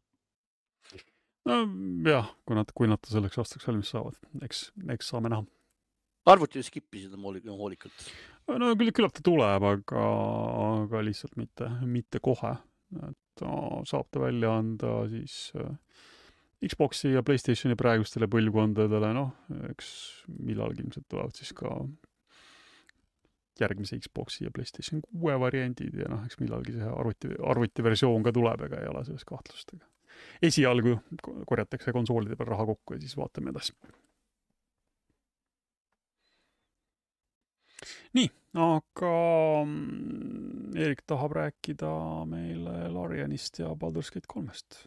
nojah, 1.48 2.34
kui 2.46 2.58
nad, 2.58 2.74
kui 2.76 2.90
nad 2.90 3.10
selleks 3.10 3.40
aastaks 3.42 3.68
valmis 3.70 3.92
saavad, 3.94 4.18
eks, 4.46 4.70
eks 4.96 5.14
saame 5.14 5.32
näha. 5.32 5.46
arvuti 6.30 6.64
skip 6.66 6.96
isid 6.96 7.16
hoolikalt. 7.16 8.06
no 8.52 8.74
küll, 8.76 8.92
küllap 8.96 9.16
ta 9.16 9.24
tuleb, 9.26 9.66
aga, 9.74 10.06
aga 10.84 11.04
lihtsalt 11.06 11.38
mitte, 11.40 11.70
mitte 11.86 12.20
kohe. 12.20 12.58
et 13.08 13.18
ta 13.40 13.56
saab 13.88 14.10
ta 14.12 14.24
välja 14.24 14.58
anda 14.60 15.04
siis 15.12 15.52
äh, 15.56 15.76
Xbox'i 16.66 17.14
ja 17.14 17.24
Playstationi 17.24 17.78
praegustele 17.80 18.28
põlvkondadele, 18.28 19.14
noh, 19.16 19.30
eks 19.70 19.92
millalgi 20.44 20.84
ilmselt 20.84 21.06
tulevad 21.08 21.38
siis 21.38 21.54
ka 21.56 21.72
järgmise 23.60 24.00
Xbox'i 24.02 24.48
ja 24.48 24.52
Playstation 24.56 25.04
kuue 25.06 25.38
variandid 25.40 25.96
ja 26.02 26.10
noh, 26.12 26.26
eks 26.28 26.40
millalgi 26.42 26.76
see 26.76 26.90
arvuti, 26.90 27.32
arvutiversioon 27.54 28.26
ka 28.28 28.36
tuleb, 28.36 28.66
ega 28.68 28.82
ei 28.82 28.92
ole 28.92 29.06
selles 29.08 29.24
kahtlust, 29.28 29.72
aga 29.78 29.88
esialgu 30.42 30.98
korjatakse 31.48 31.94
konsoolide 31.96 32.38
peal 32.40 32.54
raha 32.54 32.68
kokku 32.74 32.96
ja 32.96 33.02
siis 33.04 33.18
vaatame 33.18 33.54
edasi. 33.54 33.76
nii, 38.18 38.30
aga 38.60 39.16
mm, 39.66 40.78
Eerik 40.80 41.04
tahab 41.10 41.34
rääkida 41.38 41.92
meile 42.30 42.90
Larianist 42.94 43.62
ja 43.62 43.74
Baldur's 43.76 44.12
Gate 44.14 44.30
kolmest. 44.30 44.82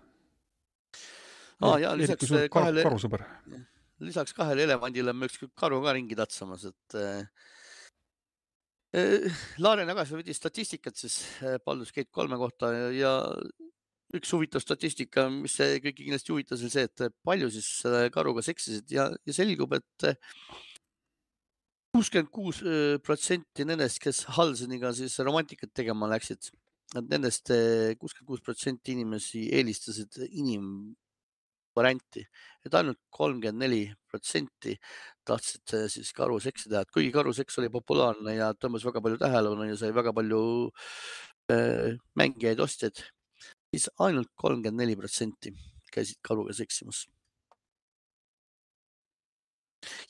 aa 1.63 1.79
jaa, 1.79 1.95
lisaks 1.97 2.33
kahele 2.51 2.85
karusõber. 2.87 3.25
lisaks 4.03 4.35
kahele 4.35 4.67
elevandile 4.67 5.15
on 5.15 5.29
üks 5.29 5.41
karu 5.55 5.81
ka 5.85 5.95
ringi 5.97 6.19
tatsamas, 6.19 6.67
et 6.73 6.99
äh, 6.99 7.49
Laarian 9.63 9.89
jagas 9.89 10.11
veidi 10.13 10.35
statistikat 10.37 10.99
siis 11.01 11.23
äh, 11.41 11.59
Baldur's 11.65 11.95
Gate 11.97 12.11
kolme 12.13 12.37
kohta 12.37 12.73
ja, 12.75 12.91
ja 12.93 13.13
üks 14.17 14.33
huvitav 14.35 14.61
statistika, 14.63 15.27
mis 15.33 15.55
kõiki 15.57 16.05
kindlasti 16.05 16.35
huvitas, 16.35 16.61
oli 16.61 16.73
see, 16.73 16.85
et 16.89 17.17
palju 17.25 17.49
siis 17.55 17.69
karuga 18.13 18.45
seksisid 18.45 18.93
ja, 18.93 19.09
ja 19.27 19.37
selgub, 19.37 19.73
et 19.79 20.09
kuuskümmend 21.93 22.33
kuus 22.33 22.61
protsenti 23.05 23.67
nendest, 23.69 24.01
kes 24.03 24.25
Halsoniga 24.37 24.93
siis 24.97 25.19
romantikat 25.25 25.73
tegema 25.77 26.09
läksid, 26.13 26.51
et 26.97 27.09
nendest 27.09 27.53
kuuskümmend 28.01 28.29
kuus 28.29 28.45
protsenti 28.45 28.95
inimesi 28.97 29.47
eelistasid 29.57 30.21
inimvarianti, 30.29 32.27
et 32.69 32.79
ainult 32.81 33.01
kolmkümmend 33.17 33.65
neli 33.65 33.83
protsenti 34.13 34.77
tahtsid 35.29 35.77
siis 35.97 36.13
karuseksi 36.17 36.69
teha, 36.69 36.85
et 36.85 36.93
kuigi 36.93 37.13
karuseks 37.17 37.61
oli 37.63 37.73
populaarne 37.73 38.37
ja 38.37 38.53
tõmbas 38.61 38.85
väga 38.89 39.05
palju 39.05 39.25
tähelepanu 39.25 39.73
ja 39.73 39.81
sai 39.81 39.93
väga 39.97 40.13
palju 40.21 40.45
äh, 41.53 41.97
mängijaid, 42.21 42.61
ostjaid 42.61 43.05
siis 43.73 43.89
ainult 44.05 44.29
kolmkümmend 44.37 44.85
neli 44.85 44.97
protsenti 44.97 45.55
käisid 45.93 46.21
karuga 46.25 46.55
seksimas. 46.57 47.07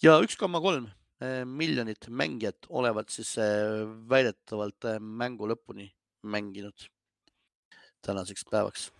ja 0.03 0.19
üks 0.21 0.37
koma 0.37 0.61
kolm 0.61 0.89
eh, 1.23 1.45
miljonit 1.49 2.09
mängijat 2.11 2.67
olevat 2.69 3.15
siis 3.15 3.37
eh, 3.41 3.87
väidetavalt 4.11 4.91
eh, 4.91 4.99
mängu 5.01 5.49
lõpuni 5.49 5.89
mänginud 6.23 6.89
tänaseks 8.03 8.45
päevaks. 8.51 8.91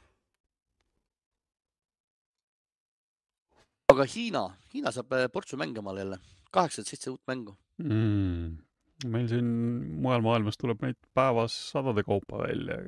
aga 3.93 4.07
Hiina, 4.09 4.47
Hiina 4.73 4.95
saab 4.95 5.11
portsu 5.35 5.59
mänge 5.61 5.83
omale 5.83 6.01
jälle, 6.01 6.19
kaheksakümmend 6.51 6.89
seitse 6.89 7.11
uut 7.11 7.27
mängu 7.29 7.59
mm.. 7.83 8.57
meil 9.13 9.29
siin 9.29 9.51
mujal 10.07 10.25
maailmas 10.25 10.57
tuleb 10.57 10.87
neid 10.87 10.97
päevas 11.13 11.59
sadade 11.75 12.07
kaupa 12.07 12.47
välja 12.47 12.79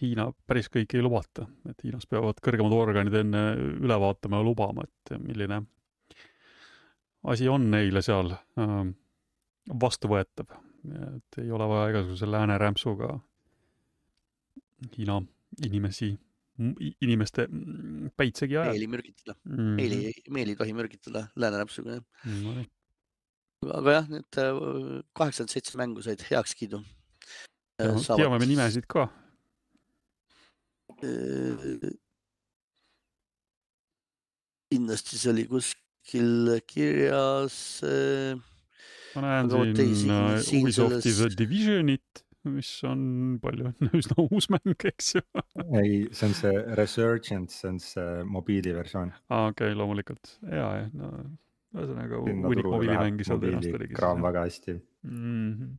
Hiina 0.00 0.26
päris 0.46 0.68
kõike 0.72 0.98
ei 0.98 1.04
lubata, 1.04 1.46
et 1.70 1.84
Hiinas 1.84 2.06
peavad 2.10 2.40
kõrgemad 2.42 2.74
organid 2.74 3.14
enne 3.14 3.44
üle 3.56 3.98
vaatama 4.00 4.40
ja 4.40 4.46
lubama, 4.46 4.84
et 4.84 5.14
milline 5.22 5.62
asi 7.30 7.48
on 7.48 7.70
neile 7.70 8.02
seal 8.04 8.32
äh, 8.34 8.74
vastuvõetav. 9.80 10.58
et 10.84 11.38
ei 11.40 11.50
ole 11.50 11.68
vaja 11.68 11.90
igasuguse 11.94 12.26
lääne 12.28 12.58
rämpsuga 12.58 13.14
Hiina 14.98 15.22
inimesi 15.64 16.10
inimeste 17.02 17.46
mm, 17.48 18.10
päid 18.16 18.36
segi 18.38 18.56
ajada. 18.56 18.74
meeli 18.74 18.86
mürgitada 18.86 19.34
mm, 19.44 19.56
-hmm. 19.56 19.74
meeli, 19.78 20.12
meeli 20.30 20.50
ei 20.50 20.56
tohi 20.56 20.72
mürgitada 20.72 21.26
läänerämpsuga 21.36 21.96
jah 21.96 22.04
no,. 22.42 22.64
aga 23.78 23.96
jah, 23.96 24.08
need 24.08 24.38
äh, 24.38 25.02
kaheksakümmend 25.12 25.50
seitse 25.50 25.78
mängu 25.78 26.02
said 26.02 26.20
heakskiidu. 26.30 26.82
Äh, 27.80 27.96
teame 28.16 28.38
me 28.38 28.46
nimesid 28.46 28.84
ka. 28.86 29.08
Kindlasti 34.70 35.18
see 35.18 35.32
oli 35.32 35.46
kuskil 35.50 36.54
kirjas. 36.66 37.56
ma 39.14 39.24
näen 39.26 39.50
siin 39.78 40.62
Ubisofti 40.62 41.14
The 41.14 41.32
Divisionit 41.38 42.24
mis 42.44 42.70
on 42.84 43.38
palju 43.42 43.72
üsna 44.00 44.24
uus 44.26 44.48
mäng, 44.52 44.74
eks 44.90 45.14
ju 45.16 45.22
ei, 45.80 46.04
see 46.12 46.28
on 46.28 46.36
see 46.36 46.52
Resurgence, 46.78 47.56
see 47.60 47.70
on 47.70 47.80
see 47.82 48.26
mobiiliversioon. 48.28 49.14
aa, 49.30 49.48
okei 49.48 49.70
okay,, 49.70 49.78
loomulikult 49.78 50.36
ja, 50.42 50.68
ja 50.82 50.90
no 50.92 51.12
ühesõnaga 51.74 52.20
hunnik 52.22 52.68
mobiilimängi 52.68 53.26
seal 53.26 53.40
tõenäoliselt 53.42 53.80
oligi. 53.80 53.96
kraam 53.96 54.22
väga 54.24 54.44
hästi 54.46 54.76
mm. 54.76 55.52
-hmm. 55.54 55.70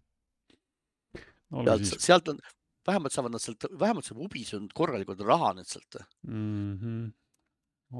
sealt, 1.61 1.85
siis... 1.85 2.07
sealt 2.09 2.33
on, 2.33 2.41
vähemalt 2.87 3.13
saavad 3.15 3.35
nad 3.35 3.43
sealt, 3.43 3.67
vähemalt 3.79 4.05
saab 4.07 4.21
Ubisoft 4.25 4.73
korralikult 4.77 5.23
raha 5.25 5.53
nüüd 5.57 5.69
sealt 5.69 5.99
mm. 6.27 6.77
-hmm. 6.77 7.11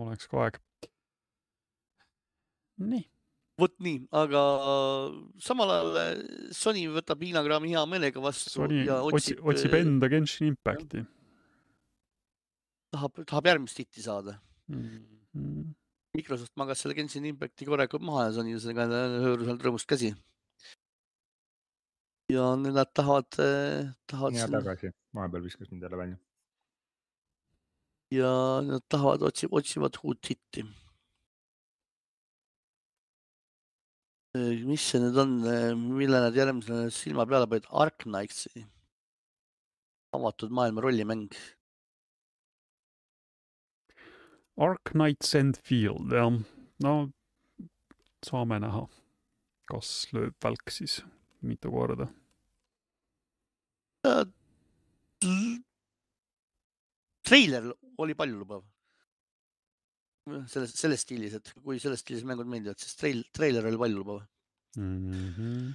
oleks 0.05 0.27
ka 0.31 0.45
aeg. 0.45 0.61
nii 2.77 3.05
vot 3.59 3.73
nii, 3.83 4.01
aga 4.15 4.41
samal 5.43 5.71
ajal 5.71 5.99
eh, 6.01 6.09
Sony 6.55 6.85
võtab 6.91 7.23
Hiina 7.23 7.43
kraami 7.45 7.71
hea 7.71 7.83
meelega 7.87 8.23
vastu. 8.23 8.51
Sony 8.51 8.83
ja 8.83 8.99
otsib, 9.07 9.41
otsib 9.47 9.75
eh, 9.75 9.85
enda 9.85 10.09
Genshin 10.11 10.51
Impacti. 10.51 11.05
tahab, 12.95 13.23
tahab 13.23 13.49
järgmist 13.51 13.79
hitti 13.79 14.03
saada 14.03 14.37
mm. 14.71 14.85
-hmm. 15.35 15.73
Microsoft 16.15 16.55
magas 16.55 16.83
selle 16.83 16.95
Genshin 16.95 17.25
Impacti 17.31 17.67
korralikult 17.67 18.03
maha 18.03 18.27
ja 18.27 18.35
Sony 18.37 18.59
sellega 18.59 18.87
hõõrus 18.91 19.47
ainult 19.47 19.67
rõõmust 19.67 19.87
käsi. 19.87 20.13
Ja 22.29 22.45
nüüd 22.57 22.73
nad 22.73 22.89
tahavad, 22.93 23.29
tahavad. 24.09 24.37
ja 24.39 24.47
tagasi, 24.47 24.93
vahepeal 25.13 25.43
viskas 25.45 25.69
mind 25.71 25.83
jälle 25.85 25.97
välja. 25.97 26.17
ja 28.11 28.31
nad 28.65 28.83
tahavad, 28.89 29.21
otsib, 29.29 29.53
otsivad 29.53 30.01
uut 30.03 30.29
hitti 30.29 30.65
mis 34.35 34.83
see 34.83 34.99
nüüd 34.99 35.17
on, 35.21 35.35
mille 35.95 36.19
nad 36.19 36.35
järgmisena 36.35 36.89
silma 36.91 37.25
peale 37.29 37.47
panid, 37.47 37.67
Arknightsi, 37.71 38.65
avatud 40.15 40.51
maailma 40.51 40.83
rollimäng. 40.83 41.29
Arknights 44.59 45.35
and 45.35 45.59
Field, 45.63 46.11
jah, 46.15 46.31
no 46.83 46.93
saame 48.25 48.59
näha, 48.63 48.85
kas 49.71 49.91
lööb 50.15 50.35
välk 50.43 50.71
siis 50.73 51.01
mitu 51.45 51.71
korda. 51.71 52.07
treiler 57.25 57.71
oli 57.97 58.13
paljulubav 58.13 58.61
selles, 60.49 60.73
selles 60.77 61.01
stiilis, 61.05 61.37
et 61.37 61.49
kui 61.63 61.79
selles 61.81 62.01
stiilis 62.01 62.25
mängud 62.27 62.49
meeldivad, 62.49 62.77
siis 62.81 62.97
treil, 62.99 63.23
treiler 63.35 63.65
oli 63.69 63.79
paljulubav 63.81 64.21
mm. 64.77 65.31
-hmm. 65.37 65.73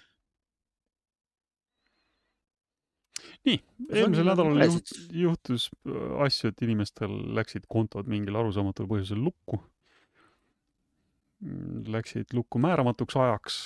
nii, 3.49 3.59
eelmisel 3.89 4.31
nädalal 4.31 4.65
juht, 4.67 4.95
juhtus 5.25 5.69
äh, 5.87 6.25
asju, 6.27 6.51
et 6.51 6.63
inimestel 6.67 7.15
läksid 7.39 7.69
kontod 7.69 8.11
mingil 8.11 8.37
arusaamatul 8.37 8.91
põhjusel 8.91 9.23
lukku. 9.25 9.63
Läksid 11.89 12.35
lukku 12.37 12.59
määramatuks 12.61 13.17
ajaks 13.17 13.61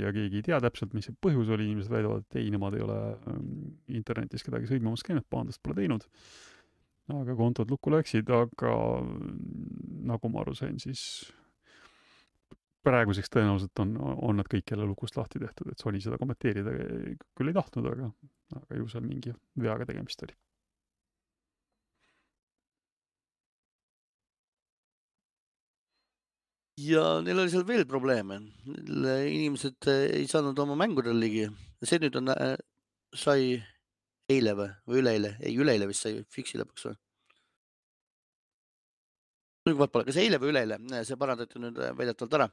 ja 0.00 0.10
keegi 0.14 0.40
ei 0.40 0.46
tea 0.48 0.58
täpselt, 0.64 0.96
mis 0.96 1.06
see 1.08 1.14
põhjus 1.22 1.52
oli, 1.54 1.68
inimesed 1.68 1.92
väidavad, 1.92 2.24
et 2.24 2.40
ei, 2.40 2.48
nemad 2.50 2.74
ei 2.74 2.82
ole 2.82 2.98
ähm, 3.30 3.52
internetis 4.00 4.42
kedagi 4.46 4.66
sõimamas 4.70 5.04
käinud, 5.06 5.26
pahandust 5.30 5.62
pole 5.62 5.78
teinud 5.78 6.08
aga 7.12 7.36
kontod 7.36 7.70
lukku 7.72 7.92
läksid, 7.92 8.30
aga 8.32 8.74
nagu 10.08 10.30
ma 10.32 10.44
aru 10.44 10.54
sain, 10.56 10.78
siis 10.80 11.02
praeguseks 12.84 13.32
tõenäoliselt 13.32 13.80
on, 13.84 13.94
on 14.00 14.40
nad 14.40 14.48
kõik 14.50 14.72
jälle 14.72 14.86
lukust 14.88 15.16
lahti 15.16 15.40
tehtud, 15.40 15.70
et 15.72 15.80
Sony 15.80 16.00
seda 16.04 16.18
kommenteerida 16.20 16.72
küll 17.36 17.50
ei 17.50 17.56
tahtnud, 17.56 17.88
aga, 17.92 18.10
aga 18.60 18.80
ju 18.80 18.88
seal 18.92 19.04
mingi 19.06 19.32
veaga 19.60 19.88
tegemist 19.88 20.24
oli. 20.26 20.36
Ja 26.80 27.04
neil 27.22 27.38
oli 27.38 27.52
seal 27.52 27.66
veel 27.68 27.84
probleeme, 27.86 28.40
inimesed 28.66 29.88
ei 29.92 30.26
saanud 30.30 30.58
oma 30.58 30.76
mängudele 30.78 31.20
ligi, 31.20 31.46
see 31.84 32.00
nüüd 32.02 32.18
on, 32.18 32.32
äh, 32.34 32.56
sai 33.14 33.54
eile 34.30 34.54
või, 34.58 34.68
või 34.88 35.00
üleeile, 35.02 35.34
ei 35.44 35.56
üleeile 35.60 35.88
vist 35.90 36.06
sai 36.06 36.18
Fixi 36.32 36.58
lõpuks 36.58 36.88
või? 36.88 36.98
vahet 39.64 39.92
pole, 39.92 40.04
kas 40.04 40.18
eile 40.20 40.36
või 40.40 40.50
üleeile, 40.52 40.76
see 41.08 41.16
parandati 41.20 41.60
nüüd 41.62 41.78
äh, 41.80 41.94
väidetavalt 41.96 42.38
ära. 42.40 42.48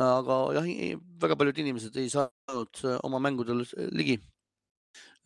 aga 0.00 0.36
jah, 0.56 0.68
väga 1.20 1.36
paljud 1.36 1.58
inimesed 1.60 1.96
ei 2.00 2.08
saanud 2.12 2.84
äh, 2.86 3.00
oma 3.04 3.20
mängudele 3.20 3.66
ligi. 3.92 4.20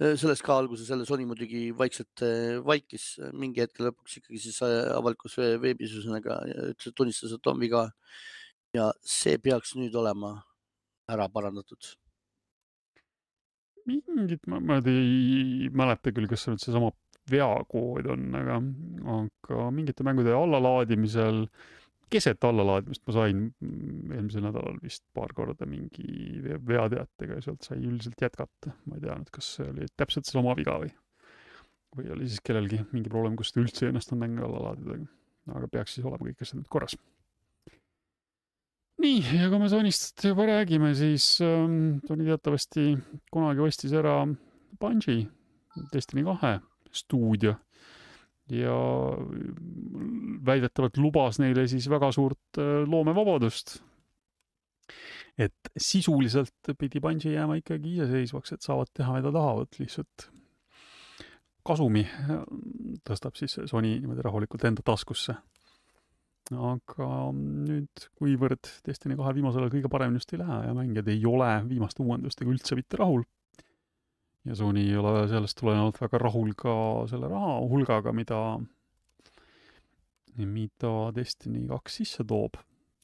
Äh, 0.03 0.15
sellest 0.19 0.43
ka 0.47 0.59
alguses 0.59 0.89
jälle 0.91 1.07
Sony 1.07 1.27
muidugi 1.31 1.67
vaikselt 1.79 2.25
vaikis, 2.67 3.15
mingi 3.33 3.63
hetk 3.63 3.83
lõpuks 3.85 4.19
ikkagi 4.21 4.41
siis 4.43 4.63
avalikus 4.67 5.37
veebis 5.39 5.95
ühesõnaga 5.95 6.41
ütles, 6.73 6.95
tunnistas, 6.97 7.37
et 7.37 7.53
on 7.53 7.61
viga. 7.63 7.89
ja 8.75 8.89
see 9.07 9.39
peaks 9.39 9.77
nüüd 9.79 9.95
olema 9.95 10.33
ära 11.07 11.29
parandatud 11.31 11.93
mingit, 13.87 14.47
ma, 14.49 14.61
ma 14.61 14.81
ei 14.81 15.69
mäleta 15.73 16.13
küll, 16.15 16.29
kas 16.31 16.45
see 16.45 16.55
nüüd 16.55 16.65
seesama 16.65 16.91
veakood 17.31 18.09
on, 18.13 18.27
aga, 18.37 18.59
aga 19.15 19.69
mingite 19.75 20.05
mängude 20.07 20.35
allalaadimisel, 20.37 21.45
keset 22.15 22.47
allalaadimist 22.47 23.03
ma 23.09 23.15
sain 23.17 23.47
eelmisel 23.63 24.45
nädalal 24.47 24.79
vist 24.83 25.05
paar 25.17 25.33
korda 25.37 25.67
mingi 25.69 26.43
veateatega 26.43 27.39
ja 27.39 27.47
sealt 27.49 27.67
sai 27.67 27.81
üldiselt 27.83 28.21
jätkata. 28.23 28.75
ma 28.87 28.99
ei 28.99 29.05
tea 29.05 29.17
nüüd, 29.19 29.33
kas 29.35 29.55
see 29.59 29.67
oli 29.71 29.89
täpselt 29.99 30.29
seesama 30.29 30.55
viga 30.59 30.79
või, 30.83 30.93
või 31.99 32.13
oli 32.17 32.31
siis 32.31 32.45
kellelgi 32.45 32.85
mingi 32.93 33.13
probleem, 33.13 33.37
kus 33.39 33.53
ta 33.55 33.63
üldse 33.63 33.87
ei 33.87 33.93
õnnestunud 33.95 34.23
mänge 34.23 34.47
alla 34.47 34.69
laadida. 34.69 35.01
aga 35.55 35.69
peaks 35.73 35.99
siis 35.99 36.07
olema 36.07 36.31
kõik 36.31 36.47
asjad 36.47 36.61
nüüd 36.63 36.73
korras 36.73 36.97
nii, 39.05 39.21
ja 39.41 39.51
kui 39.51 39.61
me 39.61 39.69
Sonist 39.69 40.23
juba 40.25 40.47
räägime, 40.49 40.95
siis 40.97 41.27
ähm, 41.45 41.99
Sony 42.09 42.29
teatavasti 42.29 42.95
kunagi 43.35 43.65
ostis 43.65 43.93
ära 43.97 44.21
Bungi 44.81 45.25
Destiny 45.93 46.25
kahe 46.27 46.59
stuudio 46.95 47.57
ja 48.53 48.77
väidetavalt 50.45 51.01
lubas 51.01 51.41
neile 51.41 51.67
siis 51.71 51.89
väga 51.91 52.13
suurt 52.13 52.61
äh, 52.61 52.85
loomevabadust. 52.89 53.79
et 55.39 55.71
sisuliselt 55.77 56.75
pidi 56.79 57.01
Bungi 57.01 57.33
jääma 57.33 57.57
ikkagi 57.59 57.97
iseseisvaks, 57.97 58.53
et 58.53 58.63
saavad 58.63 58.93
teha, 58.95 59.17
mida 59.17 59.33
tahavad, 59.35 59.73
lihtsalt 59.81 60.29
kasumi 61.65 62.05
äh, 62.05 62.45
tõstab 63.09 63.41
siis 63.41 63.59
Sony 63.65 63.97
niimoodi 63.97 64.23
rahulikult 64.23 64.65
enda 64.69 64.85
taskusse 64.85 65.35
aga 66.53 67.09
nüüd, 67.33 68.09
kuivõrd 68.19 68.69
Destiny 68.85 69.17
kahe 69.17 69.33
viimasel 69.37 69.65
ajal 69.65 69.73
kõige 69.73 69.91
paremini 69.93 70.21
just 70.21 70.35
ei 70.35 70.43
lähe 70.43 70.59
ja 70.67 70.75
mängijad 70.77 71.09
ei 71.09 71.23
ole 71.29 71.51
viimaste 71.69 72.05
uuendustega 72.05 72.53
üldse 72.53 72.77
mitte 72.77 73.01
rahul, 73.01 73.25
ja 74.45 74.57
Sony 74.59 74.85
ei 74.85 74.97
ole 75.01 75.25
sellest 75.31 75.57
tulenevalt 75.61 75.99
väga 76.03 76.21
rahul 76.21 76.53
ka 76.59 76.75
selle 77.11 77.31
raha 77.33 77.57
hulgaga, 77.71 78.13
mida, 78.17 78.41
mida 80.37 80.93
Destiny 81.17 81.65
kaks 81.71 81.99
sisse 82.03 82.27
toob, 82.29 82.59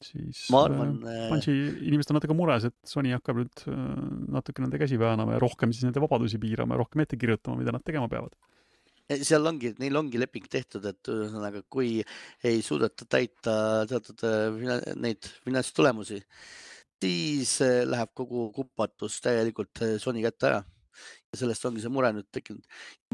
siis 0.05 0.45
ma 0.53 0.65
arvan 0.67 0.95
äh, 1.01 1.27
Bungi 1.31 1.55
inimesed 1.89 2.13
on 2.13 2.19
natuke 2.19 2.37
mures, 2.37 2.67
et 2.69 2.77
Sony 2.87 3.13
hakkab 3.15 3.41
nüüd 3.41 3.65
äh, 3.71 3.83
natuke 4.37 4.63
nende 4.63 4.81
käsi 4.81 4.99
väänama 5.01 5.37
ja 5.37 5.41
rohkem 5.41 5.73
siis 5.73 5.87
nende 5.87 6.03
vabadusi 6.03 6.41
piirama 6.41 6.77
ja 6.77 6.83
rohkem 6.83 7.05
ette 7.05 7.17
kirjutama, 7.21 7.61
mida 7.61 7.73
nad 7.73 7.85
tegema 7.85 8.09
peavad. 8.11 8.37
Seal 9.11 9.43
ongi, 9.49 9.73
neil 9.81 9.97
ongi 9.99 10.19
leping 10.21 10.45
tehtud, 10.47 10.85
et 10.87 11.09
ühesõnaga, 11.11 11.65
kui 11.67 11.97
ei 12.47 12.61
suudeta 12.63 13.07
täita 13.09 13.55
teatud 13.89 14.21
äh, 14.29 14.93
neid 14.93 15.25
finantstulemusi, 15.41 16.21
siis 17.01 17.55
äh, 17.65 17.81
läheb 17.89 18.13
kogu 18.15 18.45
kupatus 18.55 19.17
täielikult 19.25 19.81
Sony 19.99 20.21
kätte 20.21 20.51
ära 20.51 20.61
sellest 21.37 21.65
ongi 21.67 21.83
see 21.83 21.91
mure 21.93 22.09
nüüd 22.15 22.27
tekkinud. 22.35 22.63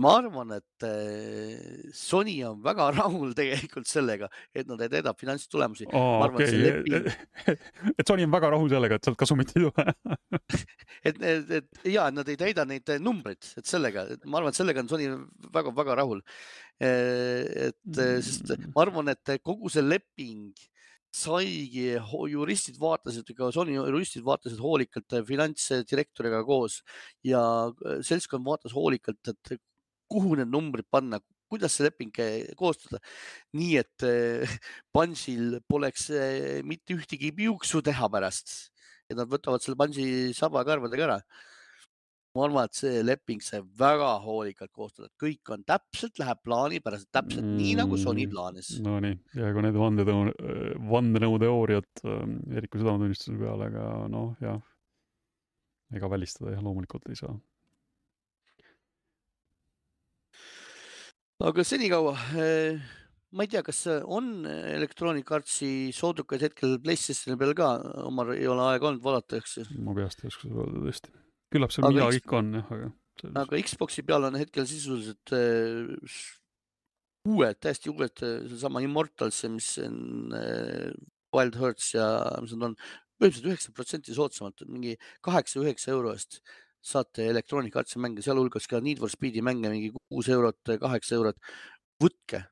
ma 0.02 0.16
arvan, 0.20 0.56
et 0.58 0.86
äh, 0.88 1.92
Sony 1.94 2.38
on 2.48 2.62
väga 2.66 2.90
rahul 2.98 3.34
tegelikult 3.38 3.90
sellega, 3.90 4.30
et 4.56 4.70
nad 4.70 4.82
ei 4.82 4.92
täida 4.94 5.14
finantstulemusi. 5.18 5.90
aa, 5.92 6.30
okei, 6.30 6.62
leping... 6.64 7.10
et 8.00 8.06
Sony 8.08 8.26
on 8.26 8.34
väga 8.34 8.52
rahul 8.56 8.72
sellega, 8.74 8.98
et 8.98 9.10
sealt 9.10 9.20
kasumit 9.22 9.54
ei 9.54 9.68
tule 9.68 9.88
et, 11.08 11.20
et, 11.22 11.52
et 11.60 11.92
ja, 11.94 12.08
nad 12.14 12.30
ei 12.30 12.40
täida 12.40 12.66
neid 12.70 12.90
numbreid, 13.04 13.54
et 13.60 13.70
sellega, 13.70 14.08
ma 14.26 14.42
arvan, 14.42 14.56
et 14.56 14.62
sellega 14.62 14.82
on 14.84 14.90
Sony 14.92 15.12
väga-väga 15.54 16.00
rahul. 16.02 16.24
Äh, 16.78 17.70
et 17.70 18.02
sest 18.24 18.54
Mm. 18.58 18.72
ma 18.74 18.84
arvan, 18.86 19.10
et 19.12 19.32
kogu 19.44 19.70
see 19.70 19.84
leping 19.84 20.54
saigi, 21.14 21.96
juristid 22.32 22.78
vaatasid, 22.82 23.32
ka 23.38 23.50
Sony 23.56 23.78
juristid 23.78 24.26
vaatasid 24.26 24.60
hoolikalt 24.62 25.18
finantsdirektoriga 25.28 26.44
koos 26.48 26.82
ja 27.26 27.42
äh, 27.70 28.00
seltskond 28.06 28.46
vaatas 28.46 28.76
hoolikalt, 28.76 29.22
et 29.32 29.60
kuhu 30.12 30.38
need 30.40 30.52
numbrid 30.52 30.88
panna, 30.92 31.20
kuidas 31.52 31.78
see 31.78 31.88
leping 31.88 32.12
koostada, 32.60 33.00
nii 33.58 33.78
et 33.82 34.08
äh, 34.08 34.58
Bungiil 34.96 35.60
poleks 35.70 36.10
äh, 36.12 36.64
mitte 36.68 36.98
ühtegi 36.98 37.34
piuksu 37.36 37.82
teha 37.86 38.12
pärast, 38.12 38.74
et 39.08 39.18
nad 39.18 39.30
võtavad 39.32 39.64
selle 39.64 39.80
Bungi 39.80 40.34
saba 40.38 40.66
karvadega 40.68 41.08
ära 41.08 41.22
ma 42.38 42.46
arvan, 42.46 42.70
et 42.70 42.78
see 42.78 43.02
leping 43.06 43.42
sai 43.44 43.64
väga 43.80 44.12
hoolikalt 44.24 44.72
koostatud, 44.76 45.12
kõik 45.22 45.54
on 45.56 45.64
täpselt, 45.68 46.20
läheb 46.22 46.42
plaanipäraselt, 46.46 47.10
täpselt 47.16 47.46
mm. 47.46 47.56
nii 47.58 47.76
nagu 47.80 47.98
Sony 48.02 48.28
plaanis. 48.30 48.76
Nonii, 48.84 49.18
ja 49.40 49.52
kui 49.56 49.66
need 49.66 49.80
vandenõu, 49.82 50.32
vandenõuteooriad 50.92 52.04
ähm, 52.06 52.38
Eeriku 52.54 52.82
südametunnistuse 52.82 53.38
peale, 53.42 53.72
aga 53.72 53.88
noh, 54.14 54.36
jah, 54.44 54.62
ega 55.98 56.12
välistada 56.14 56.54
jah, 56.54 56.64
loomulikult 56.66 57.10
ei 57.10 57.20
saa. 57.20 57.36
aga 61.48 61.62
senikaua 61.62 62.16
eh, 62.42 62.80
ma 63.38 63.46
ei 63.46 63.52
tea, 63.52 63.62
kas 63.66 63.84
on 64.10 64.48
Electronic 64.48 65.30
Artsi 65.38 65.70
soodukaid 65.94 66.48
hetkel 66.48 66.80
PlayStationi 66.82 67.38
peal 67.38 67.54
ka, 67.58 67.70
omal 68.08 68.34
ei 68.34 68.50
ole 68.50 68.66
aega 68.72 68.90
olnud 68.90 69.06
vaadata, 69.06 69.38
eks 69.42 69.60
ju. 69.60 69.70
ma 69.86 69.94
peast 69.98 70.24
ei 70.24 70.32
oska 70.32 70.48
seda 70.48 70.66
öelda 70.66 70.86
tõesti 70.88 71.14
küllap 71.54 71.74
seal 71.74 71.88
midagi 71.90 72.22
ikka 72.22 72.40
on 72.42 72.54
jah, 72.60 72.74
aga. 72.76 72.92
aga 73.44 73.62
Xbox'i 73.70 74.06
peal 74.08 74.28
on 74.30 74.38
hetkel 74.40 74.68
sisuliselt 74.70 75.34
äh, 75.36 76.22
uued, 77.28 77.60
täiesti 77.64 77.92
uued, 77.92 78.24
seesama 78.52 78.84
Immortals, 78.86 79.42
mis 79.52 79.74
on 79.84 80.36
äh, 80.38 80.94
Wild 81.36 81.60
Hearts 81.60 81.92
ja 81.96 82.08
mis 82.44 82.56
nad 82.56 82.72
on, 82.72 82.78
põhimõtteliselt 83.18 83.52
üheksakümmend 83.52 83.80
protsenti 83.82 84.16
soodsamalt, 84.16 84.64
mingi 84.70 84.96
kaheksa-üheksa 85.26 85.92
euro 85.96 86.14
eest 86.16 86.42
saate 86.88 87.26
Electronic 87.32 87.76
Artsi 87.76 88.00
mänge, 88.00 88.24
sealhulgas 88.24 88.68
ka 88.70 88.80
Need 88.84 89.02
for 89.02 89.12
Speedi 89.12 89.42
mänge, 89.44 89.72
mingi 89.74 89.92
kuus 89.96 90.30
eurot, 90.32 90.62
kaheksa 90.84 91.18
eurot. 91.18 91.40
võtke, 91.98 92.44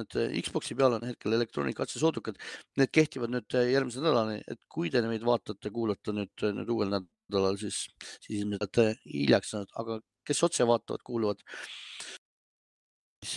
et 0.00 0.16
Xbox'i 0.46 0.74
peal 0.78 0.96
on 0.96 1.04
hetkel 1.04 1.36
Electronic 1.36 1.80
Artsi 1.84 2.00
soodukad, 2.00 2.38
need 2.80 2.90
kehtivad 2.94 3.30
nüüd 3.34 3.56
järgmise 3.58 4.00
nädalani, 4.00 4.38
et 4.48 4.60
kui 4.72 4.88
te 4.92 5.02
meid 5.04 5.24
vaatate, 5.26 5.68
kuulate 5.74 6.14
nüüd, 6.16 6.46
nüüd 6.60 6.70
uuel 6.72 6.90
nädalal, 6.94 7.58
siis, 7.60 7.78
siis 8.24 8.40
ilmselt 8.40 8.62
olete 8.62 8.86
hiljaks 9.04 9.52
jäänud, 9.54 9.72
aga 9.82 9.92
kes 10.28 10.42
otse 10.46 10.62
vaatavad, 10.68 11.02
kuuluvad, 11.04 11.38
siis 13.24 13.36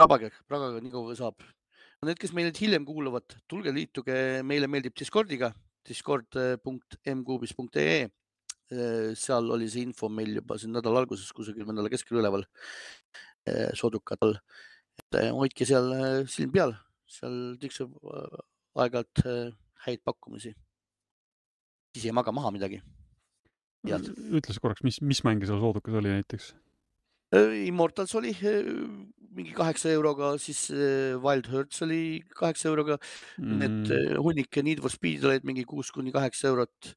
rabage, 0.00 0.28
ragage 0.50 0.80
nii 0.82 0.92
kaua 0.94 1.14
saab. 1.18 1.36
Need, 2.06 2.18
kes 2.22 2.32
meid 2.36 2.58
hiljem 2.62 2.84
kuulavad, 2.86 3.26
tulge 3.50 3.70
liituge, 3.74 4.16
meile 4.46 4.66
meeldib 4.70 4.94
Discordiga, 4.98 5.48
discord.mkuubis.ee. 5.88 8.00
seal 9.18 9.44
oli 9.54 9.68
see 9.72 9.82
info 9.86 10.06
meil 10.12 10.32
juba 10.36 10.54
siin 10.60 10.72
nädala 10.76 10.98
alguses 11.02 11.30
kusagil 11.34 11.64
nädala 11.66 11.88
keskel 11.90 12.20
üleval 12.20 12.42
soodukatel. 13.80 14.32
Et 15.08 15.32
hoidke 15.32 15.66
seal 15.68 15.90
silm 16.28 16.52
peal, 16.54 16.74
seal 17.08 17.56
tiksub 17.60 17.96
aeg-ajalt 18.78 19.24
häid 19.86 20.04
pakkumisi. 20.04 20.54
siis 21.94 22.06
ei 22.06 22.12
maga 22.14 22.32
maha 22.32 22.52
midagi. 22.54 22.82
ütle 23.86 24.52
siis 24.52 24.60
korraks, 24.60 24.82
mis, 24.84 25.00
mis 25.00 25.22
mänge 25.24 25.46
seal 25.48 25.60
soodukas 25.62 25.94
oli 26.00 26.12
näiteks? 26.12 26.52
Immortals 27.68 28.14
oli 28.16 28.32
mingi 29.36 29.52
kaheksa 29.56 29.90
euroga, 29.92 30.32
siis 30.40 30.68
Wild 31.22 31.50
Hearts 31.52 31.82
oli 31.84 32.22
kaheksa 32.32 32.70
euroga 32.70 32.96
mm.. 33.38 33.58
Need 33.60 34.16
hunnik 34.16 34.56
Need 34.64 34.80
for 34.80 34.92
Speed 34.92 35.24
olid 35.28 35.44
mingi 35.44 35.66
kuus 35.68 35.92
kuni 35.92 36.12
kaheksa 36.14 36.48
eurot. 36.48 36.94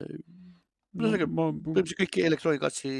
ühesõnaga 0.00 1.28
ma... 1.28 1.50
põhimõtteliselt 1.52 2.00
kõik 2.00 2.20
Electronic 2.24 2.64
Artsi 2.64 2.94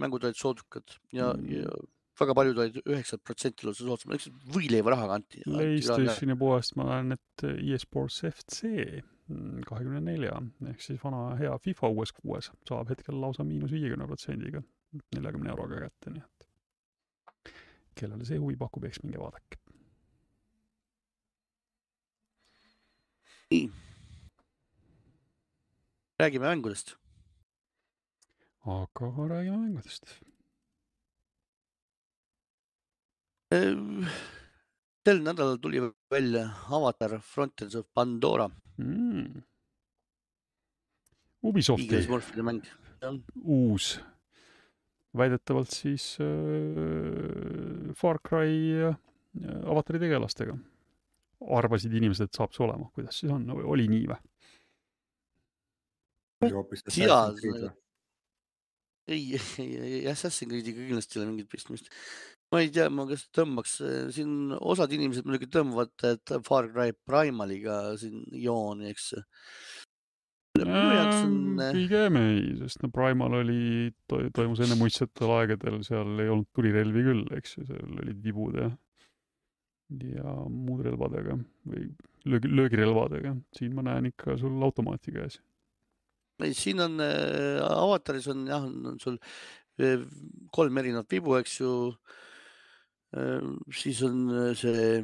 mängud 0.00 0.26
olid 0.26 0.38
soodukad 0.38 0.98
ja 1.14 1.32
mm., 1.32 1.62
ja 1.62 1.78
väga 2.20 2.36
paljud 2.38 2.60
olid 2.62 2.78
üheksakümmend 2.84 3.26
protsenti 3.26 3.66
lausa 3.66 3.86
soodsamad, 3.88 4.28
võileiva 4.54 4.94
rahaga 4.94 5.18
anti. 5.18 5.42
Playstationi 5.46 6.36
poest 6.38 6.76
ma 6.78 6.86
näen, 6.92 7.16
et 7.18 7.46
e-sports 7.74 8.22
FC 8.28 8.70
kahekümne 9.64 10.02
nelja 10.04 10.36
ehk 10.68 10.82
siis 10.84 11.00
vana 11.00 11.30
hea 11.38 11.52
FIFA 11.64 11.90
uues 11.94 12.12
kuues 12.12 12.50
saab 12.68 12.90
hetkel 12.92 13.16
lausa 13.20 13.46
miinus 13.48 13.72
viiekümne 13.72 14.06
protsendiga, 14.10 14.60
neljakümne 15.16 15.52
euroga 15.54 15.80
kätte, 15.86 16.12
nii 16.12 16.24
et 16.24 17.54
kellele 17.96 18.26
see 18.28 18.40
huvi 18.42 18.58
pakub, 18.60 18.84
eks 18.84 19.00
minge 19.04 19.22
vaadake. 19.22 19.60
nii. 23.54 23.70
räägime 26.18 26.46
mängudest. 26.46 26.96
aga 28.66 29.06
räägime 29.28 29.56
mängudest. 29.56 30.16
Sel 33.54 35.20
nädalal 35.22 35.58
tuli 35.62 35.82
välja 36.10 36.48
Avatar 36.70 37.18
Frontiers 37.20 37.74
of 37.74 37.86
Pandora. 37.94 38.48
Mm.. 38.78 39.42
Ubisofti 41.44 42.00
uus, 43.44 44.00
väidetavalt 45.16 45.70
siis 45.70 46.16
äh, 46.24 47.92
Far 47.94 48.18
Cry 48.24 48.88
äh, 48.88 48.96
avatari 49.68 50.00
tegelastega. 50.06 50.56
arvasid 51.44 51.92
inimesed, 51.92 52.30
et 52.30 52.36
saab 52.38 52.54
see 52.56 52.62
olema, 52.64 52.86
kuidas 52.96 53.18
siis 53.20 53.32
on, 53.32 53.42
oli 53.52 53.84
nii 53.90 54.06
või? 54.08 54.16
ei, 59.06 59.40
ei, 59.60 59.74
ei 59.98 60.06
Assassin's 60.08 60.48
Creed'iga 60.48 60.86
kindlasti 60.86 61.18
ei 61.18 61.22
ole 61.22 61.32
mingit 61.32 61.50
pistmist. 61.52 61.90
Ma 62.54 62.60
ei 62.62 62.70
tea, 62.70 62.86
ma 62.92 63.06
kas 63.10 63.24
tõmbaks 63.34 63.78
siin 64.14 64.54
osad 64.54 64.92
inimesed 64.94 65.26
muidugi 65.26 65.50
tõmbavad, 65.50 65.90
et 66.06 66.34
Far 66.46 66.68
Cry 66.70 66.94
Primaliga 66.94 67.78
siin 67.98 68.22
jooni, 68.38 68.92
eks. 68.94 69.14
On... 70.62 71.58
pigem 71.74 72.14
ei, 72.20 72.42
sest 72.60 72.84
no 72.84 72.90
Primal 72.94 73.40
oli 73.40 73.88
to, 74.06 74.20
toimus 74.36 74.60
enne 74.62 74.76
muistsetel 74.78 75.32
aegadel, 75.34 75.80
seal 75.82 76.12
ei 76.22 76.30
olnud 76.30 76.46
tulirelvi 76.54 77.02
küll, 77.08 77.24
eks 77.34 77.56
ju, 77.56 77.64
seal 77.72 77.98
olid 78.04 78.20
vibud 78.22 78.60
ja 78.62 78.70
ja 80.14 80.30
muud 80.48 80.80
relvadega 80.86 81.34
või 81.68 81.88
löögi, 82.30 82.48
löögirelvadega. 82.48 83.34
siin 83.54 83.74
ma 83.76 83.82
näen 83.84 84.08
ikka 84.08 84.38
sul 84.40 84.62
automaati 84.64 85.12
käes 85.14 85.36
siin 86.56 86.80
on 86.86 87.02
äh,, 87.02 87.60
avataris 87.66 88.30
on 88.32 88.46
jah, 88.48 88.64
on 88.64 88.96
sul 89.02 89.18
äh, 89.82 90.06
kolm 90.54 90.78
erinevat 90.80 91.10
vibu, 91.18 91.34
eks 91.42 91.58
ju 91.60 91.74
äh,. 91.90 92.22
Siis 93.74 94.00
on 94.06 94.54
see 94.58 95.02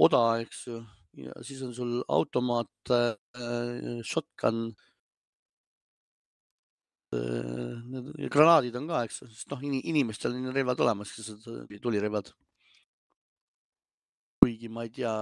oda, 0.00 0.22
eks 0.44 0.66
ju, 0.68 0.80
ja 1.26 1.34
siis 1.46 1.62
on 1.66 1.72
sul 1.74 1.96
automaat 2.08 2.92
äh,, 2.94 4.02
shotgun 4.06 4.68
äh,. 7.16 8.28
granaadid 8.30 8.78
on 8.78 8.86
ka, 8.90 9.02
eks 9.08 9.22
ju, 9.22 9.30
sest 9.32 9.50
noh, 9.50 9.64
inimestel 9.64 10.36
on 10.38 10.52
relvad 10.54 10.84
olemas, 10.86 11.16
tulirelvad. 11.82 12.32
kuigi 14.40 14.70
ma 14.72 14.86
ei 14.86 14.94
tea 14.94 15.16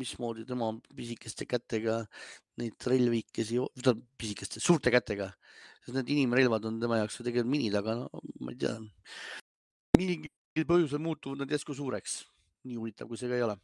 mismoodi 0.00 0.44
tema 0.48 0.72
pisikeste 0.96 1.46
kätega 1.48 2.02
neid 2.60 2.84
relvikesi, 2.90 3.60
pisikeste, 4.18 4.60
suurte 4.60 4.92
kätega, 4.92 5.30
sest 5.84 5.96
need 5.96 6.10
inimrelvad 6.16 6.66
on 6.68 6.80
tema 6.82 6.98
jaoks 7.00 7.20
ju 7.20 7.26
tegelikult 7.28 7.54
minid, 7.54 7.78
aga 7.78 7.96
no 8.02 8.22
ma 8.42 8.52
ei 8.52 8.60
tea. 8.60 8.76
mingil 9.96 10.28
põhjusel 10.68 11.00
muutuvad 11.00 11.42
nad 11.42 11.52
järsku 11.52 11.74
suureks. 11.74 12.22
nii 12.62 12.76
huvitav, 12.78 13.08
kui 13.08 13.18
see 13.18 13.30
ka 13.30 13.34
ei 13.38 13.42
ole. 13.46 13.56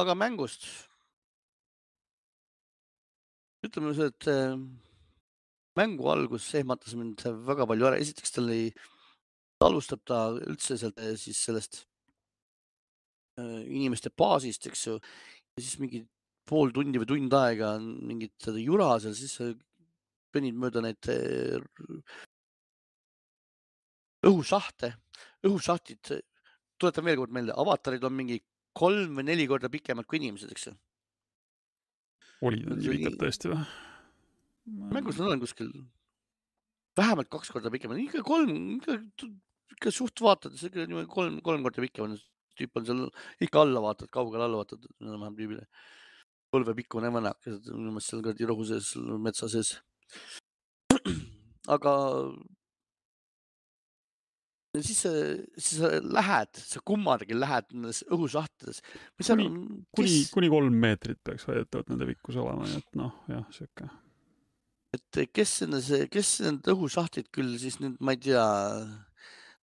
aga 0.00 0.14
mängust. 0.18 0.66
ütleme 3.66 3.94
nii, 3.94 4.10
et 4.10 4.28
mängu 5.78 6.10
algus 6.10 6.54
ehmatas 6.54 6.94
mind 6.98 7.22
väga 7.46 7.66
palju 7.66 7.86
ära, 7.86 7.98
esiteks 8.02 8.34
tal 8.34 8.50
ei, 8.50 8.72
alustab 9.62 10.02
ta 10.06 10.18
üldse 10.34 10.78
sealt 10.78 10.98
siis 11.18 11.38
sellest 11.46 11.84
inimeste 13.38 14.10
baasist, 14.10 14.66
eks 14.66 14.86
ju. 14.86 14.98
ja 14.98 15.62
siis 15.62 15.78
mingi 15.78 16.02
pool 16.48 16.72
tundi 16.74 16.98
või 16.98 17.10
tund 17.10 17.34
aega 17.36 17.74
on 17.78 17.88
mingit 18.08 18.50
jura 18.58 18.96
seal, 19.02 19.14
siis 19.14 19.36
kõnnid 20.34 20.58
mööda 20.58 20.82
neid 20.84 21.10
eh, 21.12 21.58
õhusahte, 24.26 24.92
õhusahtid, 25.46 26.12
tuletan 26.80 27.06
veel 27.06 27.18
kord 27.20 27.34
meelde, 27.34 27.54
avatarid 27.56 28.04
on 28.06 28.16
mingi 28.16 28.40
kolm 28.78 29.18
või 29.18 29.26
neli 29.28 29.46
korda 29.50 29.70
pikemad 29.72 30.06
kui 30.06 30.20
inimesed, 30.20 30.50
eks 30.54 30.70
ju. 30.70 30.74
olid 32.48 32.66
nad 32.70 32.82
nii 32.82 32.96
pikad 32.96 33.20
tõesti 33.20 33.52
või? 33.52 33.62
mängus 34.68 35.18
nad 35.18 35.32
on 35.32 35.40
kuskil 35.42 35.70
vähemalt 36.98 37.30
kaks 37.32 37.52
korda 37.54 37.70
pikemad, 37.72 38.00
ikka 38.02 38.22
kolm, 38.26 38.78
ikka, 38.78 39.92
suht 39.94 40.20
vaatad, 40.22 40.58
kolm, 41.14 41.40
kolm 41.44 41.64
korda 41.66 41.84
pikem 41.84 42.08
on 42.08 42.18
tüüp 42.58 42.78
on 42.78 42.86
seal 42.88 43.02
ikka 43.44 43.62
alla 43.62 43.82
vaatad, 43.84 44.10
kaugele 44.14 44.46
alla 44.48 44.62
vaatad 44.62 44.86
enam-vähem 45.00 45.38
tüübile. 45.38 45.66
põlvepikkune 46.48 47.10
vanakas, 47.12 47.58
minu 47.68 47.90
meelest 47.92 48.08
seal 48.08 48.22
kuradi 48.24 48.46
rohu 48.48 48.64
sees, 48.64 48.94
metsa 49.20 49.50
sees. 49.52 49.74
aga 51.74 51.92
siis, 54.76 55.00
siis 55.56 55.80
sa 55.80 55.90
lähed, 56.02 56.60
sa 56.60 56.82
kummargi 56.86 57.36
lähed 57.36 57.72
nendes 57.72 58.02
õhusahtedes. 58.14 58.82
kuni, 59.22 59.48
kuni, 59.96 60.18
kuni 60.34 60.52
kolm 60.52 60.76
meetrit 60.82 61.20
peaks 61.24 61.48
väidetavalt 61.48 61.92
nende 61.92 62.08
pikkus 62.10 62.38
olema, 62.40 62.68
nii 62.68 62.82
et 62.82 63.00
noh, 63.00 63.16
jah, 63.32 63.46
sihuke. 63.54 63.88
et 64.96 65.20
kes 65.32 65.58
nendes, 65.64 65.90
kes 66.12 66.32
need 66.44 66.72
õhusahtlid 66.74 67.30
küll 67.34 67.56
siis 67.60 67.80
nüüd, 67.82 67.98
ma 68.00 68.16
ei 68.16 68.22
tea 68.28 68.46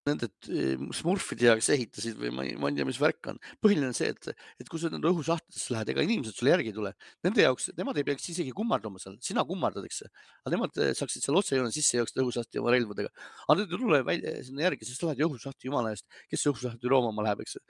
nende 0.08 0.28
eh, 0.52 0.80
smurfide 0.96 1.48
jaoks 1.48 1.70
ehitasid 1.74 2.18
või 2.20 2.32
ma 2.36 2.46
ei, 2.46 2.56
ma 2.60 2.70
ei 2.70 2.78
tea, 2.78 2.88
mis 2.88 3.00
värk 3.00 3.30
on. 3.32 3.40
põhiline 3.64 3.88
on 3.88 3.96
see, 3.96 4.10
et, 4.12 4.44
et 4.60 4.70
kui 4.72 4.82
sa 4.82 4.92
nende 4.92 5.08
õhusahtidesse 5.08 5.74
lähed, 5.76 5.92
ega 5.94 6.04
inimesed 6.04 6.36
sulle 6.36 6.52
järgi 6.52 6.74
ei 6.74 6.76
tule. 6.76 6.92
Nende 7.24 7.46
jaoks, 7.46 7.70
nemad 7.78 8.00
ei 8.00 8.08
peaks 8.10 8.28
isegi 8.34 8.52
kummardama 8.56 9.00
seal, 9.02 9.16
sina 9.24 9.46
kummardad, 9.48 9.88
eks. 9.88 10.04
aga 10.44 10.56
nemad 10.56 10.82
eh, 10.84 10.92
saaksid 10.98 11.24
seal 11.24 11.40
otsejoone 11.40 11.72
sisse 11.76 12.02
joosta 12.02 12.24
õhusahti 12.24 12.60
oma 12.62 12.74
relvadega. 12.76 13.14
aga 13.48 13.58
nad 13.62 13.64
ei 13.64 13.84
tule 13.86 14.02
välja 14.10 14.36
sinna 14.50 14.68
järgi, 14.68 14.90
sest 14.90 15.08
lähed 15.08 15.24
ju 15.24 15.30
õhusahti 15.32 15.72
jumala 15.72 15.96
eest, 15.96 16.08
kes 16.32 16.48
õhusahti 16.52 16.92
roomama 16.92 17.30
läheb, 17.30 17.46
eks. 17.46 17.62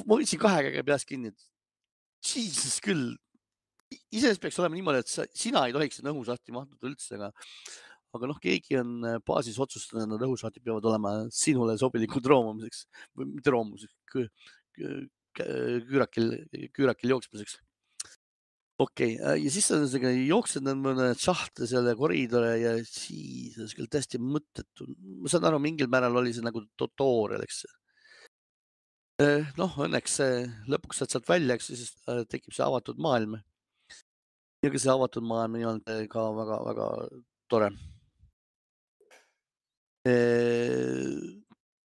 ma 0.00 0.16
võtsin 0.16 0.40
kahe 0.40 0.64
käega 0.68 0.88
peast 0.88 1.10
kinni. 1.10 1.34
Jesus 2.24 2.80
küll. 2.80 3.12
iseenesest 3.92 4.40
peaks 4.40 4.56
olema 4.62 4.78
niimoodi, 4.78 5.04
et 5.04 5.12
sa, 5.12 5.28
sina 5.36 5.68
ei 5.68 5.74
tohiks 5.76 6.00
sinna 6.00 6.14
õhusahti 6.14 6.56
mahtuda 6.56 6.88
üldse, 6.88 7.18
aga 7.18 7.34
aga 8.14 8.30
noh, 8.30 8.38
keegi 8.42 8.78
on 8.78 8.94
äh, 9.08 9.18
baasis 9.26 9.58
otsustanud, 9.62 10.14
et 10.14 10.26
õhusaatid 10.26 10.64
peavad 10.64 10.86
olema 10.90 11.14
sinule 11.34 11.76
sobilikud 11.80 12.26
roomamiseks 12.30 12.84
või 13.18 13.30
mitte 13.34 13.54
roomuseks, 13.54 13.94
küürakil, 15.34 16.34
küürakil 16.74 17.14
jooksmiseks. 17.16 17.56
okei 18.78 19.16
okay., 19.16 19.32
äh, 19.34 19.38
ja 19.42 19.54
siis 19.54 19.70
sa 19.70 19.80
jooksed 19.80 20.68
mõne 20.78 21.12
šahte 21.18 21.66
selle 21.70 21.96
koridore 21.98 22.52
ja 22.60 22.74
siis 22.86 23.74
küll 23.74 23.90
täiesti 23.90 24.20
mõttetu. 24.22 24.86
ma 25.22 25.32
saan 25.32 25.48
aru, 25.50 25.62
mingil 25.62 25.90
määral 25.90 26.22
oli 26.22 26.34
see 26.34 26.44
nagu 26.44 26.62
tutorial, 26.78 27.42
eks. 27.42 27.64
Äh, 29.22 29.50
noh, 29.58 29.74
õnneks 29.78 30.20
lõpuks 30.70 31.02
saad 31.02 31.10
sealt 31.10 31.28
välja, 31.30 31.58
eks 31.58 31.72
siis 31.72 31.90
tekib 32.30 32.54
see 32.54 32.66
avatud 32.66 33.02
maailm. 33.02 33.40
ja 34.62 34.70
ka 34.70 34.78
see 34.78 34.94
avatud 34.94 35.26
maailm 35.26 35.58
ei 35.58 35.66
olnud 35.66 36.06
ka 36.14 36.28
väga-väga 36.38 36.88
tore 37.50 37.74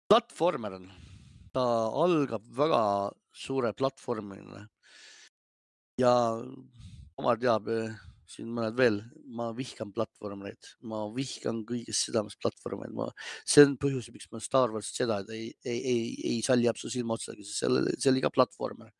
platvormer 0.09 0.73
on, 0.79 0.89
ta 1.53 1.65
algab 2.03 2.43
väga 2.57 2.81
suure 3.33 3.73
platvormina. 3.77 4.65
Ja 6.01 6.13
omal 7.17 7.37
teab 7.41 7.69
siin 8.27 8.49
mõned 8.51 8.75
veel, 8.77 8.97
ma 9.37 9.51
vihkan 9.55 9.93
platvormereid, 9.95 10.73
ma 10.91 11.05
vihkan 11.15 11.61
kõigest 11.67 12.07
südamest 12.07 12.39
platvormeid, 12.43 12.91
ma, 12.97 13.07
see 13.47 13.63
on 13.63 13.77
põhjus, 13.79 14.09
miks 14.11 14.27
ma 14.33 14.41
Star 14.43 14.73
Wars 14.73 14.89
seda 14.95 15.21
ei, 15.31 15.53
ei, 15.63 15.77
ei, 15.79 16.01
ei 16.33 16.41
salli 16.45 16.67
absoluutselt 16.67 17.05
ilma 17.05 17.15
otsagi, 17.15 17.45
sest 17.47 17.63
seal, 17.63 17.87
see 17.95 18.11
oli 18.11 18.23
ka 18.25 18.33
platvormer. 18.33 18.91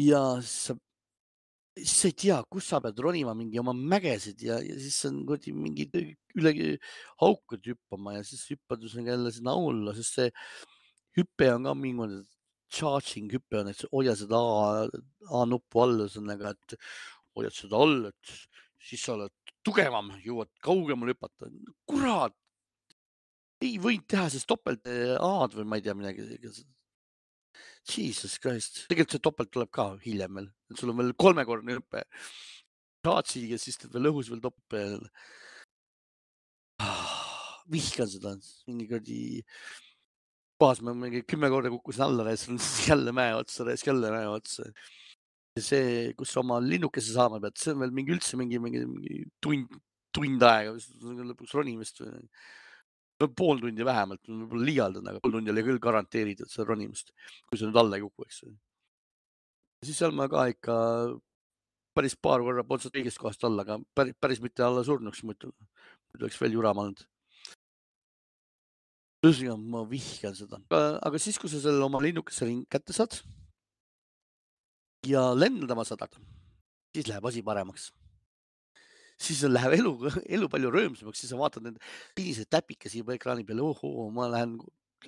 ja 0.00 0.22
sa 0.40 0.74
siis 1.76 1.94
sa 2.00 2.10
ei 2.10 2.16
tea, 2.24 2.36
kus 2.52 2.68
sa 2.68 2.80
pead 2.84 2.98
ronima 3.00 3.32
mingi 3.36 3.60
oma 3.60 3.72
mägesid 3.76 4.42
ja, 4.44 4.58
ja 4.60 4.76
siis 4.80 4.98
on 5.08 5.22
kuradi 5.28 5.54
mingi 5.56 5.88
üle 6.36 6.52
haukud 7.22 7.64
hüppama 7.72 8.18
ja 8.18 8.26
siis 8.26 8.44
hüppad 8.52 8.84
jälle 8.84 9.32
sinna 9.32 9.56
alla, 9.56 9.94
sest 9.96 10.18
see 10.18 10.30
hüpe 11.16 11.48
on 11.54 11.68
ka 11.68 11.74
mingi 11.76 12.20
charging 12.72 13.32
hüpe 13.32 13.60
on, 13.60 13.70
et 13.72 13.80
sa 13.80 13.88
hoiad 13.92 14.20
seda 14.20 14.40
A, 14.40 14.84
A 15.32 15.44
nuppu 15.48 15.82
all, 15.84 16.04
ühesõnaga, 16.06 16.54
et 16.56 16.76
hoiad 17.36 17.56
seda 17.56 17.80
all, 17.84 18.06
et 18.08 18.36
siis 18.82 19.02
sa 19.04 19.16
oled 19.16 19.32
tugevam, 19.64 20.12
jõuad 20.24 20.50
kaugemale 20.64 21.14
hüpata. 21.14 21.50
kurat, 21.88 22.36
ei 23.62 23.76
võinud 23.78 24.08
teha 24.10 24.28
siis 24.32 24.46
topelt 24.48 24.88
A-d 24.88 25.58
või 25.58 25.68
ma 25.68 25.78
ei 25.78 25.84
tea 25.84 25.94
midagi 25.94 26.26
Jesus 27.88 28.38
Christ, 28.38 28.84
tegelikult 28.90 29.16
see 29.16 29.24
topelt 29.24 29.50
tuleb 29.54 29.70
ka 29.74 29.88
hiljem 30.04 30.38
veel, 30.38 30.48
sul 30.78 30.92
on 30.92 31.00
veel 31.02 31.14
kolmekordne 31.18 31.78
hüpe. 31.78 32.04
Charge'iga, 33.02 33.58
siis 33.58 33.80
teed 33.80 33.94
veel 33.96 34.12
õhus 34.12 34.30
veel 34.30 34.42
toppe 34.44 34.82
ah,. 36.82 37.18
vihkan 37.72 38.10
seda, 38.10 38.36
mingi 38.68 38.86
kuradi 38.90 39.22
kohas 40.62 40.82
ma 40.86 40.94
mingi 40.94 41.24
kümme 41.26 41.50
korda 41.50 41.70
kukkusin 41.72 42.04
alla, 42.06 42.36
jälle 42.86 43.12
mäe 43.12 43.34
otsa, 43.34 43.66
jälle 43.86 44.10
mäe 44.14 44.28
otsa. 44.30 44.70
see, 45.58 46.12
kus 46.16 46.30
oma 46.40 46.60
linnukese 46.64 47.12
saama 47.12 47.40
pead, 47.42 47.58
see 47.60 47.74
on 47.74 47.82
veel 47.82 47.90
mingi 47.92 48.14
üldse 48.14 48.38
mingi, 48.40 48.60
mingi, 48.62 48.86
mingi 48.88 49.18
tund, 49.44 49.74
tund 50.16 50.44
aega, 50.48 50.72
lõpuks 51.02 51.52
ronimist 51.58 52.00
või 52.00 52.22
pool 53.28 53.60
tundi 53.62 53.84
vähemalt, 53.86 54.22
võib-olla 54.28 54.68
liialdan, 54.68 55.08
aga 55.10 55.22
pool 55.22 55.36
tundi 55.36 55.52
oli 55.52 55.64
küll 55.66 55.80
garanteeritud 55.82 56.50
seda 56.50 56.68
ronimist, 56.70 57.12
kui 57.48 57.60
sa 57.60 57.68
nüüd 57.68 57.78
alla 57.80 57.98
ei 57.98 58.04
kuku, 58.06 58.26
eks. 58.26 58.42
siis 59.86 60.00
seal 60.02 60.14
ma 60.16 60.28
ka 60.32 60.46
ikka 60.52 60.76
päris 61.96 62.16
paar 62.16 62.42
korra 62.44 62.64
polnud 62.64 62.98
õigest 62.98 63.20
kohast 63.20 63.44
alla, 63.44 63.66
aga 63.66 63.78
päris, 63.94 64.16
päris 64.20 64.42
mitte 64.44 64.64
alla 64.66 64.84
surnuks, 64.86 65.22
muidu, 65.28 65.52
muidu 66.12 66.26
oleks 66.26 66.40
veel 66.40 66.58
juram 66.58 66.84
olnud. 66.84 67.06
ühesõnaga, 69.22 69.56
ma 69.76 69.84
vihkan 69.86 70.34
seda, 70.34 70.58
aga 70.74 71.18
siis, 71.22 71.38
kui 71.38 71.50
sa 71.50 71.60
selle 71.62 71.84
oma 71.86 72.00
linnukese 72.02 72.48
kätte 72.72 72.96
saad 72.96 73.20
ja 75.06 75.28
lendama 75.34 75.84
saad, 75.86 76.18
siis 76.96 77.06
läheb 77.06 77.26
asi 77.30 77.42
paremaks 77.46 77.92
siis 79.24 79.42
läheb 79.48 79.76
elu, 79.78 79.92
elu 80.36 80.48
palju 80.52 80.70
rõõmsamaks, 80.74 81.22
siis 81.22 81.32
sa 81.32 81.38
vaatad 81.40 81.66
neid 81.66 81.80
piniseid 82.18 82.50
täpikesi 82.52 83.02
juba 83.02 83.16
ekraani 83.16 83.46
peal, 83.48 83.62
ohoo, 83.64 84.08
ma 84.14 84.28
lähen, 84.32 84.56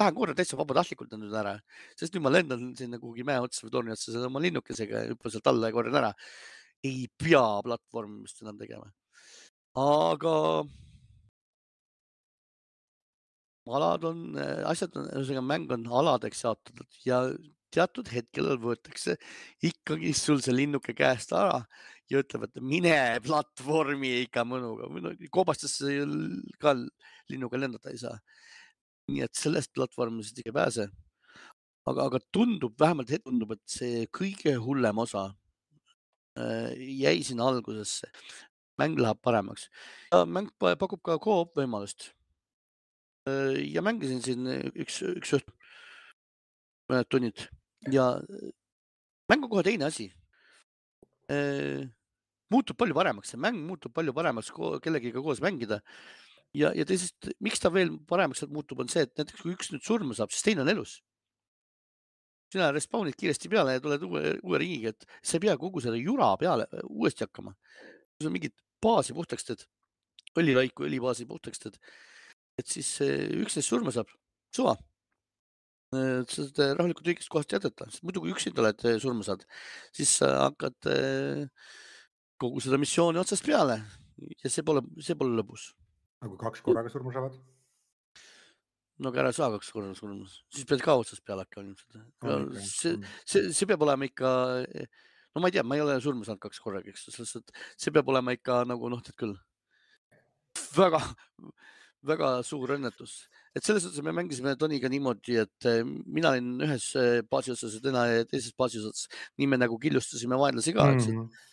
lähen 0.00 0.16
korra 0.18 0.36
täitsa 0.38 0.58
vabatahtlikult 0.60 1.14
nüüd 1.18 1.34
ära, 1.40 1.56
sest 1.98 2.14
nüüd 2.14 2.26
ma 2.26 2.34
lendan 2.34 2.72
sinna 2.78 3.00
kuhugi 3.02 3.26
mäe 3.26 3.42
otsa 3.44 3.66
või 3.66 3.74
torni 3.76 3.94
otsa 3.94 4.26
oma 4.28 4.42
linnukesega, 4.44 5.06
hüppan 5.12 5.34
sealt 5.34 5.50
alla 5.52 5.70
ja 5.70 5.76
korjan 5.76 6.00
ära. 6.02 6.14
ei 6.84 7.06
pea 7.18 7.44
platvormimist 7.64 8.42
enam 8.42 8.58
tegema. 8.60 8.90
aga 9.80 10.34
alad 13.78 14.04
on, 14.04 14.24
asjad 14.68 14.96
on, 15.00 15.08
ühesõnaga 15.16 15.44
mäng 15.48 15.70
on 15.72 15.86
aladeks 16.00 16.44
jaotatud 16.44 16.98
ja 17.06 17.22
teatud 17.74 18.08
hetkel 18.12 18.54
võetakse 18.62 19.16
ikkagi 19.66 20.12
sul 20.16 20.40
see 20.44 20.54
linnuke 20.54 20.94
käest 20.96 21.34
ära 21.34 21.64
ja 22.10 22.20
ütleb, 22.20 22.46
et 22.46 22.60
mine 22.60 22.96
platvormi 23.24 24.10
ikka 24.26 24.44
mõnuga. 24.48 25.14
koobastesse 25.32 26.04
ka 26.60 26.74
linnuga 27.30 27.60
lennata 27.60 27.92
ei 27.92 28.00
saa. 28.00 28.18
nii 29.08 29.20
et 29.20 29.36
sellest 29.36 29.72
platvormist 29.76 30.38
ei 30.44 30.52
pääse. 30.52 30.88
aga, 31.86 32.06
aga 32.08 32.18
tundub, 32.32 32.76
vähemalt 32.80 33.10
hetkel 33.10 33.32
tundub, 33.32 33.52
et 33.52 33.64
see 33.68 34.06
kõige 34.08 34.54
hullem 34.56 34.98
osa 34.98 35.26
äh, 36.38 36.72
jäi 36.76 37.22
sinna 37.24 37.48
algusesse. 37.48 38.10
mäng 38.78 38.98
läheb 39.00 39.20
paremaks. 39.22 39.68
mäng 40.26 40.52
pakub 40.60 41.02
ka 41.02 41.18
co-op 41.18 41.56
võimalust. 41.56 42.12
Äh, 43.28 43.60
ja 43.72 43.82
mängisin 43.82 44.22
siin 44.22 44.46
üks, 44.76 45.00
üks 45.02 45.36
õhtu, 45.38 45.52
mõned 46.88 47.08
tunnid 47.08 47.48
ja 47.93 48.11
mäng 49.30 49.45
on 49.45 49.51
kohe 49.51 49.64
teine 49.66 49.89
asi. 49.89 50.11
muutub 52.53 52.76
palju 52.78 52.95
paremaks, 52.95 53.32
see 53.32 53.41
mäng 53.41 53.57
muutub 53.66 53.95
palju 53.97 54.12
paremaks 54.14 54.53
kellegiga 54.85 55.22
koos 55.24 55.41
mängida. 55.41 55.80
ja, 56.55 56.70
ja 56.76 56.85
teisest, 56.85 57.32
miks 57.41 57.61
ta 57.61 57.72
veel 57.72 57.97
paremaks 58.09 58.45
muutub, 58.53 58.85
on 58.85 58.89
see, 58.93 59.03
et 59.03 59.16
näiteks 59.18 59.43
kui 59.43 59.55
üks 59.57 59.72
nüüd 59.72 59.82
surma 59.82 60.14
saab, 60.14 60.30
siis 60.30 60.45
teine 60.47 60.62
on 60.62 60.68
elus. 60.68 61.01
sina 62.53 62.70
respawn'id 62.70 63.16
kiiresti 63.18 63.49
peale 63.51 63.72
ja 63.74 63.82
tuled 63.82 64.05
uue, 64.07 64.37
uue 64.45 64.59
ringiga, 64.62 64.93
et 64.93 65.09
sa 65.22 65.39
ei 65.39 65.47
pea 65.47 65.57
kogu 65.59 65.80
selle 65.82 65.99
jura 65.99 66.28
peale 66.39 66.68
uuesti 66.85 67.24
hakkama. 67.26 67.57
kui 68.14 68.28
sa 68.28 68.30
mingit 68.30 68.55
baasi 68.85 69.16
puhtaks 69.16 69.49
teed, 69.49 69.64
õlilaiku, 70.39 70.85
õlibaasi 70.87 71.26
puhtaks 71.26 71.64
teed, 71.64 71.80
et 72.61 72.68
siis 72.68 72.99
üks 73.01 73.57
neist 73.57 73.72
surma 73.72 73.95
saab, 73.95 74.12
suva 74.55 74.76
seda 76.30 76.70
rahulikult 76.74 77.11
õigest 77.12 77.30
kohast 77.32 77.55
jätkata, 77.55 77.88
sest 77.90 78.05
muidu 78.07 78.24
kui 78.24 78.34
üksinda 78.34 78.62
oled, 78.64 78.86
surma 79.03 79.26
saad, 79.26 79.47
siis 79.95 80.16
sa 80.20 80.30
hakkad 80.49 80.92
kogu 82.40 82.62
seda 82.64 82.80
missiooni 82.80 83.20
otsast 83.22 83.47
peale 83.47 83.80
ja 84.18 84.51
see 84.51 84.64
pole, 84.66 84.84
see 85.03 85.16
pole 85.18 85.34
lõbus. 85.38 85.72
aga 86.22 86.30
kui 86.30 86.40
kaks 86.40 86.64
korraga 86.64 86.92
surma 86.92 87.12
saavad? 87.14 87.36
no 88.99 89.11
aga 89.11 89.24
ära 89.24 89.32
saa 89.34 89.51
kaks 89.55 89.72
korda 89.74 89.95
surma, 89.99 90.26
siis 90.55 90.68
pead 90.70 90.84
ka 90.84 90.97
otsast 91.01 91.24
peale 91.26 91.47
hakkama 91.47 91.72
ilmselt. 91.72 92.61
see, 92.68 92.95
see, 93.26 93.51
see 93.57 93.70
peab 93.70 93.82
olema 93.86 94.07
ikka, 94.09 94.30
no 95.34 95.42
ma 95.42 95.51
ei 95.51 95.57
tea, 95.57 95.64
ma 95.66 95.78
ei 95.78 95.84
ole 95.84 95.99
surma 96.05 96.26
saanud 96.26 96.42
kaks 96.45 96.62
korraga, 96.62 96.92
eks, 96.92 97.09
selles 97.09 97.34
suhtes, 97.34 97.51
et 97.51 97.82
see 97.84 97.95
peab 97.95 98.11
olema 98.12 98.36
ikka 98.36 98.62
nagu 98.70 98.90
noh, 98.92 99.03
tead 99.05 99.18
küll, 99.20 99.34
väga, 100.76 101.03
väga 102.07 102.36
suur 102.47 102.76
õnnetus, 102.76 103.24
et 103.55 103.62
selles 103.62 103.84
suhtes 103.84 104.02
me 104.02 104.12
mängisime 104.16 104.57
Toniga 104.59 104.90
niimoodi, 104.90 105.38
et 105.44 105.68
eh, 105.70 105.82
mina 105.84 106.34
olin 106.34 106.66
ühes 106.66 106.90
eh, 107.00 107.22
baasi 107.30 107.55
otsas 107.55 107.78
ja 107.78 107.82
tema 107.84 108.07
teises 108.30 108.55
baasi 108.59 108.82
otsas, 108.82 109.09
nii 109.38 109.50
me 109.50 109.61
nagu 109.61 109.78
killustasime 109.82 110.38
vaenlasi 110.40 110.74
ka, 110.76 110.92
eks 110.94 111.11
mm. 111.11 111.18
-hmm 111.20 111.50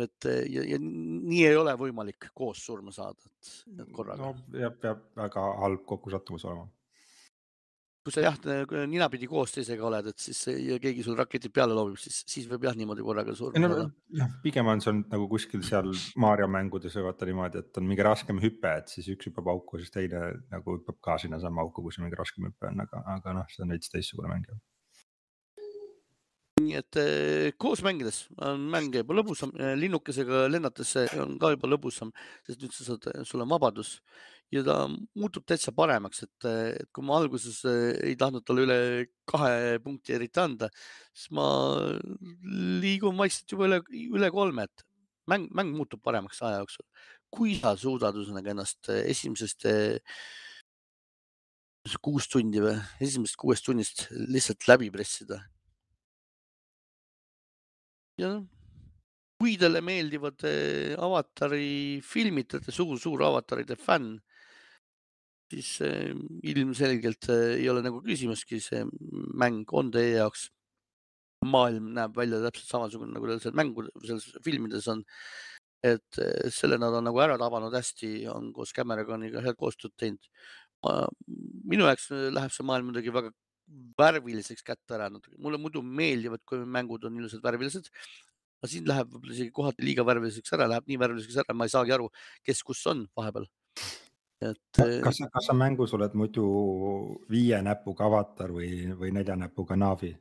et 0.00 0.26
eh, 0.30 0.44
ja, 0.48 0.64
ja 0.74 0.78
nii 0.80 1.42
ei 1.46 1.56
ole 1.58 1.74
võimalik 1.78 2.30
koos 2.36 2.62
surma 2.64 2.92
saada, 2.94 3.30
et 3.76 3.90
korraga. 3.92 4.30
no 4.30 4.60
ja 4.60 4.70
peab 4.72 5.02
väga 5.18 5.46
halb 5.62 5.84
kokkusattumus 5.88 6.46
olema. 6.48 6.68
Kui 8.04 8.14
sa 8.14 8.24
jah 8.24 8.36
ninapidi 8.88 9.28
koos 9.28 9.52
teisega 9.52 9.84
oled, 9.86 10.10
et 10.12 10.22
siis 10.22 10.40
ja 10.64 10.78
keegi 10.82 11.04
sul 11.04 11.18
raketid 11.18 11.52
peale 11.52 11.76
loobib, 11.76 11.98
siis, 12.00 12.22
siis 12.30 12.48
võib 12.50 12.64
jah 12.64 12.78
niimoodi 12.78 13.04
korraga 13.04 13.34
surma 13.36 13.60
no, 13.60 13.70
saada. 13.74 13.86
jah, 14.22 14.32
pigem 14.44 14.72
on 14.72 14.80
see 14.84 14.92
on 14.94 15.02
nagu 15.12 15.28
kuskil 15.30 15.64
seal 15.66 15.92
Mario 16.20 16.48
mängudes 16.50 16.96
või 16.98 17.08
vaata 17.10 17.28
niimoodi, 17.28 17.64
et 17.64 17.80
on 17.80 17.88
mingi 17.90 18.06
raskem 18.06 18.40
hüpe, 18.42 18.72
et 18.82 18.92
siis 18.92 19.10
üks 19.12 19.28
hüppab 19.28 19.52
auku, 19.52 19.82
siis 19.82 19.92
teine 19.94 20.24
nagu 20.52 20.78
hüppab 20.78 21.00
ka 21.04 21.20
sinnasamma 21.20 21.66
auku, 21.66 21.84
kus 21.86 22.00
mingi 22.00 22.18
raskem 22.18 22.48
hüpe 22.48 22.72
on, 22.72 22.84
aga, 22.86 23.04
aga 23.18 23.40
noh, 23.40 23.52
see 23.52 23.66
on 23.66 23.76
veits 23.76 23.92
teistsugune 23.92 24.32
mäng 24.32 24.48
jah 24.48 24.60
nii 26.70 26.78
et 26.78 26.98
eh, 27.00 27.52
koos 27.58 27.82
mängides 27.82 28.24
on 28.46 28.62
mäng 28.70 28.94
juba 28.94 29.16
lõbusam, 29.18 29.52
eh, 29.58 29.74
linnukesega 29.78 30.44
lennates 30.50 30.94
on 31.18 31.36
ka 31.40 31.52
juba 31.54 31.70
lõbusam, 31.72 32.12
sest 32.46 32.62
nüüd 32.62 32.74
sa 32.76 32.86
saad, 32.86 33.08
sul 33.26 33.42
on 33.42 33.50
vabadus 33.50 33.96
ja 34.54 34.62
ta 34.66 34.76
muutub 34.90 35.46
täitsa 35.46 35.74
paremaks, 35.74 36.24
et, 36.26 36.48
et 36.50 36.90
kui 36.94 37.06
ma 37.06 37.18
alguses 37.18 37.60
eh, 37.70 37.94
ei 38.10 38.18
tahtnud 38.20 38.46
talle 38.46 38.66
üle 38.66 38.78
kahe 39.30 39.78
punkti 39.82 40.14
eriti 40.16 40.42
anda, 40.42 40.70
siis 41.14 41.32
ma 41.36 41.46
liigun 42.82 43.18
vaikselt 43.18 43.56
juba 43.56 43.68
üle, 43.70 43.80
üle 43.90 44.30
kolme, 44.34 44.66
et 44.70 44.86
mäng, 45.30 45.48
mäng 45.54 45.74
muutub 45.74 46.02
paremaks 46.06 46.42
aja 46.42 46.62
jooksul. 46.62 46.86
kui 47.30 47.54
sa 47.60 47.76
suudad 47.78 48.16
ühesõnaga 48.18 48.50
ennast 48.50 48.88
esimesest 48.90 49.62
kuus 52.02 52.26
tundi 52.28 52.58
või 52.62 52.74
esimesest 53.06 53.38
kuuest 53.38 53.64
tunnist 53.64 54.08
lihtsalt 54.10 54.66
läbi 54.66 54.90
pressida 54.90 55.38
ja 58.20 58.30
noh, 58.34 58.44
kui 59.40 59.56
talle 59.60 59.80
meeldivad 59.84 60.44
eh, 60.48 60.92
avatari 61.00 62.00
filmid, 62.04 62.48
te 62.48 62.58
olete 62.58 62.74
suur-suur 62.76 63.22
avataride 63.24 63.76
fänn, 63.80 64.18
siis 65.50 65.70
eh, 65.86 66.12
ilmselgelt 66.52 67.30
eh, 67.32 67.56
ei 67.56 67.68
ole 67.72 67.82
nagu 67.86 68.02
küsimustki, 68.04 68.60
see 68.60 68.84
mäng 69.40 69.64
on 69.72 69.92
teie 69.94 70.18
jaoks. 70.18 70.50
maailm 71.40 71.86
näeb 71.96 72.18
välja 72.20 72.36
täpselt 72.42 72.68
samasugune 72.68 73.14
nagu 73.14 73.38
seal 73.40 73.54
mängu, 73.56 73.86
selles 74.04 74.26
filmides 74.44 74.88
on. 74.92 75.04
et 75.80 76.18
selle 76.52 76.76
nad 76.76 76.92
on 76.92 77.06
nagu 77.08 77.20
ära 77.24 77.38
tabanud 77.40 77.72
hästi, 77.72 78.26
on 78.28 78.50
koos 78.52 78.74
Cameroniga 78.76 79.40
head 79.40 79.56
koostööd 79.56 79.94
teinud. 79.96 80.28
minu 81.64 81.86
jaoks 81.88 82.10
läheb 82.36 82.52
see 82.52 82.66
maailm 82.68 82.90
muidugi 82.90 83.14
väga 83.14 83.32
värviliseks 83.98 84.64
kätte 84.66 84.96
ära 84.96 85.08
natuke, 85.12 85.36
mulle 85.38 85.60
muidu 85.60 85.82
meeldivad, 85.82 86.42
kui 86.48 86.62
mängud 86.66 87.04
on 87.06 87.18
ilusad 87.20 87.42
värvilised. 87.44 87.90
aga 88.60 88.68
siin 88.68 88.88
läheb 88.88 89.08
võib-olla 89.08 89.34
isegi 89.34 89.52
kohati 89.56 89.84
liiga 89.86 90.04
värviliseks 90.04 90.52
ära, 90.56 90.68
läheb 90.68 90.88
nii 90.90 90.98
värviliseks 91.00 91.40
ära, 91.42 91.56
ma 91.56 91.68
ei 91.68 91.72
saagi 91.72 91.94
aru, 91.96 92.10
kes 92.44 92.62
kus 92.66 92.82
on 92.92 93.06
vahepeal. 93.16 93.46
et. 94.40 94.80
kas, 95.04 95.22
kas 95.32 95.48
sa 95.48 95.56
mängus 95.56 95.94
oled 95.96 96.16
muidu 96.18 96.46
viie 97.30 97.60
näpuga 97.64 98.08
avatar 98.08 98.52
või, 98.56 98.90
või 98.98 99.14
nelja 99.16 99.36
näpuga 99.36 99.78
Navi, 99.80 100.12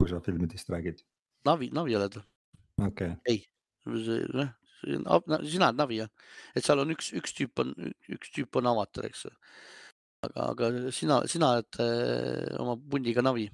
kui 0.00 0.10
sa 0.10 0.20
filmidest 0.24 0.70
räägid? 0.72 1.04
Navi, 1.48 1.70
Navi 1.72 1.96
oled 1.98 2.18
või 2.18 2.88
okay.? 2.88 3.16
ei, 3.28 3.44
noh, 3.86 5.22
sina 5.46 5.70
oled 5.70 5.78
Navi 5.78 6.02
jah, 6.02 6.10
et 6.56 6.66
seal 6.66 6.82
on 6.82 6.92
üks, 6.94 7.12
üks 7.18 7.36
tüüp 7.38 7.62
on, 7.64 7.72
üks 8.12 8.34
tüüp 8.34 8.60
on 8.60 8.68
avatar, 8.72 9.08
eks 9.08 9.28
aga, 10.26 10.46
aga 10.52 10.92
sina, 10.94 11.22
sina 11.30 11.52
oled 11.56 11.80
äh, 11.82 12.60
oma 12.62 12.76
pundiga 12.76 13.24
navi. 13.24 13.48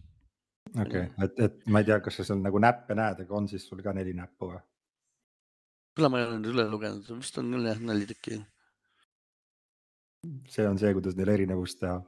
okei 0.74 1.06
okay., 1.06 1.06
et, 1.24 1.40
et 1.46 1.66
ma 1.66 1.82
ei 1.82 1.88
tea, 1.88 2.00
kas 2.04 2.20
sa 2.20 2.28
seal 2.28 2.42
nagu 2.44 2.60
näppe 2.62 2.96
näed, 2.98 3.24
aga 3.24 3.40
on 3.40 3.48
siis 3.50 3.64
sul 3.68 3.82
ka 3.84 3.94
neli 3.96 4.14
näppu 4.16 4.52
või? 4.52 4.60
küll 5.98 6.12
ma 6.12 6.20
ei 6.20 6.28
ole 6.28 6.38
nüüd 6.38 6.52
üle 6.52 6.68
lugenud, 6.70 7.08
vist 7.18 7.40
on 7.40 7.50
küll 7.54 7.66
jah 7.66 7.80
neli 7.82 8.06
tükki. 8.06 8.38
see 10.52 10.68
on 10.68 10.78
see, 10.78 10.92
kuidas 10.96 11.16
neil 11.18 11.34
erinevust 11.34 11.80
teha 11.82 11.98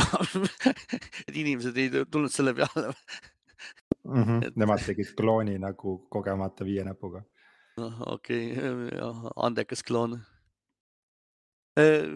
et 1.28 1.36
inimesed 1.36 1.76
ei 1.78 1.90
tulnud 2.10 2.32
selle 2.32 2.54
peale 2.56 2.92
mm. 4.04 4.22
-hmm. 4.22 4.42
Et... 4.46 4.56
Nemad 4.56 4.82
tegid 4.86 5.14
klooni 5.16 5.58
nagu 5.58 5.98
kogemata 6.10 6.64
viie 6.64 6.84
näpuga. 6.84 7.22
okei 8.06 8.52
okay., 8.52 9.00
andekas 9.36 9.82
kloon 9.82 10.20
äh, 11.78 12.06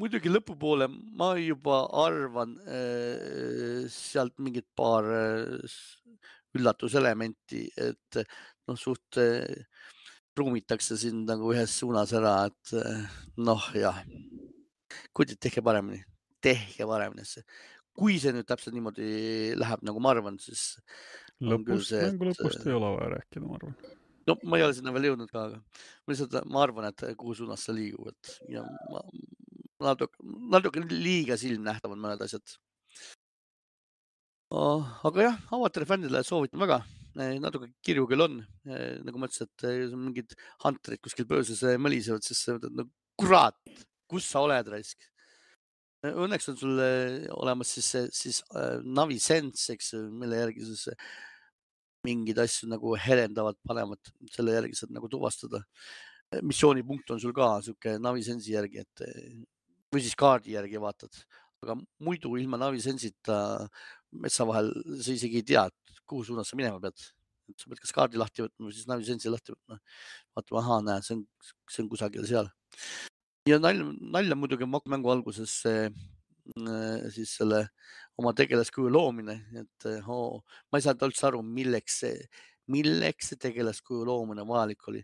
muidugi 0.00 0.30
lõpupoole 0.32 0.88
ma 1.18 1.34
juba 1.38 1.84
arvan 2.04 2.56
äh, 2.66 3.84
sealt 3.92 4.36
mingit 4.42 4.66
paar 4.76 5.06
äh, 5.06 5.76
üllatuselementi, 6.54 7.64
et 7.82 8.20
noh, 8.68 8.78
suht 8.78 9.18
äh, 9.22 9.66
ruumitakse 10.38 10.98
sind 10.98 11.28
nagu 11.30 11.52
ühes 11.54 11.76
suunas 11.78 12.14
ära, 12.16 12.36
et 12.50 12.74
noh, 13.38 13.68
jah. 13.78 14.00
kuid 15.14 15.34
tehke 15.38 15.62
paremini, 15.62 16.00
tehke 16.42 16.86
paremini. 16.90 17.22
kui 17.94 18.18
see 18.18 18.34
nüüd 18.34 18.46
täpselt 18.46 18.74
niimoodi 18.74 19.54
läheb, 19.54 19.84
nagu 19.86 20.00
ma 20.02 20.10
arvan, 20.10 20.38
siis. 20.42 20.72
lõpust, 21.38 21.94
mängu 21.94 22.32
lõpust 22.32 22.66
ei 22.66 22.74
ole 22.74 22.90
vaja 22.96 23.12
rääkida, 23.14 23.46
ma 23.46 23.60
arvan 23.60 23.76
no 24.26 24.36
ma 24.48 24.58
ei 24.58 24.64
ole 24.66 24.74
sinna 24.74 24.92
veel 24.94 25.10
jõudnud 25.10 25.30
ka, 25.30 25.46
aga 25.48 25.60
ma 25.60 26.14
lihtsalt, 26.14 26.36
ma 26.50 26.62
arvan, 26.64 26.88
et 26.90 27.06
kuhu 27.20 27.34
suunas 27.38 27.62
see 27.66 27.76
liigub, 27.76 28.10
et 28.10 28.54
ja 28.56 28.64
ma, 28.90 29.02
natuke, 29.84 30.16
natuke 30.54 30.82
liiga 30.90 31.38
silmnähtavad 31.40 32.00
mõned 32.00 32.24
asjad 32.24 32.56
oh,. 34.54 34.84
aga 35.08 35.28
jah, 35.28 35.40
avatari 35.56 35.88
fännidele 35.88 36.22
soovitan 36.26 36.62
väga, 36.62 36.80
eh, 37.18 37.34
natuke 37.42 37.70
kirju 37.84 38.06
küll 38.10 38.26
on, 38.26 38.38
eh, 38.68 39.00
nagu 39.06 39.20
ma 39.20 39.28
ütlesin, 39.30 39.50
et 39.50 39.66
eh, 39.70 39.96
mingid 39.98 40.36
hunterid 40.64 41.02
kuskil 41.04 41.28
pööses 41.30 41.64
mõlisevad, 41.80 42.24
siis 42.26 42.46
no 42.70 42.88
kurat, 43.20 43.58
kus 44.10 44.28
sa 44.30 44.44
oled 44.44 44.72
raisk. 44.74 45.10
Õnneks 46.04 46.50
on 46.50 46.56
sul 46.60 46.80
olemas 47.32 47.70
siis, 47.78 47.86
siis 48.12 48.42
Navi 48.84 49.16
Sense, 49.16 49.72
eks 49.72 49.94
mille 50.12 50.36
järgi 50.36 50.66
siis 50.66 50.90
mingeid 52.04 52.42
asju 52.42 52.68
nagu 52.68 52.92
helendavad, 53.00 53.56
panevad, 53.64 54.10
selle 54.34 54.58
järgi 54.58 54.76
saad 54.76 54.92
nagu 54.92 55.08
tuvastada. 55.08 55.62
missioonipunkt 56.42 57.10
on 57.14 57.20
sul 57.22 57.32
ka 57.32 57.46
sihuke 57.62 57.96
Navi 58.02 58.24
Sense'i 58.26 58.52
järgi, 58.52 58.84
et 58.84 59.04
või 59.94 60.04
siis 60.04 60.16
kaardi 60.18 60.56
järgi 60.56 60.80
vaatad, 60.82 61.20
aga 61.64 61.76
muidu 62.04 62.34
ilma 62.40 62.60
navisensita 62.60 63.36
metsa 64.24 64.46
vahel 64.48 64.70
sa 65.00 65.14
isegi 65.14 65.40
ei 65.40 65.46
tea, 65.54 65.66
kuhu 66.08 66.26
suunas 66.26 66.50
sa 66.50 66.58
minema 66.58 66.80
pead. 66.82 66.98
et 67.50 67.60
sa 67.60 67.68
pead 67.68 67.80
kas 67.82 67.92
kaardi 67.92 68.16
lahti 68.20 68.40
võtma 68.40 68.68
või 68.68 68.74
siis 68.76 68.88
navisensi 68.88 69.32
lahti 69.32 69.52
võtma. 69.52 69.78
vaatama, 70.36 70.60
ahaa, 70.62 70.80
näe, 70.88 71.04
see 71.04 71.18
on, 71.18 71.24
see 71.70 71.84
on 71.84 71.90
kusagil 71.92 72.26
seal. 72.28 72.50
ja 73.48 73.60
nalja, 73.60 73.86
nalja 74.16 74.38
muidugi 74.38 74.68
mängu 74.68 75.12
alguses 75.12 75.60
see 75.62 75.88
siis 77.14 77.36
selle 77.38 77.66
oma 78.20 78.32
tegelaskuju 78.36 78.90
loomine, 78.92 79.38
et 79.56 79.86
oo, 80.06 80.42
ma 80.70 80.78
ei 80.78 80.84
saanud 80.84 81.06
üldse 81.08 81.26
aru, 81.28 81.40
milleks 81.42 82.00
see, 82.02 82.18
milleks 82.70 83.32
see 83.32 83.40
tegelaskuju 83.40 84.04
loomine 84.08 84.44
vajalik 84.48 84.88
oli 84.88 85.02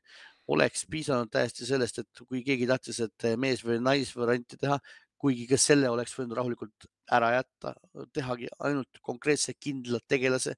oleks 0.51 0.87
piisanud 0.91 1.31
täiesti 1.33 1.69
sellest, 1.69 2.03
et 2.03 2.25
kui 2.27 2.43
keegi 2.47 2.67
tahtis, 2.71 3.01
et 3.05 3.31
mees 3.41 3.63
või 3.67 3.79
naisvarianti 3.85 4.59
teha, 4.61 4.79
kuigi 5.21 5.47
ka 5.51 5.59
selle 5.61 5.91
oleks 5.93 6.15
võinud 6.17 6.39
rahulikult 6.39 6.87
ära 7.13 7.35
jätta, 7.37 7.75
tehagi 8.15 8.49
ainult 8.67 9.03
konkreetse 9.05 9.57
kindla 9.59 10.01
tegelase. 10.09 10.57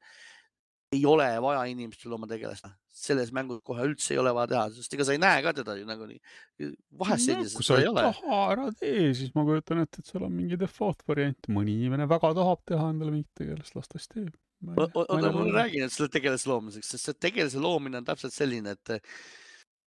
ei 0.92 1.06
ole 1.08 1.24
vaja 1.40 1.62
inimestel 1.72 2.12
oma 2.12 2.26
tegelast, 2.28 2.66
selles 2.92 3.30
mängus 3.32 3.62
kohe 3.64 3.86
üldse 3.88 4.12
ei 4.12 4.18
ole 4.20 4.34
vaja 4.36 4.50
teha, 4.50 4.64
sest 4.76 4.92
ega 4.92 5.06
sa 5.08 5.14
ei 5.16 5.20
näe 5.22 5.40
ka 5.44 5.54
teda 5.56 5.76
ju 5.78 5.86
nagunii. 5.88 6.20
vahest 7.00 7.32
no, 7.32 7.46
kui 7.56 7.64
sa 7.64 7.78
ei 7.80 7.88
taha, 7.96 8.40
ära 8.52 8.66
tee, 8.76 9.06
siis 9.16 9.32
ma 9.34 9.46
kujutan 9.48 9.80
ette, 9.86 10.02
et 10.02 10.12
seal 10.12 10.26
on 10.28 10.34
mingi 10.36 10.60
default 10.60 11.00
variant, 11.08 11.48
mõni 11.48 11.78
inimene 11.80 12.08
väga 12.10 12.34
tahab 12.36 12.60
teha 12.68 12.90
endale 12.92 13.14
mingit 13.14 13.40
tegelast, 13.40 13.76
las 13.78 13.88
ta 13.88 14.02
siis 14.02 14.12
teeb. 14.12 14.34
oota, 14.76 15.32
ma 15.32 15.46
räägin, 15.62 15.88
et 15.88 15.96
selle 15.96 16.12
tegelase 16.12 16.52
loomiseks, 16.52 16.92
sest 16.92 17.08
see 17.08 17.22
tegelase 17.28 17.62
loomine 17.64 18.02
on 18.02 18.10
täpselt 18.12 18.36
selline, 18.36 18.76
et 18.76 19.08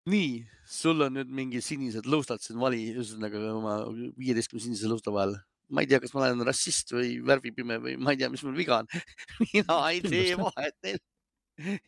nii, 0.10 0.44
sul 0.68 1.06
on 1.06 1.18
nüüd 1.18 1.32
mingi 1.32 1.62
sinised 1.64 2.08
lõustad 2.10 2.44
siin 2.44 2.60
vali, 2.62 2.82
ühesõnaga 2.94 3.42
oma 3.54 3.78
viieteistkümne 4.20 4.64
sinise 4.64 4.92
lõusta 4.92 5.14
vahel. 5.16 5.38
ma 5.74 5.82
ei 5.82 5.90
tea, 5.90 6.02
kas 6.04 6.12
ma 6.14 6.26
olen 6.26 6.44
rassist 6.46 6.92
või 6.94 7.16
värvipime 7.26 7.80
või 7.82 7.96
ma 7.98 8.14
ei 8.14 8.20
tea, 8.20 8.30
mis 8.30 8.44
mul 8.46 8.58
viga 8.58 8.82
on 8.84 8.90
mina 9.54 9.80
ei 9.90 10.04
tee 10.04 10.36
vahet 10.38 10.76
neil 10.84 11.00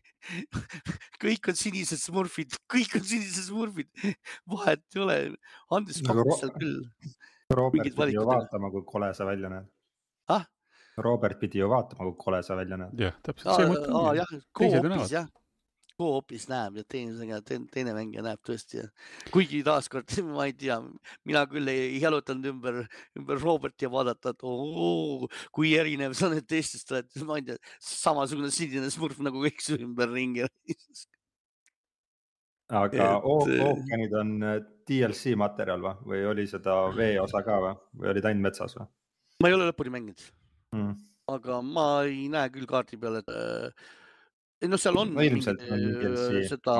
kõik 1.24 1.52
on 1.52 1.58
sinised 1.60 2.02
smurfid, 2.02 2.56
kõik 2.72 2.98
on 2.98 3.06
sinised 3.06 3.48
smurfid, 3.50 3.90
vahet 4.50 4.82
ei 4.96 5.02
ole. 5.02 5.18
Andres 5.74 6.02
Nagu 6.06 6.24
pakkus 6.24 6.44
seal 6.44 6.54
küll 6.56 6.78
Robert 7.54 7.94
pidi 7.94 8.16
ju 8.16 8.26
vaatama, 8.26 8.72
kui 8.74 8.86
kole 8.90 9.12
sa 9.14 9.28
välja 9.28 9.52
näed. 9.54 9.72
ah?. 10.34 10.46
Robert 10.98 11.40
pidi 11.40 11.60
ju 11.60 11.70
vaatama, 11.70 12.08
kui 12.10 12.18
kole 12.18 12.42
sa 12.44 12.58
välja 12.58 12.78
näed. 12.82 13.00
jah, 13.00 13.18
täpselt 13.26 13.60
see 13.60 13.70
mõte 13.70 13.92
ongi. 13.92 14.22
jah, 14.22 14.32
Teised 14.58 14.88
ju 15.14 15.26
jah, 15.96 16.02
co-op'is 16.02 16.48
näeb 16.52 16.78
ja 16.80 16.84
teine, 16.84 17.40
teine, 17.48 17.68
teine 17.72 17.94
mängija 17.96 18.24
näeb 18.26 18.40
tõesti 18.46 18.84
kuigi 19.32 19.64
taaskord 19.64 20.12
ma 20.36 20.46
ei 20.50 20.54
tea, 20.54 20.80
mina 21.26 21.46
küll 21.48 21.68
ei 21.72 22.02
jalutanud 22.02 22.46
ümber, 22.52 22.88
ümber 23.18 23.42
Roberti 23.42 23.86
ja 23.86 23.92
vaadata, 23.92 24.36
et 24.36 24.44
oo, 24.44 25.28
kui 25.56 25.74
erinev 25.76 26.14
sa 26.18 26.30
nüüd 26.32 26.48
teistest 26.48 26.92
oled, 26.92 27.10
ma 27.26 27.40
ei 27.40 27.48
tea, 27.50 27.58
samasugune 27.80 28.52
sinine 28.52 28.92
smurf 28.92 29.20
nagu 29.24 29.44
kõik 29.46 29.64
su 29.64 29.80
ümberringi. 29.80 30.46
aga 32.66 32.90
Et, 32.90 33.00
äh, 33.00 33.26
ookeanid 33.70 34.14
on 34.18 34.30
äh, 34.42 34.56
DLC 34.90 35.36
materjal 35.38 35.84
või, 35.84 35.98
või 36.10 36.22
oli 36.32 36.48
seda 36.50 36.80
veeosa 36.96 37.44
ka 37.46 37.60
või, 37.62 37.76
või 38.00 38.10
olid 38.16 38.26
ainult 38.26 38.48
metsas 38.48 38.74
või 38.74 38.88
ma 39.44 39.52
ei 39.52 39.56
ole 39.58 39.68
lõpuni 39.70 39.92
mänginud, 39.94 40.24
mm.? 40.74 40.96
aga 41.30 41.60
ma 41.62 41.86
ei 42.08 42.26
näe 42.32 42.50
küll 42.54 42.66
kaardi 42.70 42.98
peal, 42.98 43.20
et 43.22 43.30
äh, 43.30 43.86
ei 44.66 44.72
noh, 44.72 44.82
seal 44.82 44.98
on 45.02 45.14
No 45.16 45.26
ilmselt 45.26 45.62
on 45.70 45.84
mingid, 45.84 46.00
DLC 46.02 46.40
äh, 46.42 46.48
seda 46.50 46.80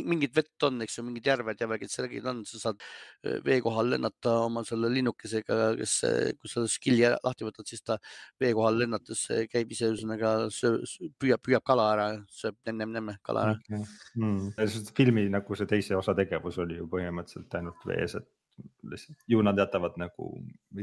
mingit 0.00 0.32
vett 0.36 0.64
on, 0.66 0.80
eks 0.84 0.96
ju, 0.98 1.04
mingid 1.04 1.26
järved 1.28 1.60
ja 1.60 1.68
värgid, 1.68 1.92
seal 1.92 2.28
on, 2.30 2.42
sa 2.48 2.60
saad 2.60 2.80
äh, 2.80 3.38
vee 3.44 3.58
kohal 3.64 3.90
lennata 3.92 4.38
oma 4.46 4.62
selle 4.66 4.88
linnukesega, 4.92 5.58
kes, 5.78 5.96
kui 6.40 6.52
sa 6.52 6.64
skill'i 6.70 7.10
lahti 7.12 7.46
võtad, 7.46 7.68
siis 7.68 7.84
ta 7.84 7.98
vee 8.40 8.52
kohal 8.56 8.80
lennates 8.82 9.26
äh, 9.34 9.44
käib 9.52 9.72
ise 9.74 9.90
ühesõnaga, 9.92 10.34
püüab, 11.20 11.42
püüab 11.44 11.66
kala 11.66 11.88
ära, 11.96 12.08
sööb 12.32 12.56
nemm-nemm-nemm 12.68 13.18
kala 13.26 13.48
ära. 13.48 13.58
Okay. 13.60 13.84
Mm. 14.16 14.86
filmi 14.96 15.28
nagu 15.32 15.58
see 15.58 15.68
teise 15.68 15.98
osa 15.98 16.16
tegevus 16.16 16.60
oli 16.62 16.80
ju 16.80 16.88
põhimõtteliselt 16.92 17.60
ainult 17.60 17.88
vees, 17.88 18.16
et 18.20 18.30
lihtsalt 18.92 19.26
ju 19.30 19.42
nad 19.44 19.58
jätavad 19.58 19.98
nagu 20.00 20.28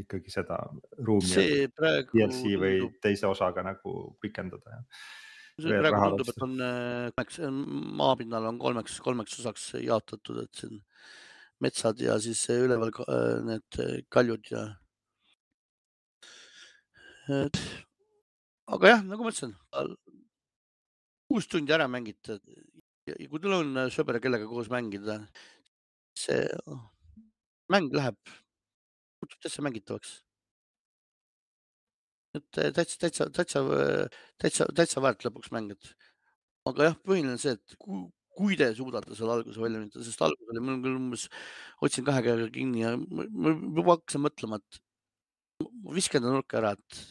ikkagi 0.02 0.34
seda 0.34 0.60
ruumi 0.98 1.30
see 1.30 1.66
praegu 1.76 2.14
DLC 2.18 2.54
või 2.62 2.76
tundub, 2.78 3.00
teise 3.04 3.30
osaga 3.30 3.66
nagu 3.66 3.96
pikendada 4.24 4.78
ja 4.78 4.82
see 5.60 5.82
praegu 5.82 6.02
tundub, 6.04 6.32
et 6.34 6.46
on 6.48 6.56
äh, 6.66 7.08
kolmeks, 7.16 7.42
maapinnal 8.02 8.50
on 8.52 8.62
kolmeks, 8.62 9.00
kolmeks 9.04 9.40
osaks 9.42 9.72
jaotatud, 9.84 10.44
et 10.46 10.64
siin 10.64 10.80
metsad 11.64 12.00
ja 12.04 12.20
siis 12.24 12.46
äh, 12.52 12.64
üleval 12.68 12.94
äh, 13.06 13.40
need 13.48 13.82
äh, 13.84 13.96
kaljud 14.10 14.52
ja. 14.54 14.66
et 17.44 17.64
aga 18.70 18.96
jah, 18.96 19.06
nagu 19.06 19.26
ma 19.26 19.34
ütlesin, 19.34 19.56
kuus 21.30 21.50
tundi 21.50 21.74
ära 21.76 21.90
mängite 21.92 22.40
ja 23.10 23.30
kui 23.30 23.42
teil 23.42 23.58
on 23.60 23.76
äh, 23.78 23.92
sõber, 23.94 24.20
kellega 24.24 24.48
koos 24.50 24.70
mängida, 24.72 25.20
see 26.18 26.42
mäng 27.74 27.92
läheb, 27.96 28.18
muutub 29.22 29.40
täitsa 29.44 29.64
mängitavaks. 29.66 30.20
et 32.38 32.46
täitsa, 32.54 32.98
täitsa, 33.02 33.26
täitsa, 33.34 33.62
täitsa, 34.38 34.66
täitsa 34.78 35.02
väärt 35.02 35.26
lõpuks 35.26 35.50
mäng, 35.54 35.72
et 35.74 35.94
aga 36.70 36.90
jah, 36.90 36.98
põhiline 37.06 37.34
on 37.34 37.42
see, 37.42 37.56
et 37.58 37.76
kui, 37.82 38.04
kui 38.38 38.58
te 38.60 38.70
suudate 38.78 39.16
selle 39.18 39.34
alguse 39.36 39.62
välja 39.62 39.82
lülitada, 39.82 40.06
sest 40.06 40.22
algus 40.24 40.52
oli 40.54 40.62
mul 40.64 40.78
küll 40.84 41.00
umbes, 41.00 41.26
hoidsin 41.82 42.06
kahe 42.08 42.22
käega 42.26 42.46
kinni 42.54 42.84
ja 42.84 42.94
ma 43.00 43.56
juba 43.56 43.98
hakkasin 43.98 44.24
mõtlema, 44.24 44.62
et 44.62 44.82
viskan 45.98 46.24
ta 46.24 46.32
nurka 46.32 46.60
ära, 46.62 46.76
et 46.78 47.02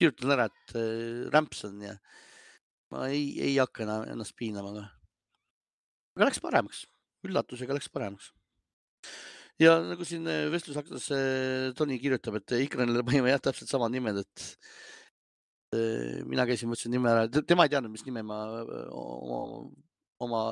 kirjutan 0.00 0.36
ära, 0.36 0.48
et 0.50 0.76
äh, 0.78 1.26
rämps 1.32 1.64
on 1.68 1.80
ja 1.84 1.96
ma 2.92 3.08
ei, 3.08 3.32
ei 3.40 3.56
hakka 3.58 3.84
enam 3.86 4.06
ennast 4.12 4.36
piinama, 4.38 4.74
aga, 4.74 4.86
aga 6.16 6.28
läks 6.28 6.42
paremaks, 6.44 6.84
üllatusega 7.26 7.76
läks 7.76 7.90
paremaks. 7.92 8.32
Ja 9.60 9.76
nagu 9.84 10.06
siin 10.08 10.26
äh, 10.30 10.48
vestlusaknas 10.52 11.10
äh, 11.14 11.70
Toni 11.76 11.98
kirjutab, 12.00 12.40
et 12.40 12.56
Ikranile 12.64 13.04
panime 13.06 13.32
jah, 13.32 13.42
täpselt 13.44 13.70
samad 13.72 13.92
nimed, 13.92 14.22
et 14.22 14.44
äh, 15.76 16.20
mina 16.28 16.46
käisin, 16.48 16.70
võtsin 16.72 16.94
nime 16.94 17.12
ära, 17.12 17.26
tema 17.40 17.66
ei 17.66 17.72
teadnud, 17.74 17.92
mis 17.92 18.06
nime 18.06 18.24
ma 18.26 18.42
äh, 18.62 18.84
oma, 18.96 19.64
oma 20.26 20.44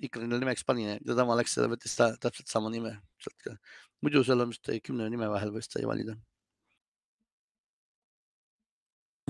Ikranile 0.00 0.40
nimeks 0.40 0.64
panin 0.64 0.94
ja 0.94 1.16
tema 1.16 1.36
läks 1.36 1.58
võttis 1.72 1.96
ta, 1.96 2.12
täpselt 2.20 2.48
sama 2.52 2.72
nime 2.72 2.94
sealt 3.20 3.40
ka. 3.44 3.56
muidu 4.04 4.24
seal 4.24 4.40
on 4.40 4.52
vist 4.52 4.70
kümne 4.86 5.08
nime 5.12 5.28
vahel 5.28 5.52
võis 5.52 5.68
ta 5.68 5.80
ei 5.80 5.88
valida. 5.88 6.16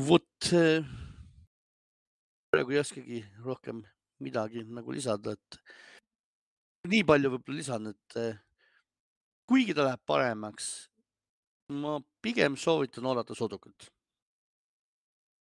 vot 0.01 0.53
äh, 0.57 0.87
praegu 2.51 2.74
ei 2.74 2.83
oskagi 2.83 3.24
rohkem 3.45 3.83
midagi 4.20 4.62
nagu 4.66 4.93
lisada, 4.93 5.35
et 5.35 5.59
nii 6.91 7.03
palju 7.09 7.35
võib-olla 7.35 7.59
lisan, 7.59 7.91
et 7.91 8.16
äh, 8.20 8.39
kuigi 9.51 9.74
ta 9.74 9.86
läheb 9.88 10.03
paremaks, 10.07 10.66
ma 11.82 11.96
pigem 12.22 12.57
soovitan 12.57 13.09
oodata 13.11 13.34
soodukat. 13.34 13.90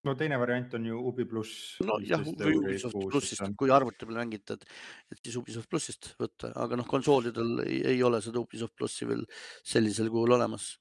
no 0.06 0.14
teine 0.16 0.38
variant 0.40 0.74
on 0.78 0.86
ju 0.86 0.98
Ubi 1.10 1.24
pluss. 1.28 1.76
nojah, 1.84 2.22
Ubisoft 2.24 2.96
plussist, 3.12 3.42
kui 3.60 3.72
arvuti 3.74 4.06
peal 4.06 4.20
mängite, 4.22 4.56
et, 4.56 4.64
et 5.12 5.20
siis 5.20 5.36
Ubisoft 5.36 5.68
plussist 5.68 6.12
võtta, 6.22 6.52
aga 6.64 6.78
noh, 6.80 6.88
konsoolidel 6.88 7.64
ei, 7.66 7.80
ei 7.94 8.02
ole 8.02 8.22
seda 8.24 8.40
Ubisoft 8.40 8.76
plussi 8.78 9.08
veel 9.08 9.26
sellisel 9.74 10.08
kujul 10.14 10.38
olemas. 10.38 10.76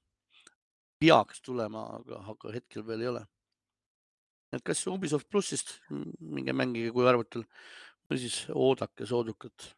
peaks 0.98 1.42
tulema, 1.44 1.84
aga, 1.98 2.22
aga 2.32 2.54
hetkel 2.54 2.86
veel 2.86 3.04
ei 3.04 3.10
ole. 3.12 3.26
et 4.56 4.64
kas 4.64 4.86
Ubisoft 4.88 5.28
plussist 5.28 5.76
minge 5.90 6.56
mängige, 6.56 6.94
kui 6.96 7.04
arvutil 7.06 7.44
või 8.08 8.22
siis 8.24 8.46
oodake 8.54 9.06
soodukat. 9.06 9.74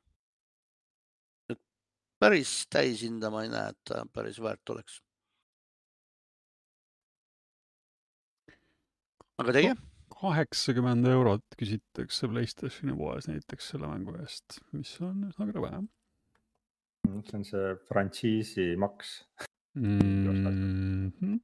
Päris 2.21 2.67
täishinda 2.73 3.31
ma 3.33 3.45
ei 3.45 3.53
näe, 3.53 3.73
et 3.73 3.81
ta 3.89 4.05
päris 4.13 4.41
väärt 4.43 4.75
oleks. 4.75 5.01
aga 9.41 9.57
teie? 9.57 9.77
kaheksakümmend 10.21 11.07
eurot 11.09 11.57
küsitakse 11.57 12.29
Playstationi 12.29 12.97
poes 12.97 13.31
näiteks 13.31 13.73
selle 13.73 13.89
mängu 13.89 14.19
eest, 14.21 14.61
mis 14.77 14.93
on 15.01 15.25
üsna 15.31 15.49
jah 15.49 15.81
see 17.25 17.39
on 17.39 17.45
see 17.45 17.77
frantsiisi 17.89 18.77
maks. 18.77 19.25
mm. 19.75 21.11
-hmm. 21.11 21.41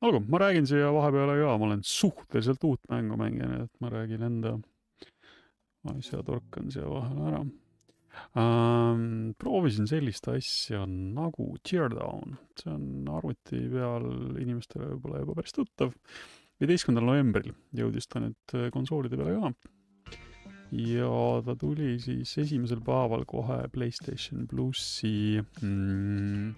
olgu, 0.00 0.20
ma 0.28 0.38
räägin 0.38 0.66
siia 0.66 0.92
vahepeale 0.92 1.38
ka, 1.42 1.58
ma 1.58 1.64
olen 1.64 1.82
suhteliselt 1.82 2.64
uut 2.64 2.80
mängu 2.90 3.16
mänginud, 3.16 3.64
et 3.64 3.80
ma 3.80 3.90
räägin 3.90 4.22
enda 4.22 4.58
asja, 5.94 6.22
torkan 6.22 6.70
siia 6.70 6.90
vahele 6.90 7.28
ära 7.30 7.44
ähm,. 8.36 9.13
Proovisin 9.64 9.86
sellist 9.88 10.26
asja 10.28 10.82
nagu 10.84 11.46
Teardown, 11.64 12.34
see 12.60 12.68
on 12.68 13.06
arvuti 13.16 13.62
peal 13.72 14.04
inimestele 14.36 14.90
võib-olla 14.90 15.22
juba 15.22 15.36
päris 15.38 15.54
tuttav. 15.56 15.94
viieteistkümnendal 16.60 17.08
novembril 17.08 17.54
jõudis 17.72 18.04
ta 18.12 18.20
nüüd 18.20 18.54
äh, 18.58 18.66
konsoolide 18.74 19.16
peale 19.16 19.38
ka. 19.38 19.70
ja 20.76 21.08
ta 21.46 21.54
tuli 21.56 21.94
siis 21.96 22.34
esimesel 22.44 22.84
päeval 22.84 23.24
kohe 23.24 23.56
Playstation 23.72 24.44
plussi 24.52 25.40
mm, 25.40 26.52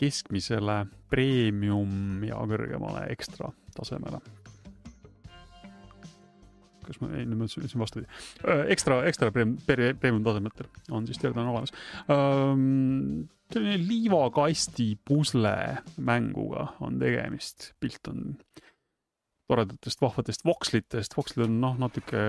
keskmisele 0.00 0.78
premium 1.12 2.24
ja 2.24 2.40
kõrgemale 2.40 3.04
ekstra 3.12 3.52
tasemele. 3.76 4.22
Kas 6.86 7.00
ma, 7.02 7.10
ei 7.14 7.26
nüüd 7.26 7.40
ma 7.40 7.48
ütlesin 7.48 7.64
ütlesin 7.64 7.82
vastupidi. 7.82 8.08
ekstra, 8.74 9.00
ekstra 9.10 9.30
premium, 9.34 9.56
premium 9.66 10.24
tasemetel 10.26 10.68
on 10.94 11.08
siis 11.08 11.20
teada 11.22 11.42
on 11.42 11.52
olemas 11.54 11.74
um,. 12.08 13.24
selline 13.52 13.76
liivakasti 13.88 14.88
pusle 15.06 15.56
mänguga 16.00 16.72
on 16.84 16.98
tegemist, 17.02 17.72
pilt 17.80 18.08
on 18.10 18.32
toredatest 19.50 20.00
vahvatest 20.00 20.44
vokslitest, 20.46 21.16
vokslid 21.16 21.44
on 21.46 21.60
noh, 21.60 21.76
natuke 21.78 22.22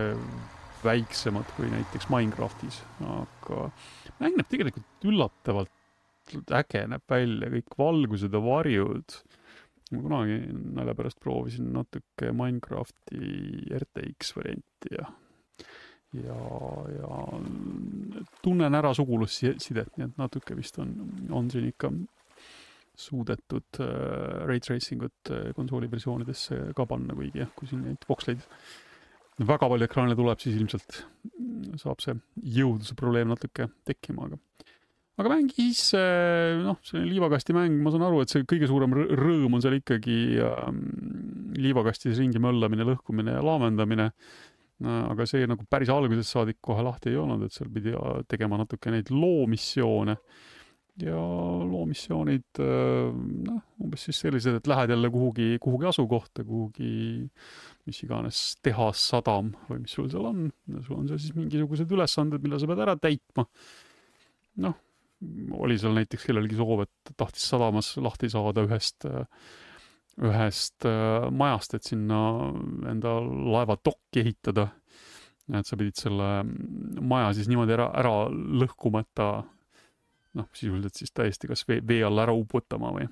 väiksemad 0.86 1.48
kui 1.56 1.70
näiteks 1.72 2.10
Minecraftis, 2.14 2.82
aga 3.02 3.70
mäng 4.20 4.38
näeb 4.38 4.52
tegelikult 4.52 5.08
üllatavalt 5.08 5.72
äge 6.34 6.86
näeb 6.90 7.04
välja, 7.10 7.50
kõik 7.54 7.78
valgused 7.80 8.34
ja 8.34 8.42
varjud. 8.44 9.18
Ma 9.92 10.02
kunagi 10.02 10.40
nalja 10.76 10.96
pärast 10.98 11.20
proovisin 11.22 11.70
natuke 11.76 12.32
Minecrafti 12.34 13.20
RTX 13.78 14.34
varianti 14.38 14.96
ja, 14.96 15.06
ja, 16.24 16.40
ja 16.96 17.20
tunnen 18.42 18.80
ära 18.82 18.94
sugulussidet, 18.98 19.94
nii 19.98 20.08
et 20.08 20.18
natuke 20.22 20.58
vist 20.58 20.80
on, 20.82 20.96
on 21.30 21.52
siin 21.54 21.70
ikka 21.70 21.92
suudetud 22.96 23.82
äh, 23.84 24.48
ray 24.48 24.62
tracing 24.64 25.04
ut 25.06 25.32
äh, 25.32 25.52
konsooli 25.56 25.90
versioonidesse 25.92 26.72
ka 26.76 26.88
panna, 26.90 27.16
kuigi 27.18 27.44
jah, 27.44 27.52
kui 27.58 27.68
siin 27.70 27.84
neid 27.86 28.08
voksleid 28.10 28.44
väga 29.46 29.68
palju 29.68 29.88
ekraanile 29.90 30.16
tuleb, 30.16 30.40
siis 30.40 30.56
ilmselt 30.56 31.02
saab 31.82 32.00
see 32.04 32.16
jõudluse 32.56 32.96
probleem 32.98 33.34
natuke 33.34 33.68
tekkima, 33.88 34.30
aga 34.30 34.40
aga 35.16 35.32
mängis 35.32 35.82
äh, 35.98 36.58
noh, 36.64 36.80
selline 36.86 37.14
liivakasti 37.14 37.56
mäng, 37.56 37.78
ma 37.84 37.94
saan 37.94 38.08
aru, 38.08 38.24
et 38.24 38.34
see 38.34 38.48
kõige 38.48 38.70
suurem 38.72 38.96
rõ- 38.98 39.08
rõõm 39.20 39.58
on 39.58 39.64
seal 39.64 39.78
ikkagi 39.80 40.18
ähm, 40.44 40.82
liivakastis 41.60 42.20
ringi 42.20 42.42
möllamine, 42.44 42.88
lõhkumine 42.92 43.38
ja 43.38 43.46
laamendamine. 43.46 44.12
aga 44.84 45.24
see 45.24 45.46
nagu 45.48 45.64
päris 45.72 45.88
algusest 45.88 46.34
saadik 46.34 46.58
kohe 46.60 46.84
lahti 46.84 47.14
ei 47.14 47.16
olnud, 47.16 47.46
et 47.46 47.56
seal 47.56 47.70
pidi 47.72 47.94
tegema 48.28 48.58
natuke 48.60 48.92
neid 48.92 49.08
loomissioone 49.08 50.18
ja 51.00 51.16
loomissioonid 51.16 52.60
noh, 52.60 53.62
umbes 53.80 54.04
siis 54.04 54.20
sellised, 54.20 54.60
et 54.60 54.68
lähed 54.68 54.92
jälle 54.92 55.10
kuhugi, 55.12 55.48
kuhugi 55.64 55.88
asukohta, 55.88 56.44
kuhugi 56.44 57.24
mis 57.86 58.02
iganes 58.04 58.40
tehas, 58.66 59.02
sadam 59.12 59.52
või 59.70 59.84
mis 59.84 59.96
sul 59.96 60.10
seal 60.12 60.28
on, 60.28 60.48
sul 60.82 61.00
on 61.00 61.10
seal 61.10 61.22
siis 61.22 61.36
mingisugused 61.38 61.92
ülesanded, 61.96 62.44
mille 62.44 62.60
sa 62.60 62.70
pead 62.70 62.84
ära 62.86 62.96
täitma. 63.00 63.46
noh, 64.64 64.76
oli 65.56 65.78
seal 65.82 65.96
näiteks 65.98 66.28
kellelgi 66.28 66.58
soov, 66.60 66.86
et 66.86 67.14
tahtis 67.18 67.46
sadamas 67.50 67.94
lahti 68.02 68.30
saada 68.32 68.66
ühest, 68.68 69.08
ühest 70.22 70.88
äh, 70.90 71.28
majast, 71.32 71.76
et 71.78 71.92
sinna 71.92 72.22
enda 72.92 73.18
laeva 73.22 73.78
dokki 73.84 74.24
ehitada. 74.26 74.70
et 75.54 75.68
sa 75.68 75.78
pidid 75.78 75.94
selle 75.94 76.30
maja 77.06 77.34
siis 77.38 77.48
niimoodi 77.52 77.76
ära, 77.76 77.92
ära 77.94 78.14
lõhkuma, 78.32 79.04
et 79.06 79.12
ta 79.14 79.28
noh, 80.36 80.48
sisuliselt 80.58 80.98
siis 80.98 81.14
täiesti 81.14 81.48
kas 81.52 81.68
vee, 81.70 81.84
vee 81.86 82.02
alla 82.04 82.26
ära 82.26 82.34
uputama 82.34 82.90
või 82.96 83.06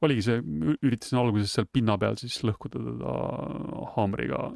oligi 0.00 0.24
see, 0.24 0.38
üritasin 0.80 1.20
alguses 1.20 1.52
seal 1.54 1.68
pinna 1.72 1.96
peal 2.00 2.16
siis 2.20 2.38
lõhkuda 2.46 2.80
teda 2.80 3.16
haamriga, 3.96 4.46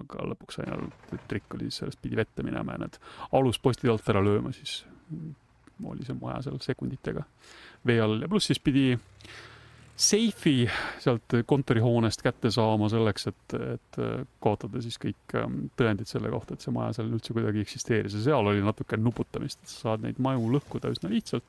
aga 0.00 0.26
lõpuks 0.32 0.58
sain 0.58 0.72
aru, 0.74 0.90
et 1.16 1.24
trikk 1.30 1.56
oli 1.56 1.70
siis 1.70 1.80
sellest 1.82 2.02
pidi 2.04 2.20
vette 2.20 2.44
minema 2.46 2.76
ja 2.76 2.84
need 2.84 2.98
aluspostid 3.32 3.92
alt 3.92 4.12
ära 4.12 4.22
lööma, 4.24 4.52
siis 4.56 4.82
oli 5.82 6.06
see 6.06 6.16
maja 6.18 6.42
seal 6.46 6.60
sekunditega 6.62 7.24
vee 7.86 8.00
all. 8.00 8.20
Ja 8.22 8.28
pluss 8.30 8.50
siis 8.50 8.60
pidi 8.62 8.92
seifi 9.94 10.64
sealt 11.02 11.36
kontorihoonest 11.46 12.22
kätte 12.24 12.50
saama 12.50 12.88
selleks, 12.90 13.28
et, 13.30 13.56
et 13.76 13.98
kaotada 14.42 14.82
siis 14.82 14.98
kõik 15.02 15.36
ähm, 15.38 15.68
tõendid 15.78 16.10
selle 16.10 16.32
kohta, 16.32 16.56
et 16.56 16.64
see 16.64 16.74
maja 16.74 16.96
seal 16.96 17.12
üldse 17.14 17.34
kuidagi 17.36 17.62
eksisteeris. 17.62 18.16
Ja 18.18 18.24
seal 18.30 18.52
oli 18.52 18.64
natuke 18.64 18.98
nuputamist, 18.98 19.62
et 19.62 19.70
sa 19.70 19.90
saad 19.90 20.06
neid 20.06 20.18
maju 20.22 20.50
lõhkuda 20.56 20.90
üsna 20.94 21.12
lihtsalt. 21.12 21.46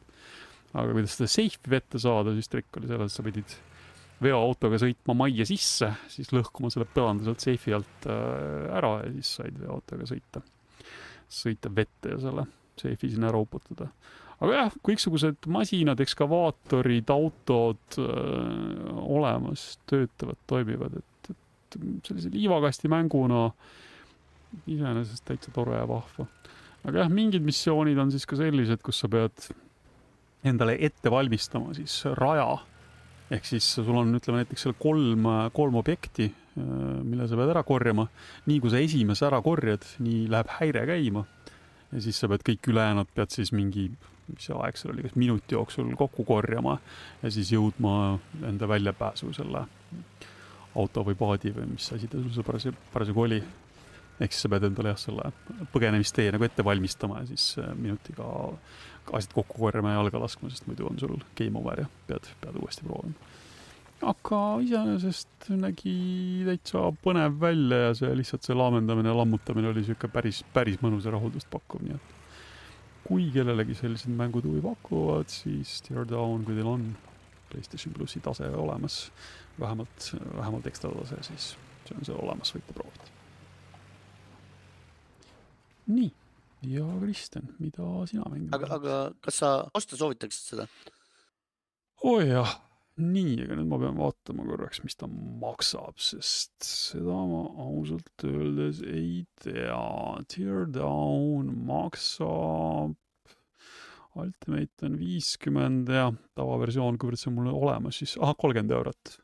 Aga 0.76 0.92
kuidas 0.92 1.16
seda 1.16 1.32
seifi 1.32 1.72
vette 1.72 2.02
saada, 2.02 2.36
siis 2.36 2.52
trikk 2.52 2.82
oli 2.82 2.92
selles, 2.92 3.14
et 3.14 3.18
sa 3.18 3.26
pidid 3.26 3.56
veoautoga 4.26 4.78
sõitma 4.80 5.16
majja 5.18 5.48
sisse, 5.48 5.90
siis 6.12 6.30
lõhkuma 6.36 6.70
selle 6.72 6.88
põranda 6.92 7.26
sealt 7.26 7.44
seifi 7.44 7.74
alt 7.76 8.08
äh, 8.12 8.68
ära 8.78 9.00
ja 9.02 9.10
siis 9.18 9.34
said 9.40 9.58
veoautoga 9.60 10.08
sõita, 10.10 10.44
sõita 11.32 11.72
vette 11.76 12.14
ja 12.14 12.22
selle 12.22 12.46
seifi 12.82 13.10
sinna 13.14 13.32
ära 13.32 13.42
uputada. 13.42 13.90
aga 14.40 14.60
jah, 14.60 14.78
kõiksugused 14.84 15.48
masinad, 15.48 16.02
ekskavaatorid, 16.04 17.10
autod 17.10 18.00
öö, 18.02 18.06
äh, 18.06 19.02
olemas, 19.06 19.68
töötavad, 19.90 20.40
toimivad, 20.48 21.00
et, 21.00 21.32
et 21.32 22.08
sellise 22.08 22.32
liivakastimänguna 22.34 23.50
iseenesest 24.68 25.26
täitsa 25.28 25.52
tore 25.56 25.78
ja 25.78 25.88
vahva. 25.88 26.28
aga 26.86 27.04
jah, 27.04 27.12
mingid 27.12 27.46
missioonid 27.46 27.98
on 28.00 28.12
siis 28.14 28.28
ka 28.30 28.38
sellised, 28.40 28.82
kus 28.86 29.02
sa 29.04 29.10
pead 29.12 29.50
endale 30.46 30.78
ette 30.80 31.12
valmistama 31.12 31.74
siis 31.78 32.04
raja. 32.20 32.58
ehk 33.34 33.48
siis 33.50 33.68
sul 33.80 33.96
on, 33.98 34.14
ütleme 34.20 34.44
näiteks 34.44 34.68
seal 34.68 34.76
kolm, 34.78 35.26
kolm 35.54 35.80
objekti, 35.82 36.28
äh, 36.30 36.66
mille 37.04 37.28
sa 37.28 37.40
pead 37.40 37.54
ära 37.56 37.64
korjama. 37.66 38.08
nii 38.46 38.60
kui 38.62 38.74
sa 38.74 38.82
esimese 38.82 39.26
ära 39.28 39.42
korjad, 39.42 39.86
nii 40.00 40.28
läheb 40.32 40.52
häire 40.60 40.86
käima. 40.92 41.26
Ja 41.92 42.02
siis 42.02 42.20
sa 42.20 42.30
pead 42.32 42.46
kõik 42.50 42.72
ülejäänud 42.74 43.12
pead 43.16 43.34
siis 43.36 43.52
mingi, 43.56 43.90
mis 44.30 44.48
see 44.48 44.56
aeg 44.58 44.80
seal 44.80 44.94
oli, 44.94 45.06
kas 45.06 45.18
minuti 45.20 45.58
jooksul 45.58 45.92
kokku 46.00 46.26
korjama 46.28 46.80
ja 47.22 47.32
siis 47.32 47.52
jõudma 47.54 48.18
enda 48.48 48.70
väljapääsu 48.70 49.34
selle 49.38 49.66
auto 50.76 51.06
või 51.08 51.16
paadi 51.20 51.54
või 51.56 51.70
mis 51.76 51.88
asi 51.96 52.10
ta 52.12 52.20
sul 52.20 52.44
parasjagu, 52.48 52.90
parasjagu 52.94 53.22
oli 53.22 53.40
ehk 54.20 54.32
siis 54.32 54.46
sa 54.46 54.52
pead 54.52 54.68
endale 54.70 54.94
jah, 54.94 55.00
selle 55.00 55.32
põgenemistee 55.74 56.30
nagu 56.36 56.48
ette 56.48 56.64
valmistama 56.66 57.22
ja 57.22 57.30
siis 57.32 57.56
äh, 57.62 57.72
minutiga 57.76 58.28
asjad 59.14 59.34
kokku 59.36 59.60
korjama 59.60 59.94
ja 59.94 60.00
jalga 60.00 60.22
laskma, 60.24 60.50
sest 60.52 60.68
muidu 60.70 60.88
on 60.90 61.00
sul 61.00 61.18
game 61.38 61.60
over 61.60 61.84
ja 61.84 61.90
pead, 62.08 62.30
pead 62.42 62.60
uuesti 62.62 62.88
proovima. 62.88 63.34
Aga 64.06 64.42
iseenesest 64.62 65.48
nägi 65.58 65.96
täitsa 66.46 66.84
põnev 67.04 67.40
välja 67.42 67.80
ja 67.88 67.94
see 67.98 68.12
lihtsalt 68.20 68.46
see 68.46 68.58
laamendamine 68.58 69.10
ja 69.10 69.18
lammutamine 69.18 69.72
oli 69.72 69.86
sihuke 69.88 70.10
päris, 70.14 70.44
päris 70.54 70.78
mõnus 70.84 71.08
ja 71.08 71.14
rahuldust 71.16 71.50
pakkuv, 71.54 71.82
nii 71.86 71.96
et 71.98 72.14
kui 73.06 73.28
kellelegi 73.34 73.78
sellised 73.78 74.14
mängud 74.18 74.46
huvi 74.48 74.62
pakuvad, 74.66 75.30
siis 75.30 75.78
Tear 75.86 76.08
Down, 76.10 76.46
kui 76.46 76.58
teil 76.58 76.70
on 76.70 76.88
PlayStation 77.52 77.94
plussi 77.94 78.22
tase 78.26 78.50
olemas, 78.50 79.12
vähemalt, 79.60 80.12
vähemalt 80.36 80.68
ekstra 80.70 80.92
tase, 81.00 81.22
siis 81.30 81.52
see 81.86 81.98
on 81.98 82.08
seal 82.08 82.22
olemas, 82.22 82.54
võite 82.56 82.74
proovida. 82.78 83.12
Nii, 85.86 86.10
ja 86.72 86.86
Kristjan, 87.02 87.50
mida 87.62 87.88
sina 88.10 88.26
mängima 88.30 88.58
aga, 88.58 88.72
aga 88.80 89.00
kas 89.22 89.42
sa 89.44 89.52
osta 89.78 89.98
soovitaksid 90.00 90.56
seda? 90.56 90.66
oo 92.02 92.18
oh 92.18 92.26
jah, 92.26 92.56
nii, 93.02 93.40
aga 93.44 93.58
nüüd 93.60 93.68
ma 93.68 93.80
pean 93.82 93.98
vaatama 94.00 94.46
korraks, 94.48 94.80
mis 94.86 94.96
ta 94.96 95.08
maksab, 95.10 95.98
sest 96.00 96.64
seda 96.64 97.18
ma 97.30 97.42
ausalt 97.66 98.24
öeldes 98.28 98.82
ei 98.88 99.26
tea. 99.44 99.82
Teardown 100.32 101.52
maksab, 101.68 102.96
Ultimate 104.16 104.88
on 104.88 104.94
viiskümmend 104.96 105.90
ja 105.92 106.08
tavaversioon, 106.40 106.96
kuivõrd 106.96 107.20
see 107.20 107.28
on 107.34 107.36
mul 107.36 107.52
olemas, 107.52 108.00
siis 108.00 108.16
ahah, 108.22 108.36
kolmkümmend 108.40 108.72
eurot. 108.72 109.18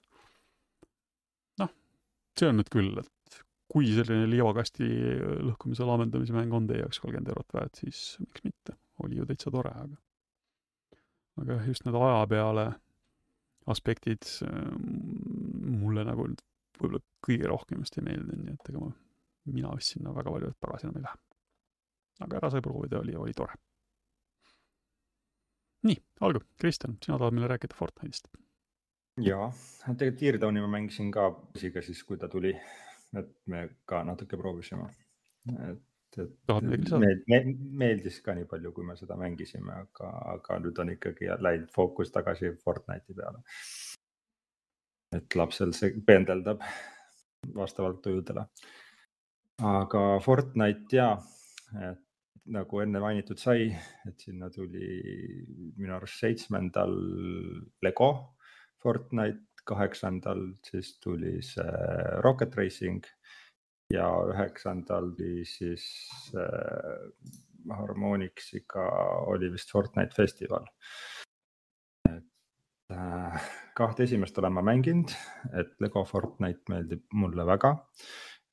noh, 1.64 1.72
see 2.36 2.52
on 2.52 2.60
nüüd 2.60 2.72
küll, 2.74 3.00
et 3.00 3.42
kui 3.72 3.88
selline 3.96 4.28
liivakasti 4.28 4.90
lõhkumise 5.48 5.88
laamendamise 5.88 6.36
mäng 6.36 6.52
on 6.58 6.68
teie 6.68 6.84
jaoks 6.84 7.00
kolmkümmend 7.00 7.32
eurot 7.32 7.56
väärt, 7.56 7.80
siis 7.86 8.18
miks 8.20 8.44
mitte, 8.44 8.76
oli 9.00 9.22
ju 9.22 9.30
täitsa 9.30 9.54
tore, 9.54 9.72
aga 9.72 10.02
aga 11.40 11.62
just 11.64 11.88
need 11.88 11.96
aja 11.96 12.26
peale 12.28 12.66
aspektid 13.70 14.26
mm, 14.48 15.80
mulle 15.82 16.06
nagu 16.08 16.28
võib-olla 16.28 17.02
kõige 17.22 17.50
rohkem 17.52 17.84
just 17.84 17.98
ei 18.00 18.06
meeldinud, 18.08 18.46
nii 18.46 18.58
et 18.58 18.70
ega 18.72 18.82
ma, 18.82 18.94
mina 19.54 19.74
vist 19.78 19.96
sinna 19.96 20.14
väga 20.16 20.34
palju 20.34 20.54
tagasi 20.58 20.88
enam 20.88 21.02
ei 21.02 21.06
lähe. 21.06 21.20
aga 22.26 22.40
ära 22.40 22.52
sai 22.54 22.62
proovida, 22.66 23.02
oli, 23.02 23.16
oli 23.16 23.34
tore. 23.38 23.58
nii, 25.90 25.98
olgu, 26.22 26.44
Kristjan, 26.62 26.98
sina 27.04 27.18
tahad 27.18 27.38
meile 27.38 27.52
rääkida 27.54 27.78
Fortnite'ist? 27.78 28.32
jaa, 29.22 29.52
tegelikult 29.86 30.20
Teardowni 30.20 30.64
ma 30.64 30.72
mängisin 30.78 31.12
ka 31.14 31.30
püsiga 31.54 31.84
siis, 31.86 32.02
kui 32.08 32.18
ta 32.18 32.30
tuli 32.32 32.56
et 33.20 33.32
me 33.46 33.64
ka 33.86 34.04
natuke 34.08 34.38
proovisime. 34.40 34.88
et 35.70 35.82
tahad 36.12 36.68
midagi 36.68 36.84
lisada 36.84 37.02
meel,? 37.02 37.52
meeldis 37.84 38.20
ka 38.26 38.36
nii 38.38 38.48
palju, 38.50 38.74
kui 38.76 38.86
me 38.88 38.98
seda 39.00 39.18
mängisime, 39.20 39.74
aga, 39.86 40.12
aga 40.36 40.60
nüüd 40.64 40.82
on 40.84 40.94
ikkagi 40.96 41.32
läinud 41.40 41.72
fookus 41.76 42.12
tagasi 42.14 42.54
Fortnite'i 42.64 43.18
peale. 43.18 43.44
et 45.16 45.36
lapsel 45.36 45.74
see 45.76 45.98
pendeldab 46.08 46.64
vastavalt 47.56 48.02
tujudele. 48.04 48.46
aga 49.72 50.06
Fortnite 50.24 50.98
ja, 50.98 51.12
et 51.92 52.04
nagu 52.52 52.82
enne 52.82 53.00
mainitud 53.00 53.40
sai, 53.40 53.70
et 54.08 54.20
sinna 54.20 54.50
tuli 54.50 54.88
minu 55.78 55.96
arust 55.96 56.24
seitsmendal 56.24 56.96
Lego 57.86 58.12
Fortnite 58.82 59.52
kaheksandal 59.68 60.48
siis 60.66 60.96
tuli 61.04 61.38
see 61.46 61.66
Rocket 62.26 62.56
Racing 62.58 63.06
ja 63.94 64.08
üheksandal 64.32 65.12
tuli 65.18 65.46
siis 65.46 65.86
äh, 66.36 67.08
Harmonixiga 67.70 68.86
oli 69.30 69.52
vist 69.54 69.72
Fortnite 69.72 70.16
festival. 70.16 70.66
et 72.10 72.96
äh, 72.96 73.50
kahte 73.78 74.04
esimest 74.04 74.38
olen 74.38 74.54
ma 74.54 74.62
mänginud, 74.62 75.14
et 75.54 75.74
Lego 75.80 76.04
Fortnite 76.06 76.64
meeldib 76.70 77.04
mulle 77.14 77.46
väga. 77.46 77.76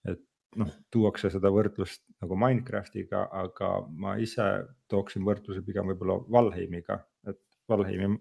et 0.04 0.24
noh, 0.56 0.72
tuuakse 0.90 1.30
seda 1.30 1.50
võrdlust 1.54 2.04
nagu 2.22 2.36
Minecraftiga, 2.36 3.28
aga 3.32 3.72
ma 3.88 4.16
ise 4.16 4.48
tooksin 4.88 5.24
võrdluse 5.24 5.62
pigem 5.66 5.92
võib-olla 5.92 6.20
Valheimiga, 6.30 7.02
et 7.26 7.40
Valheimi 7.68 8.12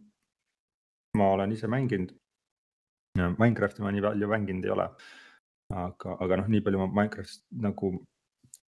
ma 1.17 1.33
olen 1.33 1.51
ise 1.51 1.67
mänginud 1.67 2.13
Minecrafti 3.17 3.81
ma 3.81 3.91
nii 3.91 4.03
palju 4.05 4.29
mänginud 4.29 4.65
ei 4.67 4.73
ole. 4.73 4.87
Aga, 5.73 6.17
aga 6.23 6.37
noh, 6.41 6.51
nii 6.51 6.63
palju 6.65 6.79
ma 6.81 6.87
Minecraftist 7.01 7.43
nagu 7.63 7.91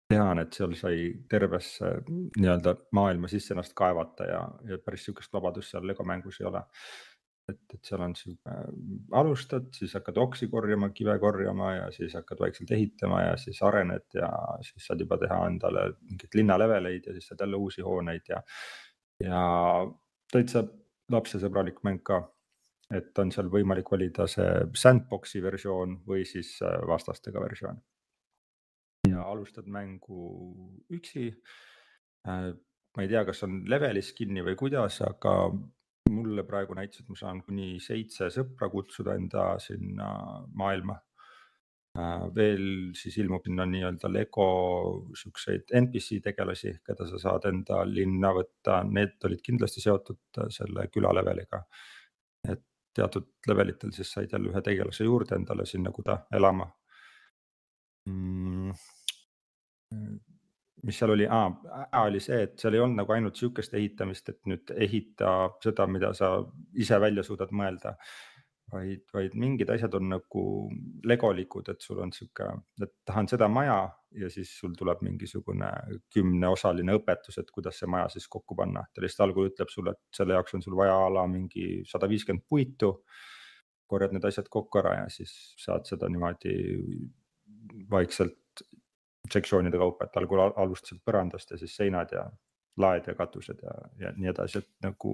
tean, 0.09 0.41
et 0.41 0.55
seal 0.57 0.73
sai 0.77 1.11
tervesse 1.29 1.91
nii-öelda 2.09 2.73
maailma 2.97 3.29
sisse 3.29 3.53
ennast 3.53 3.75
kaevata 3.77 4.25
ja, 4.25 4.41
ja 4.71 4.79
päris 4.81 5.05
sihukest 5.05 5.33
vabadust 5.33 5.75
seal 5.75 5.85
Lego 5.87 6.05
mängus 6.07 6.41
ei 6.41 6.47
ole. 6.49 6.63
et, 7.49 7.61
et 7.73 7.85
seal 7.85 8.01
on 8.05 8.11
sihuke, 8.13 8.55
alustad, 9.17 9.71
siis 9.73 9.95
hakkad 9.97 10.19
oksi 10.21 10.47
korjama, 10.51 10.91
kive 10.93 11.15
korjama 11.21 11.71
ja 11.73 11.87
siis 11.93 12.13
hakkad 12.13 12.43
vaikselt 12.43 12.71
ehitama 12.75 13.23
ja 13.23 13.37
siis 13.41 13.61
arened 13.65 14.05
ja 14.13 14.29
siis 14.65 14.85
saad 14.85 15.01
juba 15.01 15.17
teha 15.17 15.39
endale 15.49 15.87
mingeid 16.03 16.37
linnaleveleid 16.37 17.09
ja 17.09 17.15
siis 17.15 17.29
saad 17.31 17.41
jälle 17.45 17.57
uusi 17.57 17.85
hooneid 17.85 18.29
ja, 18.29 18.43
ja 19.23 19.41
täitsa 20.31 20.61
lapsesõbralik 21.09 21.81
mäng 21.85 22.03
ka 22.05 22.21
et 22.89 23.21
on 23.21 23.31
seal 23.33 23.49
võimalik 23.53 23.89
valida 23.91 24.25
see 24.29 24.49
sandbox'i 24.81 25.41
versioon 25.43 25.99
või 26.09 26.25
siis 26.25 26.55
äh, 26.65 26.79
vastastega 26.89 27.41
versioon. 27.43 27.81
ja 29.07 29.23
alustad 29.23 29.67
mängu 29.67 30.23
üksi. 30.93 31.29
Äh, 32.27 32.49
ma 32.97 33.03
ei 33.05 33.11
tea, 33.11 33.23
kas 33.25 33.43
on 33.45 33.61
levelis 33.69 34.13
kinni 34.17 34.41
või 34.45 34.57
kuidas, 34.59 35.01
aga 35.05 35.35
mulle 36.09 36.43
praegu 36.43 36.73
näitas, 36.73 37.03
et 37.03 37.11
ma 37.11 37.19
saan 37.19 37.43
kuni 37.45 37.77
seitse 37.83 38.31
sõpra 38.33 38.71
kutsuda 38.73 39.13
enda 39.15 39.51
sinna 39.61 40.09
maailma. 40.57 40.97
Äh, 41.99 42.25
veel 42.33 42.65
siis 42.97 43.19
ilmub 43.21 43.45
sinna 43.45 43.69
nii-öelda 43.69 44.09
Lego 44.11 44.49
siukseid 45.17 45.69
NPC 45.77 46.19
tegelasi, 46.25 46.73
keda 46.85 47.05
sa 47.09 47.21
saad 47.21 47.45
enda 47.49 47.83
linna 47.85 48.33
võtta, 48.33 48.81
need 48.89 49.29
olid 49.29 49.45
kindlasti 49.45 49.85
seotud 49.85 50.43
selle 50.57 50.89
küla 50.89 51.13
leveliga. 51.21 51.63
Teatud 52.99 53.29
levelitel 53.47 53.95
siis 53.95 54.11
said 54.13 54.35
jälle 54.35 54.51
ühe 54.53 54.61
tegelase 54.65 55.07
juurde 55.07 55.39
endale 55.39 55.65
sinna, 55.69 55.91
kuhu 55.95 56.17
elama 56.39 56.69
mm 58.09 58.73
mis 60.83 60.99
seal 60.99 61.11
oli 61.11 61.27
ah,, 61.27 61.51
oli 62.05 62.21
see, 62.23 62.43
et 62.45 62.59
seal 62.59 62.75
ei 62.77 62.83
olnud 62.83 63.01
nagu 63.01 63.13
ainult 63.15 63.39
sihukest 63.39 63.73
ehitamist, 63.75 64.29
et 64.31 64.39
nüüd 64.49 64.73
ehita 64.87 65.33
seda, 65.63 65.87
mida 65.91 66.13
sa 66.17 66.31
ise 66.79 66.99
välja 67.01 67.23
suudad 67.25 67.51
mõelda. 67.55 67.95
Vaid, 68.71 69.03
vaid 69.13 69.35
mingid 69.39 69.69
asjad 69.73 69.95
on 69.99 70.09
nagu 70.13 70.43
legolikud, 71.07 71.69
et 71.71 71.81
sul 71.81 72.01
on 72.03 72.11
sihuke, 72.15 72.49
et 72.83 72.93
tahan 73.07 73.29
seda 73.31 73.47
maja 73.51 73.79
ja 74.19 74.29
siis 74.33 74.51
sul 74.59 74.73
tuleb 74.77 75.03
mingisugune 75.05 75.69
kümneosaline 76.13 76.95
õpetus, 76.97 77.37
et 77.41 77.51
kuidas 77.53 77.79
see 77.81 77.89
maja 77.91 78.09
siis 78.13 78.27
kokku 78.27 78.57
panna. 78.57 78.85
ta 78.93 79.03
lihtsalt 79.03 79.27
algul 79.27 79.49
ütleb 79.51 79.69
sulle, 79.69 79.93
et 79.93 80.17
selle 80.19 80.37
jaoks 80.37 80.57
on 80.57 80.65
sul 80.65 80.77
vaja 80.79 80.95
a 81.05 81.09
la 81.13 81.25
mingi 81.29 81.83
sada 81.89 82.09
viiskümmend 82.09 82.45
puitu. 82.49 82.93
korjad 83.89 84.11
need 84.13 84.25
asjad 84.25 84.45
kokku 84.53 84.77
ära 84.83 84.91
ja 84.99 85.05
siis 85.09 85.31
saad 85.57 85.87
seda 85.89 86.05
niimoodi 86.13 86.51
vaikselt 87.89 88.61
sektsioonide 89.33 89.77
kaupa, 89.77 90.05
et 90.05 90.17
algul 90.17 90.41
alustasid 90.45 91.01
põrandast 91.05 91.51
ja 91.51 91.57
siis 91.57 91.75
seinad 91.75 92.13
ja 92.13 92.27
laed 92.77 93.07
ja 93.07 93.15
katused 93.17 93.61
ja, 93.63 93.73
ja 93.99 94.11
nii 94.15 94.29
edasi, 94.29 94.61
et 94.61 94.69
nagu 94.85 95.13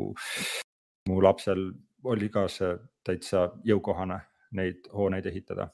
mu 1.10 1.22
lapsel 1.24 1.70
oli 2.06 2.30
ka 2.30 2.48
see 2.52 2.72
täitsa 3.06 3.48
jõukohane 3.66 4.20
neid 4.56 4.88
hooneid 4.94 5.26
ehitada. 5.32 5.70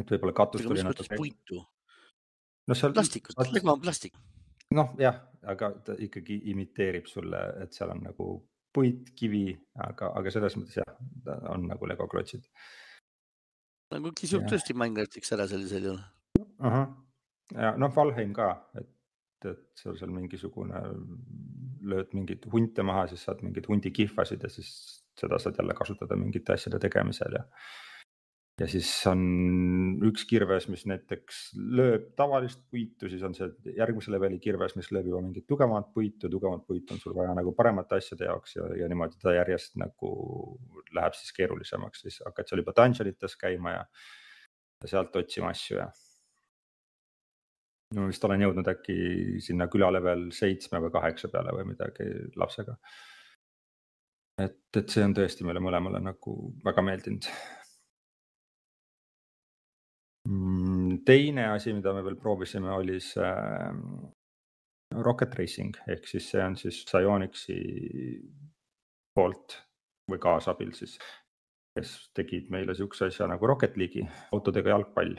et 0.00 0.10
võib-olla 0.10 0.32
katus 0.32 0.62
tuli 0.64 0.82
natuke. 0.82 1.16
puitu? 1.16 1.64
no 2.68 2.74
seal. 2.74 2.94
plastikut, 2.94 3.36
Lego 3.52 3.72
on 3.72 3.80
plastik. 3.80 4.14
noh, 4.74 4.94
jah, 4.98 5.18
aga 5.42 5.72
ta 5.84 5.96
ikkagi 5.98 6.40
imiteerib 6.52 7.10
sulle, 7.10 7.42
et 7.64 7.74
seal 7.76 7.92
on 7.94 8.04
nagu 8.06 8.30
puit, 8.72 9.10
kivi, 9.18 9.48
aga, 9.82 10.12
aga 10.14 10.30
selles 10.30 10.56
mõttes 10.56 10.78
jah, 10.78 10.94
on 11.50 11.66
nagu 11.72 11.90
Lego 11.90 12.06
klotsid. 12.08 12.46
nagu 13.94 14.14
kisub 14.16 14.46
tõesti 14.48 14.76
Minecraftiks 14.78 15.36
ära 15.36 15.48
sellisel 15.50 15.90
juhul 15.90 16.02
ahah, 16.60 16.88
ja 17.56 17.74
noh, 17.80 17.92
Valheim 17.96 18.32
ka, 18.36 18.52
et, 18.78 18.90
et 19.50 19.66
seal 19.80 19.98
seal 19.98 20.12
mingisugune, 20.14 20.82
lööd 21.90 22.14
mingeid 22.14 22.46
hunte 22.52 22.84
maha, 22.86 23.06
siis 23.10 23.24
saad 23.26 23.42
mingeid 23.44 23.66
hundi 23.70 23.92
kihvasid 23.94 24.44
ja 24.44 24.52
siis 24.52 24.99
seda 25.20 25.38
saad 25.42 25.60
jälle 25.60 25.76
kasutada 25.78 26.18
mingite 26.18 26.56
asjade 26.56 26.80
tegemisel 26.82 27.36
ja. 27.38 27.44
ja 28.60 28.68
siis 28.70 28.90
on 29.10 29.22
üks 30.10 30.26
kirves, 30.28 30.68
mis 30.72 30.86
näiteks 30.90 31.40
lööb 31.80 32.10
tavalist 32.18 32.62
puitu, 32.72 33.08
siis 33.12 33.24
on 33.26 33.36
see 33.36 33.48
järgmise 33.76 34.12
leveli 34.12 34.40
kirves, 34.42 34.76
mis 34.78 34.90
lööb 34.94 35.10
juba 35.12 35.22
mingit 35.24 35.46
tugevamat 35.50 35.92
puitu, 35.94 36.28
tugevamat 36.32 36.66
puitu 36.68 36.96
on 36.96 37.02
sul 37.02 37.16
vaja 37.16 37.34
nagu 37.38 37.54
paremate 37.56 38.00
asjade 38.00 38.28
jaoks 38.28 38.56
ja, 38.58 38.68
ja 38.82 38.90
niimoodi 38.90 39.20
ta 39.22 39.36
järjest 39.38 39.80
nagu 39.80 40.12
läheb 40.96 41.16
siis 41.18 41.34
keerulisemaks, 41.38 42.06
siis 42.06 42.20
hakkad 42.26 42.50
seal 42.50 42.64
juba 42.64 42.76
dungeon 42.76 43.12
ites 43.14 43.36
käima 43.40 43.78
ja, 43.78 43.88
ja 44.84 44.94
sealt 44.94 45.16
otsima 45.22 45.52
asju 45.54 45.80
ja 45.80 45.90
ma 47.98 48.06
vist 48.06 48.24
olen 48.26 48.44
jõudnud 48.44 48.68
äkki 48.70 48.96
sinna 49.42 49.66
küla 49.70 49.88
level 49.90 50.28
seitsme 50.34 50.78
või 50.84 50.92
kaheksa 50.94 51.30
peale 51.32 51.54
või 51.56 51.72
midagi 51.72 52.06
lapsega. 52.38 52.76
Et, 54.44 54.60
et 54.76 54.92
see 54.92 55.04
on 55.04 55.14
tõesti 55.16 55.46
meile 55.46 55.62
mõlemale 55.62 56.00
nagu 56.02 56.36
väga 56.64 56.84
meeldinud. 56.86 57.28
Mm, 60.28 61.00
teine 61.08 61.46
asi, 61.54 61.72
mida 61.72 61.94
me 61.96 62.04
veel 62.04 62.18
proovisime, 62.20 62.68
oli 62.76 62.98
see 63.02 63.24
ähm, 63.24 64.10
Rocket 65.00 65.34
Racing 65.38 65.78
ehk 65.88 66.06
siis 66.10 66.28
see 66.32 66.42
on 66.44 66.56
siis 66.60 66.82
Psyonixi 66.84 67.56
poolt 69.16 69.56
või 70.10 70.20
kaasabil 70.22 70.72
siis, 70.76 70.96
kes 71.76 71.94
tegid 72.16 72.50
meile 72.52 72.74
sihukese 72.76 73.08
asja 73.08 73.28
nagu 73.30 73.46
Rocket 73.46 73.78
League'i, 73.80 74.06
autodega 74.34 74.74
jalgpall. 74.74 75.16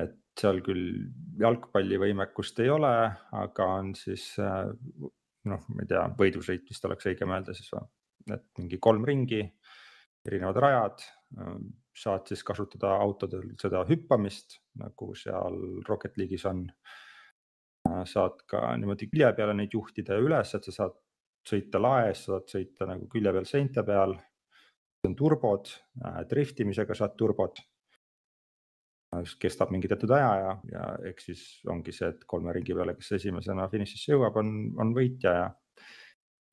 et 0.00 0.20
seal 0.38 0.58
küll 0.66 1.06
jalgpallivõimekust 1.38 2.58
ei 2.64 2.70
ole, 2.74 2.94
aga 3.38 3.66
on 3.78 3.92
siis 3.98 4.32
äh, 4.42 4.70
noh, 5.50 5.64
ma 5.74 5.84
ei 5.84 5.90
tea, 5.90 6.02
võidusõit 6.18 6.68
vist 6.70 6.84
oleks 6.88 7.08
õigem 7.10 7.32
öelda 7.34 7.54
siis, 7.56 7.70
et 8.32 8.46
mingi 8.58 8.80
kolm 8.82 9.04
ringi, 9.08 9.42
erinevad 10.24 10.60
rajad. 10.64 11.06
Äh, 11.38 11.56
saad 11.94 12.26
siis 12.26 12.42
kasutada 12.42 12.96
autodel 12.98 13.52
seda 13.60 13.84
hüppamist 13.86 14.58
nagu 14.80 15.12
seal 15.18 15.60
Rocket 15.86 16.16
League'is 16.18 16.46
on. 16.50 16.64
Äh, 17.88 18.02
saad 18.08 18.44
ka 18.50 18.66
niimoodi 18.80 19.10
külje 19.12 19.32
peale 19.36 19.56
neid 19.56 19.74
juhtida 19.76 20.16
ja 20.16 20.24
üles, 20.24 20.54
et 20.56 20.70
sa 20.70 20.78
saad 20.80 21.00
sõita 21.44 21.80
laes, 21.82 22.24
saad 22.28 22.48
sõita 22.48 22.88
nagu 22.88 23.08
külje 23.12 23.34
peal 23.36 23.48
seinte 23.48 23.84
peal. 23.84 24.16
on 25.04 25.12
turbod, 25.12 25.68
driftimisega 26.30 26.94
saad 26.96 27.12
turbod 27.20 27.58
kestab 29.40 29.72
mingi 29.74 29.90
teatud 29.90 30.12
aja 30.16 30.30
ja, 30.40 30.52
ja 30.72 30.84
eks 31.10 31.28
siis 31.30 31.42
ongi 31.70 31.92
see, 31.94 32.10
et 32.14 32.24
kolme 32.30 32.54
ringi 32.56 32.76
peale, 32.76 32.96
kes 32.98 33.14
esimesena 33.18 33.68
finišisse 33.72 34.14
jõuab, 34.14 34.38
on, 34.42 34.52
on 34.80 34.94
võitja 34.96 35.34
ja. 35.38 35.48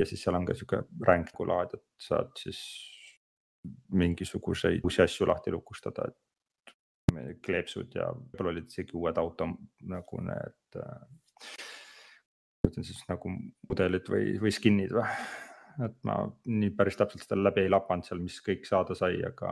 ja 0.01 0.07
siis 0.09 0.23
seal 0.23 0.37
on 0.37 0.47
ka 0.47 0.57
sihuke 0.57 0.83
ränkku 1.07 1.47
laad, 1.49 1.77
et 1.77 1.85
saad 2.09 2.33
siis 2.39 2.61
mingisuguseid 3.93 4.81
uusi 4.85 5.03
asju 5.03 5.27
lahti 5.29 5.53
lukustada, 5.53 6.07
et 6.09 6.19
kleepsud 7.45 7.93
ja 7.95 8.07
võib-olla 8.13 8.55
olid 8.55 8.71
isegi 8.71 8.95
uued 8.97 9.17
auto 9.21 9.47
nagu 9.91 10.21
need 10.25 10.79
äh,. 10.79 11.05
ütlen 12.67 12.85
siis 12.87 13.01
nagu 13.09 13.31
mudelid 13.69 14.09
või, 14.09 14.35
või 14.41 14.53
skin'id 14.53 14.93
või, 14.95 15.07
et 15.85 15.97
ma 16.07 16.17
nii 16.45 16.71
päris 16.77 16.97
täpselt 16.99 17.25
seda 17.25 17.39
läbi 17.41 17.65
ei 17.65 17.71
lapanud 17.71 18.07
seal, 18.07 18.21
mis 18.23 18.37
kõik 18.45 18.67
saada 18.69 18.95
sai, 18.97 19.19
aga 19.27 19.51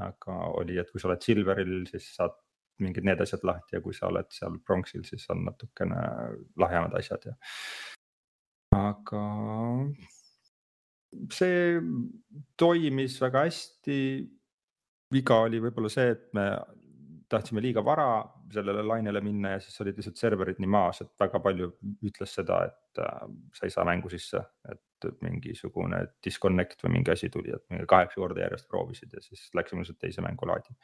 aga 0.00 0.36
oli, 0.60 0.78
et 0.80 0.90
kui 0.90 1.02
sa 1.02 1.10
oled 1.10 1.24
Silveril, 1.24 1.78
siis 1.90 2.08
saad 2.16 2.36
mingid 2.82 3.06
need 3.08 3.20
asjad 3.24 3.44
lahti 3.48 3.76
ja 3.76 3.82
kui 3.84 3.96
sa 3.96 4.10
oled 4.10 4.28
seal 4.32 4.58
Bronxil, 4.64 5.04
siis 5.08 5.24
on 5.32 5.46
natukene 5.46 6.00
lahjemad 6.60 6.96
asjad 6.98 7.30
ja. 7.30 7.34
aga 8.76 9.22
see 11.32 11.78
toimis 12.60 13.20
väga 13.22 13.46
hästi. 13.46 14.00
viga 15.14 15.36
oli 15.46 15.60
võib-olla 15.62 15.88
see, 15.92 16.10
et 16.16 16.26
me 16.34 16.48
tahtsime 17.30 17.62
liiga 17.62 17.82
vara 17.84 18.24
sellele 18.52 18.82
lainele 18.82 19.20
minna 19.22 19.54
ja 19.54 19.60
siis 19.62 19.80
olid 19.82 19.96
lihtsalt 19.98 20.18
serverid 20.18 20.58
nii 20.62 20.70
maas, 20.70 21.00
et 21.02 21.12
väga 21.18 21.40
palju 21.42 21.70
ütles 22.06 22.34
seda, 22.38 22.60
et 22.68 23.00
äh, 23.02 23.22
sa 23.54 23.66
ei 23.66 23.74
saa 23.74 23.86
mängu 23.86 24.10
sisse, 24.12 24.42
et 24.70 24.82
mingisugune 25.22 26.02
disconnect 26.24 26.82
või 26.84 26.98
mingi 26.98 27.12
asi 27.12 27.30
tuli, 27.32 27.52
et 27.54 27.64
mingi 27.70 27.86
kaheksa 27.90 28.20
korda 28.20 28.44
järjest 28.44 28.68
proovisid 28.70 29.12
ja 29.12 29.22
siis 29.24 29.48
läksime 29.54 29.82
lihtsalt 29.82 30.00
teise 30.02 30.24
mängulaadi. 30.24 30.76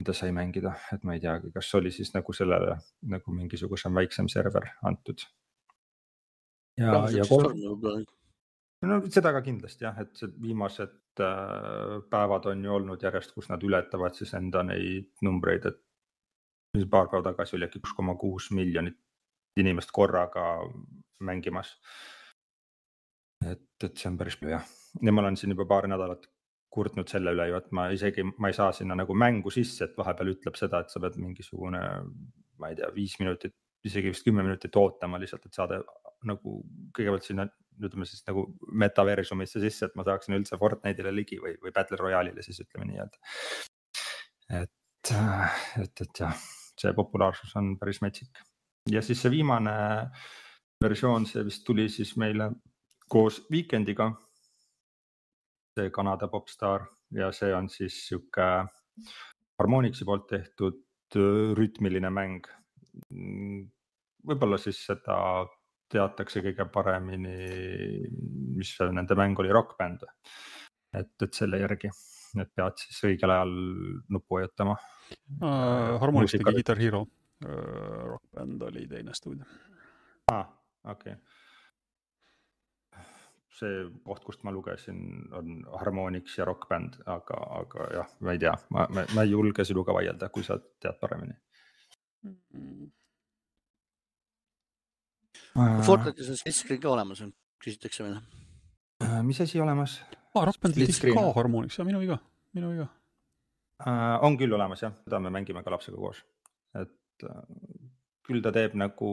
mida 0.00 0.12
sai 0.16 0.32
mängida, 0.32 0.72
et 0.94 1.02
ma 1.04 1.14
ei 1.14 1.20
teagi, 1.20 1.50
kas 1.52 1.74
oli 1.74 1.90
siis 1.92 2.14
nagu 2.14 2.32
sellele 2.32 2.78
nagu 3.02 3.34
mingisugusem 3.36 3.94
väiksem 3.94 4.28
server 4.28 4.70
antud. 4.82 5.26
ja, 6.78 7.04
ja 7.12 7.24
kolm 7.28 7.60
no 8.88 9.02
seda 9.12 9.32
ka 9.36 9.42
kindlasti 9.44 9.84
jah, 9.84 9.98
et 10.00 10.24
viimased 10.40 11.20
äh, 11.20 12.00
päevad 12.10 12.48
on 12.52 12.64
ju 12.64 12.74
olnud 12.74 13.02
järjest, 13.02 13.34
kus 13.36 13.50
nad 13.52 13.62
ületavad 13.62 14.16
siis 14.16 14.32
enda 14.34 14.62
neid 14.64 15.12
numbreid, 15.22 15.66
et 15.66 15.80
paar 16.90 17.08
päeva 17.10 17.30
tagasi 17.30 17.56
oli 17.56 17.66
äkki 17.66 17.82
üks 17.82 17.92
koma 17.96 18.14
kuus 18.16 18.50
miljonit 18.54 18.96
inimest 19.58 19.90
korraga 19.92 20.60
mängimas. 21.20 21.74
Et, 23.46 23.66
et 23.84 23.96
see 23.96 24.10
on 24.10 24.18
päris 24.20 24.36
palju 24.40 24.54
jah, 24.56 24.68
ja 25.00 25.14
ma 25.14 25.24
olen 25.24 25.38
siin 25.40 25.54
juba 25.54 25.66
paar 25.70 25.88
nädalat 25.90 26.28
kurtnud 26.70 27.08
selle 27.10 27.32
üle 27.34 27.48
ju, 27.50 27.56
et 27.58 27.72
ma 27.74 27.88
isegi, 27.90 28.24
ma 28.38 28.50
ei 28.50 28.54
saa 28.54 28.70
sinna 28.74 28.94
nagu 28.98 29.14
mängu 29.18 29.50
sisse, 29.54 29.88
et 29.88 29.96
vahepeal 29.98 30.36
ütleb 30.36 30.58
seda, 30.58 30.84
et 30.84 30.92
sa 30.92 31.02
pead 31.02 31.16
mingisugune, 31.18 31.80
ma 32.62 32.70
ei 32.70 32.78
tea, 32.78 32.90
viis 32.94 33.16
minutit, 33.22 33.56
isegi 33.86 34.12
vist 34.12 34.26
kümme 34.26 34.44
minutit 34.46 34.76
ootama 34.78 35.18
lihtsalt, 35.18 35.48
et 35.48 35.56
saada 35.56 35.80
nagu 36.28 36.60
kõigepealt 36.94 37.26
sinna 37.26 37.48
ütleme 37.80 38.04
siis 38.06 38.22
nagu 38.28 38.44
metaversumisse 38.82 39.62
sisse, 39.62 39.88
et 39.88 39.96
ma 39.96 40.04
saaksin 40.06 40.36
üldse 40.36 40.58
Fortnite'ile 40.60 41.12
ligi 41.16 41.40
või, 41.42 41.56
või 41.62 41.72
Battle 41.74 41.98
Royale'ile 41.98 42.44
siis 42.44 42.60
ütleme 42.62 42.86
nii-öelda. 42.90 43.18
et, 44.60 45.12
et, 45.80 46.04
et 46.04 46.22
jah, 46.22 46.46
see 46.80 46.92
populaarsus 46.96 47.56
on 47.58 47.72
päris 47.80 48.02
metsik 48.04 48.44
ja 48.92 49.02
siis 49.02 49.22
see 49.22 49.32
viimane 49.32 49.72
versioon, 50.80 51.26
see 51.28 51.42
vist 51.44 51.64
tuli 51.66 51.88
siis 51.92 52.12
meile 52.20 52.50
koos 53.10 53.46
Weekendiga. 53.50 54.12
see 55.78 55.90
Kanada 55.90 56.26
popstaar 56.28 56.82
ja 57.14 57.30
see 57.32 57.54
on 57.54 57.68
siis 57.70 57.94
sihuke 58.08 58.46
Harmonixi 59.58 60.04
poolt 60.04 60.26
tehtud 60.30 60.82
rütmiline 61.56 62.10
mäng. 62.10 62.46
võib-olla 64.26 64.58
siis 64.58 64.80
seda 64.86 65.16
teatakse 65.90 66.42
kõige 66.44 66.66
paremini, 66.70 67.36
mis 68.58 68.74
nende 68.92 69.16
mäng 69.18 69.38
oli, 69.38 69.50
Rock 69.54 69.76
Band. 69.78 70.04
et, 70.94 71.14
et 71.22 71.34
selle 71.34 71.58
järgi, 71.62 71.90
et 72.38 72.50
pead 72.54 72.78
siis 72.82 73.02
õigel 73.10 73.30
ajal 73.30 73.54
nuppu 74.08 74.38
vajutama 74.38 74.74
uh,. 74.74 75.98
Harmonix 76.02 76.34
tegi 76.34 76.44
Guitar 76.50 76.78
Hero 76.78 77.02
uh,, 77.02 78.06
Rock 78.10 78.26
Band 78.34 78.62
oli 78.70 78.86
teine 78.90 79.14
stuudio. 79.14 79.46
ah,, 80.32 80.46
okei 80.84 81.14
okay 81.14 81.39
see 83.60 83.82
koht, 84.06 84.22
kust 84.26 84.44
ma 84.46 84.52
lugesin, 84.54 85.00
on 85.36 85.60
Harmonix 85.80 86.38
ja 86.38 86.46
Rock 86.48 86.68
Band, 86.70 87.00
aga, 87.10 87.38
aga 87.60 87.88
jah, 87.96 88.14
ma 88.26 88.34
ei 88.36 88.40
tea, 88.42 88.54
ma, 88.74 88.86
ma, 88.94 89.04
ma 89.16 89.26
ei 89.26 89.34
julge 89.34 89.66
sinuga 89.68 89.94
vaielda, 89.96 90.30
kui 90.34 90.46
sa 90.46 90.58
tead 90.82 90.98
paremini 91.00 91.34
mm. 92.24 92.36
-hmm. 92.54 92.90
Fortnite'is 95.86 96.30
on 96.30 96.38
splitscreen 96.38 96.80
ka 96.80 96.88
olemas, 96.92 97.24
küsitakse 97.64 98.04
meile. 98.06 98.20
Äh, 99.02 99.22
mis 99.26 99.40
asi 99.40 99.60
olemas 99.60 100.00
ah,? 100.34 100.44
Rock 100.46 100.60
Band 100.62 100.74
tegi 100.74 101.14
ka 101.14 101.32
Harmonix, 101.36 101.78
minu 101.84 102.00
viga, 102.00 102.18
minu 102.54 102.70
viga 102.74 102.86
uh,. 103.86 104.16
on 104.22 104.38
küll 104.38 104.52
olemas 104.54 104.82
jah, 104.82 104.94
seda 105.04 105.20
me 105.20 105.30
mängime 105.30 105.64
ka 105.64 105.70
lapsega 105.70 105.96
koos, 105.96 106.24
et 106.74 107.26
uh, 107.26 107.44
küll 108.26 108.42
ta 108.44 108.52
teeb 108.54 108.76
nagu 108.78 109.10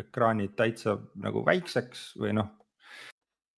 ekraanid 0.00 0.54
täitsa 0.56 0.96
nagu 1.20 1.44
väikseks 1.46 2.14
või 2.22 2.32
noh 2.38 2.52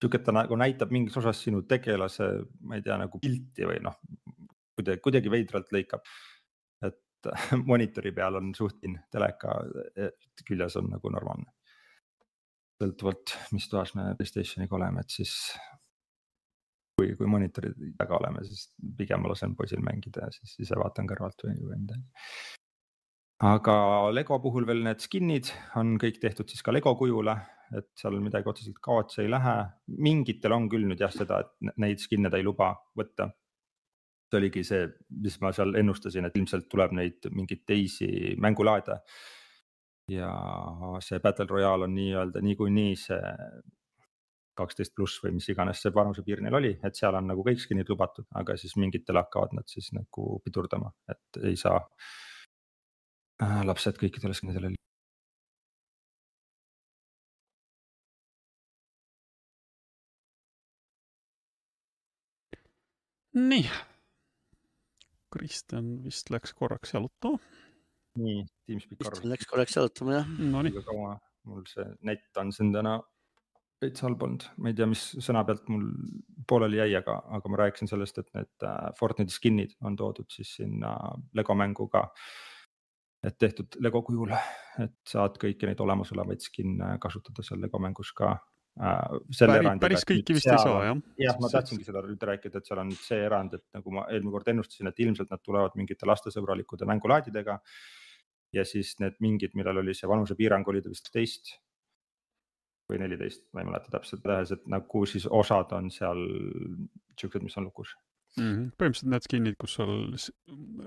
sihuke, 0.01 0.21
et 0.21 0.27
ta 0.27 0.35
nagu 0.35 0.57
näitab 0.61 0.93
mingis 0.93 1.17
osas 1.17 1.41
sinu 1.43 1.63
tegelase, 1.69 2.29
ma 2.69 2.77
ei 2.77 2.85
tea, 2.85 2.99
nagu 3.01 3.21
pilti 3.23 3.69
või 3.69 3.81
noh, 3.85 3.97
kuidagi, 4.77 5.03
kuidagi 5.05 5.33
veidralt 5.33 5.73
lõikab. 5.73 6.05
et 6.87 7.31
monitori 7.71 8.13
peal 8.13 8.41
on 8.41 8.53
suhtline, 8.55 9.07
teleka 9.13 9.57
küljes 10.47 10.77
on 10.81 10.93
nagu 10.93 11.13
normaalne. 11.13 11.53
sõltuvalt, 12.77 13.33
mis 13.57 13.69
toas 13.73 13.95
me 13.97 14.11
Playstationiga 14.19 14.77
oleme, 14.77 15.01
et 15.01 15.11
siis 15.11 15.33
kui, 16.97 17.15
kui 17.17 17.29
monitori 17.29 17.73
taga 17.97 18.19
oleme, 18.19 18.45
siis 18.45 18.69
pigem 18.99 19.25
ma 19.25 19.33
lasen 19.33 19.57
poisil 19.57 19.81
mängida 19.85 20.29
ja 20.29 20.35
siis 20.35 20.59
ise 20.67 20.77
vaatan 20.77 21.09
kõrvalt 21.09 21.41
või, 21.47 21.57
või 21.71 21.81
midagi. 21.87 22.05
aga 23.49 23.77
Lego 24.13 24.39
puhul 24.45 24.69
veel 24.69 24.85
need 24.85 25.01
skin'id 25.01 25.53
on 25.81 25.97
kõik 26.01 26.21
tehtud 26.21 26.53
siis 26.53 26.61
ka 26.65 26.73
Lego 26.77 26.93
kujule 27.01 27.39
et 27.75 27.89
seal 27.99 28.19
midagi 28.23 28.49
otseselt 28.51 28.79
kaotsi 28.83 29.23
ei 29.25 29.31
lähe. 29.31 29.57
mingitel 29.99 30.55
on 30.57 30.69
küll 30.71 30.87
nüüd 30.87 31.01
jah 31.03 31.13
seda, 31.13 31.41
et 31.43 31.73
neid 31.83 32.03
skin'e 32.03 32.31
ta 32.31 32.41
ei 32.41 32.47
luba 32.47 32.73
võtta. 32.99 33.31
see 34.27 34.39
oligi 34.41 34.65
see, 34.67 34.89
mis 35.23 35.41
ma 35.41 35.53
seal 35.55 35.75
ennustasin, 35.79 36.27
et 36.27 36.37
ilmselt 36.37 36.69
tuleb 36.69 36.93
neid 36.99 37.29
mingeid 37.31 37.65
teisi 37.67 38.37
mängulaade. 38.43 39.01
ja 40.11 40.31
see 41.03 41.19
Battle 41.19 41.47
Royale 41.51 41.85
on 41.89 41.95
nii-öelda 41.95 42.43
niikuinii 42.43 42.95
see 42.97 43.35
kaksteist 44.57 44.95
pluss 44.97 45.21
või 45.23 45.35
mis 45.37 45.49
iganes 45.53 45.83
see 45.83 45.93
vanusepiir 45.95 46.41
neil 46.41 46.55
oli, 46.55 46.73
et 46.85 46.97
seal 46.97 47.19
on 47.19 47.27
nagu 47.29 47.45
kõik 47.45 47.61
skin'id 47.61 47.91
lubatud, 47.93 48.27
aga 48.41 48.57
siis 48.57 48.77
mingitel 48.81 49.19
hakkavad 49.21 49.53
nad 49.59 49.69
siis 49.69 49.91
nagu 49.93 50.39
pidurdama, 50.45 50.95
et 51.13 51.43
ei 51.45 51.59
saa 51.61 51.83
äh, 53.43 53.61
lapsed 53.69 54.01
kõikidele 54.01 54.35
skin'idele 54.39 54.73
nii. 63.37 63.69
Kristjan 65.37 65.97
vist 66.05 66.31
läks 66.33 66.55
korraks 66.57 66.95
jalutama. 66.95 67.39
nii, 68.17 68.45
Teamspeak 68.67 69.07
arvas. 69.07 69.25
Läks 69.29 69.49
korraks 69.51 69.77
jalutama 69.77 70.21
jah. 70.21 70.35
Nonii. 70.39 70.83
kaua 70.87 71.19
mul 71.47 71.67
see 71.71 71.87
net 72.07 72.41
on 72.41 72.51
siin 72.55 72.73
täna 72.75 72.97
veits 73.83 74.03
halb 74.05 74.23
olnud, 74.25 74.47
ma 74.57 74.71
ei 74.71 74.77
tea, 74.77 74.87
mis 74.89 75.03
sõna 75.21 75.43
pealt 75.45 75.67
mul 75.69 75.85
pooleli 76.49 76.79
jäi, 76.81 76.95
aga, 76.97 77.19
aga 77.37 77.51
ma 77.53 77.61
rääkisin 77.61 77.91
sellest, 77.91 78.23
et 78.23 78.31
need 78.37 78.65
äh, 78.65 78.77
Fortnite'i 78.97 79.35
skin'id 79.35 79.75
on 79.85 79.99
toodud 80.01 80.31
siis 80.33 80.55
sinna 80.63 80.95
Lego 81.37 81.57
mängu 81.59 81.89
ka. 81.93 82.07
et 83.27 83.37
tehtud 83.39 83.77
Lego 83.85 84.03
kujul, 84.07 84.33
et 84.85 84.97
saad 85.09 85.37
kõiki 85.43 85.69
neid 85.69 85.81
olemasolevaid 85.85 86.45
skin'e 86.45 86.95
kasutada 87.03 87.45
seal 87.45 87.61
Lego 87.61 87.81
mängus 87.83 88.15
ka 88.17 88.37
Äh, 88.77 89.21
päris, 89.41 89.69
päris 89.81 90.03
kõiki 90.05 90.35
vist 90.37 90.45
seal, 90.45 90.59
ei 90.59 90.65
saa 90.69 90.81
jah. 90.85 90.99
jah, 91.23 91.37
ma 91.41 91.49
tahtsingi 91.49 91.87
seda 91.87 92.03
nüüd 92.05 92.25
rääkida, 92.29 92.61
et 92.61 92.69
seal 92.69 92.81
on 92.83 92.91
see 92.93 93.23
erand, 93.25 93.55
et 93.57 93.65
nagu 93.73 93.95
ma 93.97 94.03
eelmine 94.11 94.35
kord 94.35 94.51
ennustasin, 94.53 94.91
et 94.91 95.01
ilmselt 95.01 95.33
nad 95.33 95.41
tulevad 95.41 95.79
mingite 95.81 96.09
lastesõbralikude 96.09 96.89
mängulaadidega. 96.89 97.57
ja 98.53 98.65
siis 98.69 98.95
need 99.01 99.17
mingid, 99.21 99.57
millel 99.57 99.81
oli 99.81 99.95
see 99.97 100.09
vanusepiirang, 100.09 100.69
oli 100.69 100.83
ta 100.85 100.93
vist 100.93 101.09
teist 101.13 101.57
või 102.91 103.01
neliteist, 103.01 103.47
ma 103.57 103.65
ei 103.65 103.71
mäleta 103.71 103.91
täpselt, 103.97 104.29
et 104.53 104.69
nagu 104.71 105.07
siis 105.09 105.25
osad 105.27 105.73
on 105.73 105.89
seal 105.91 106.21
siuksed, 107.17 107.43
mis 107.43 107.57
on 107.57 107.71
lukus 107.71 107.97
mm. 108.37 108.45
-hmm. 108.45 108.69
põhimõtteliselt 108.77 109.13
need 109.13 109.27
skin'id, 109.27 109.57
kus 109.61 109.77
sul 109.79 109.95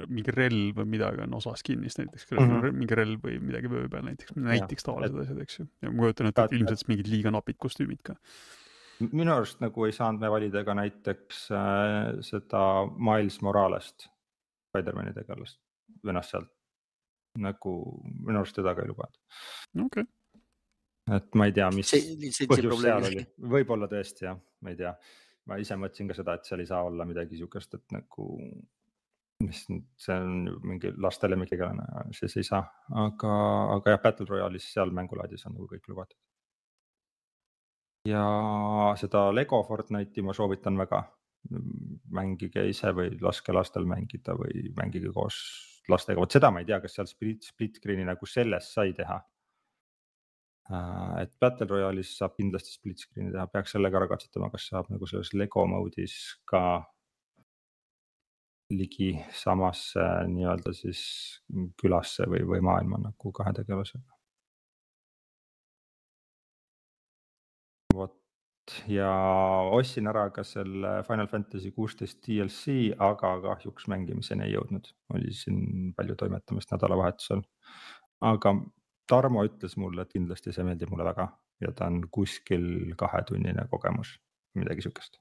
mingi 0.09 0.35
relv 0.35 0.81
või 0.81 0.91
midagi 0.95 1.23
on 1.25 1.35
osa 1.39 1.55
skin'ist 1.59 2.01
näiteks 2.01 2.29
mm, 2.31 2.51
-hmm. 2.51 2.77
mingi 2.81 2.99
relv 2.99 3.25
või 3.25 3.39
midagi 3.43 3.71
vöö 3.71 3.89
peal 3.91 4.05
näiteks, 4.07 4.35
näiteks 4.35 4.87
tavalised 4.87 5.23
asjad, 5.23 5.41
eks 5.45 5.59
ju. 5.59 5.67
ja 5.81 5.91
ma 5.91 6.05
kujutan 6.05 6.31
ette, 6.31 6.47
et 6.47 6.57
ilmselt 6.59 6.91
mingid 6.91 7.11
liiga 7.11 7.33
napid 7.33 7.59
kostüümid 7.65 8.03
ka. 8.03 8.15
minu 9.09 9.33
arust 9.33 9.63
nagu 9.63 9.87
ei 9.87 9.95
saanud 9.95 10.21
me 10.21 10.31
valida 10.31 10.63
ka 10.67 10.77
näiteks 10.77 11.49
äh, 11.55 12.21
seda 12.25 12.63
Miles 13.09 13.41
Moralest, 13.45 14.09
Spider-man'i 14.69 15.13
tegelast, 15.15 15.59
vennast 16.05 16.35
sealt. 16.35 16.51
nagu 17.39 17.75
minu 18.03 18.39
arust 18.41 18.57
teda 18.57 18.75
ka 18.75 18.85
ei 18.85 18.93
lubatud. 18.93 19.21
okei 19.85 20.03
okay 20.03 20.13
et 21.09 21.35
ma 21.35 21.47
ei 21.49 21.53
tea, 21.55 21.71
mis 21.73 21.89
see, 21.89 22.45
põhjus 22.45 22.83
seal 22.83 23.05
oli, 23.07 23.23
võib-olla 23.55 23.87
tõesti 23.89 24.27
jah, 24.27 24.37
ma 24.61 24.69
ei 24.69 24.77
tea 24.77 24.91
ma 25.49 25.57
ise 25.61 25.77
mõtlesin 25.79 26.09
ka 26.09 26.17
seda, 26.17 26.35
et 26.37 26.47
seal 26.47 26.63
ei 26.63 26.69
saa 26.69 26.83
olla 26.87 27.07
midagi 27.09 27.39
sihukest, 27.39 27.75
et 27.77 27.95
nagu, 27.95 28.25
mis 29.43 29.61
nüüd, 29.71 29.85
see 29.99 30.17
on 30.21 30.49
mingi 30.71 30.91
laste 31.01 31.29
lemmiktegelane, 31.29 31.85
siis 32.15 32.37
ei 32.39 32.47
saa, 32.47 32.63
aga, 33.03 33.35
aga 33.77 33.95
jah, 33.95 34.01
Battle 34.03 34.27
Royale'is 34.29 34.67
seal 34.73 34.93
mängulaadis 34.95 35.47
on 35.49 35.57
nagu 35.57 35.69
kõik 35.71 35.89
lubatud. 35.91 36.19
ja 38.07 38.23
seda 38.97 39.27
Lego 39.35 39.59
Fortnite'i 39.67 40.23
ma 40.25 40.33
soovitan 40.33 40.77
väga. 40.79 41.05
mängige 42.11 42.65
ise 42.67 42.91
või 42.91 43.13
laske 43.23 43.53
lastel 43.55 43.85
mängida 43.87 44.33
või 44.35 44.73
mängige 44.75 45.07
koos 45.15 45.37
lastega, 45.87 46.19
vot 46.19 46.33
seda 46.35 46.49
ma 46.51 46.59
ei 46.59 46.65
tea, 46.67 46.81
kas 46.83 46.97
seal 46.97 47.07
split, 47.07 47.45
split 47.47 47.77
screen'i 47.79 48.03
nagu 48.03 48.27
selles 48.27 48.73
sai 48.73 48.91
teha 48.97 49.21
et 50.69 51.31
Battle 51.41 51.67
Royale'is 51.69 52.11
saab 52.19 52.35
kindlasti 52.37 52.75
split 52.75 53.01
screen'i 53.01 53.33
teha, 53.33 53.47
peaks 53.49 53.73
sellega 53.73 53.97
ära 54.01 54.09
katsetama, 54.11 54.51
kas 54.53 54.67
saab 54.69 54.91
nagu 54.93 55.07
selles 55.09 55.33
Lego 55.33 55.65
mode'is 55.69 56.15
ka 56.49 56.61
ligi 58.69 59.15
samasse 59.33 60.05
nii-öelda 60.29 60.73
siis 60.77 61.01
külasse 61.81 62.27
või, 62.29 62.43
või 62.51 62.61
maailma 62.61 63.01
nagu 63.07 63.33
kahe 63.33 63.53
tegelasega. 63.57 64.05
vot 67.97 68.13
ja 68.85 69.09
ostsin 69.73 70.07
ära 70.07 70.27
ka 70.29 70.43
selle 70.45 70.99
Final 71.07 71.27
Fantasy 71.27 71.71
kuusteist 71.73 72.19
DLC, 72.27 72.91
aga 73.01 73.31
kahjuks 73.41 73.87
mängimiseni 73.89 74.45
ei 74.45 74.53
jõudnud, 74.53 74.91
oli 75.15 75.33
siin 75.33 75.89
palju 75.97 76.15
toimetamist 76.19 76.69
nädalavahetusel. 76.75 77.41
aga 78.21 78.53
Tarmo 79.09 79.41
ütles 79.47 79.73
mulle, 79.81 80.03
et 80.05 80.13
kindlasti 80.13 80.53
see 80.53 80.65
meeldib 80.67 80.91
mulle 80.93 81.07
väga 81.07 81.25
ja 81.63 81.71
ta 81.75 81.87
on 81.89 82.03
kuskil 82.13 82.93
kahetunnine 82.99 83.65
kogemus, 83.71 84.13
midagi 84.57 84.85
sihukest. 84.85 85.19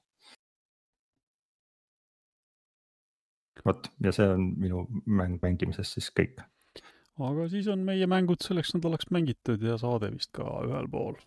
vot 3.65 3.89
ja 4.03 4.13
see 4.15 4.27
on 4.31 4.45
minu 4.59 4.85
mäng 5.05 5.39
mängimisest 5.43 5.97
siis 5.97 6.07
kõik. 6.15 6.37
aga 7.19 7.47
siis 7.51 7.67
on 7.67 7.81
meie 7.87 8.07
mängud 8.07 8.39
selleks 8.45 8.71
nädalaks 8.75 9.09
mängitud 9.11 9.63
ja 9.65 9.75
saade 9.81 10.11
vist 10.13 10.31
ka 10.35 10.45
ühel 10.67 10.87
pool. 10.91 11.17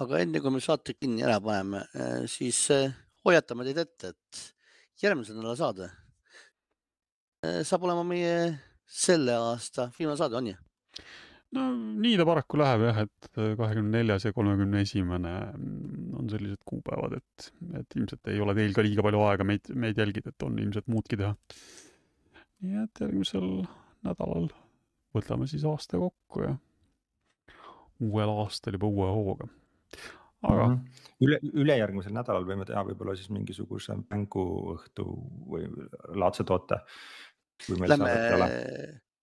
aga 0.00 0.20
enne 0.20 0.42
kui 0.44 0.52
me 0.52 0.60
saate 0.60 0.94
kinni 0.98 1.24
ära 1.24 1.40
paneme, 1.40 1.86
eh, 1.94 2.26
siis 2.28 2.58
eh, 2.70 2.92
hoiatame 3.24 3.64
teid 3.64 3.80
ette, 3.86 4.12
et 4.12 5.02
järgmise 5.02 5.32
nädala 5.32 5.56
saade 5.56 5.88
eh, 7.46 7.62
saab 7.64 7.88
olema 7.88 8.04
meie 8.04 8.58
selle 8.86 9.38
aasta 9.38 9.88
viimane 9.98 10.20
saade, 10.20 10.36
on 10.36 10.52
ju? 10.52 10.56
No 11.56 11.66
nii 12.04 12.16
ta 12.20 12.26
paraku 12.28 12.60
läheb 12.60 12.86
jah, 12.88 13.02
et 13.06 13.30
äh, 13.36 13.52
kahekümne 13.58 13.98
neljas 13.98 14.26
ja 14.26 14.32
kolmekümne 14.36 14.82
esimene 14.86 15.34
mm, 15.52 16.16
on 16.20 16.32
sellised 16.32 16.62
kuupäevad, 16.68 17.18
et, 17.20 17.52
et 17.80 17.96
ilmselt 17.98 18.32
ei 18.32 18.40
ole 18.40 18.56
teil 18.58 18.74
ka 18.76 18.84
liiga 18.86 19.04
palju 19.06 19.22
aega 19.28 19.46
meid, 19.48 19.72
meid 19.84 20.00
jälgida, 20.00 20.32
et 20.32 20.48
on 20.48 20.58
ilmselt 20.62 20.88
muudki 20.92 21.20
teha. 21.20 21.34
nii 22.62 22.84
et 22.84 23.02
järgmisel 23.04 23.48
nädalal 24.06 24.48
võtame 25.16 25.48
siis 25.50 25.64
aasta 25.68 26.00
kokku 26.00 26.46
ja 26.46 26.54
uuel 28.02 28.32
aastal 28.42 28.78
juba 28.78 28.88
uue 28.88 29.10
hooga. 29.16 29.48
aga 30.42 30.66
mm. 30.66 30.74
-hmm. 30.74 31.02
üle, 31.26 31.38
ülejärgmisel 31.52 32.14
nädalal 32.16 32.46
võime 32.48 32.66
teha 32.66 32.82
võib-olla 32.88 33.14
siis 33.16 33.30
mingisuguse 33.30 33.98
mänguõhtu 34.02 35.04
või 35.52 35.68
laadse 36.18 36.44
toote. 36.44 36.80
Lähme, 37.78 38.10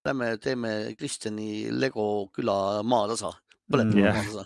lähme 0.10 0.28
teeme 0.44 0.72
Kristjani 1.00 1.50
Lego 1.72 2.28
küla 2.36 2.84
maatasa, 2.84 3.32
põletame 3.72 3.94
Mm, 3.94 4.00
mm, 4.02 4.06
jah. 4.06 4.16
maatasa. 4.16 4.46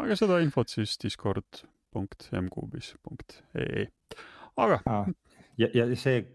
aga 0.00 0.16
seda 0.16 0.38
infot 0.44 0.68
siis 0.72 0.92
discord.mkuubis.ee. 1.02 3.86
aga 4.56 4.80
Aa, 4.86 5.06
ja, 5.58 5.68
ja 5.74 5.96
see, 5.96 6.26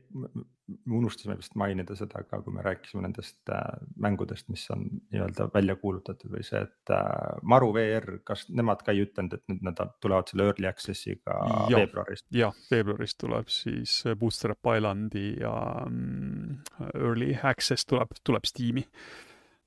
me 0.68 0.98
unustasime 0.98 1.36
vist 1.38 1.56
mainida 1.60 1.96
seda 1.98 2.24
ka, 2.26 2.40
kui 2.42 2.54
me 2.56 2.64
rääkisime 2.66 3.04
nendest 3.06 3.52
äh, 3.54 3.62
mängudest, 4.02 4.48
mis 4.50 4.64
on 4.74 4.88
nii-öelda 5.14 5.48
välja 5.54 5.76
kuulutatud 5.82 6.32
või 6.34 6.46
see, 6.48 6.64
et 6.66 6.94
äh, 6.94 7.36
Maru 7.44 7.70
VR, 7.76 8.20
kas 8.26 8.48
nemad 8.50 8.82
ka 8.86 8.96
ei 8.96 9.04
ütelnud, 9.06 9.38
et 9.38 9.46
nüüd 9.52 9.66
nad 9.68 9.84
tulevad 10.04 10.32
selle 10.32 10.48
early 10.50 10.70
access'iga 10.70 11.38
Jah. 11.70 11.70
veebruaris? 11.76 12.26
jah, 12.34 12.58
veebruaris 12.72 13.18
tuleb 13.22 13.52
siis 13.54 14.00
Booster 14.20 14.56
Up 14.56 14.72
Islandi 14.74 15.28
ja 15.44 15.54
mm, 15.86 16.90
Early 16.96 17.36
Access 17.44 17.86
tuleb, 17.86 18.18
tuleb 18.26 18.50
Steam'i. 18.50 18.86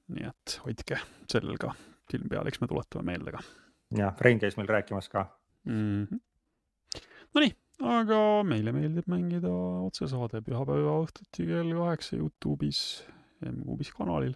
nii 0.08 0.24
et 0.24 0.58
hoidke 0.64 0.98
sellel 1.30 1.60
ka 1.60 1.74
silm 2.10 2.30
peal, 2.32 2.48
eks 2.48 2.62
me 2.62 2.68
tuletame 2.70 3.12
meelde 3.12 3.36
ka 3.36 3.44
jah, 3.96 4.16
Rein 4.20 4.40
käis 4.42 4.56
meil 4.58 4.68
rääkimas 4.68 5.08
ka. 5.08 5.28
mm. 5.64 6.04
-hmm. 6.04 6.20
Nonii, 7.34 7.52
aga 7.84 8.18
meile 8.46 8.72
meeldib 8.74 9.06
mängida 9.10 9.50
otsesaade 9.86 10.40
pühapäeva 10.46 10.98
õhtuti 11.04 11.46
kell 11.48 11.72
kaheksa 11.76 12.18
Youtube'is, 12.18 12.82
M-Kuubis 13.46 13.92
kanalil. 13.94 14.34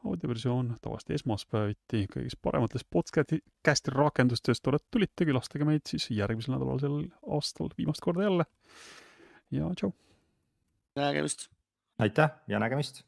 audioversioon 0.00 0.78
tavaliselt 0.80 1.10
esmaspäeviti 1.18 2.06
kõigis 2.08 2.36
paremates 2.40 2.86
podcast'i 2.88 3.92
rakendustes, 3.92 4.62
tulite, 4.64 5.26
külastage 5.28 5.66
meid 5.68 5.84
siis 5.88 6.08
järgmisel 6.10 6.56
nädalal 6.56 6.80
sel 6.80 6.96
aastal 7.28 7.68
viimast 7.76 8.00
korda 8.00 8.24
jälle. 8.24 8.44
ja 9.50 9.68
tšau. 9.76 9.92
nägemist. 10.96 11.48
aitäh 11.98 12.30
ja 12.48 12.58
nägemist 12.58 13.04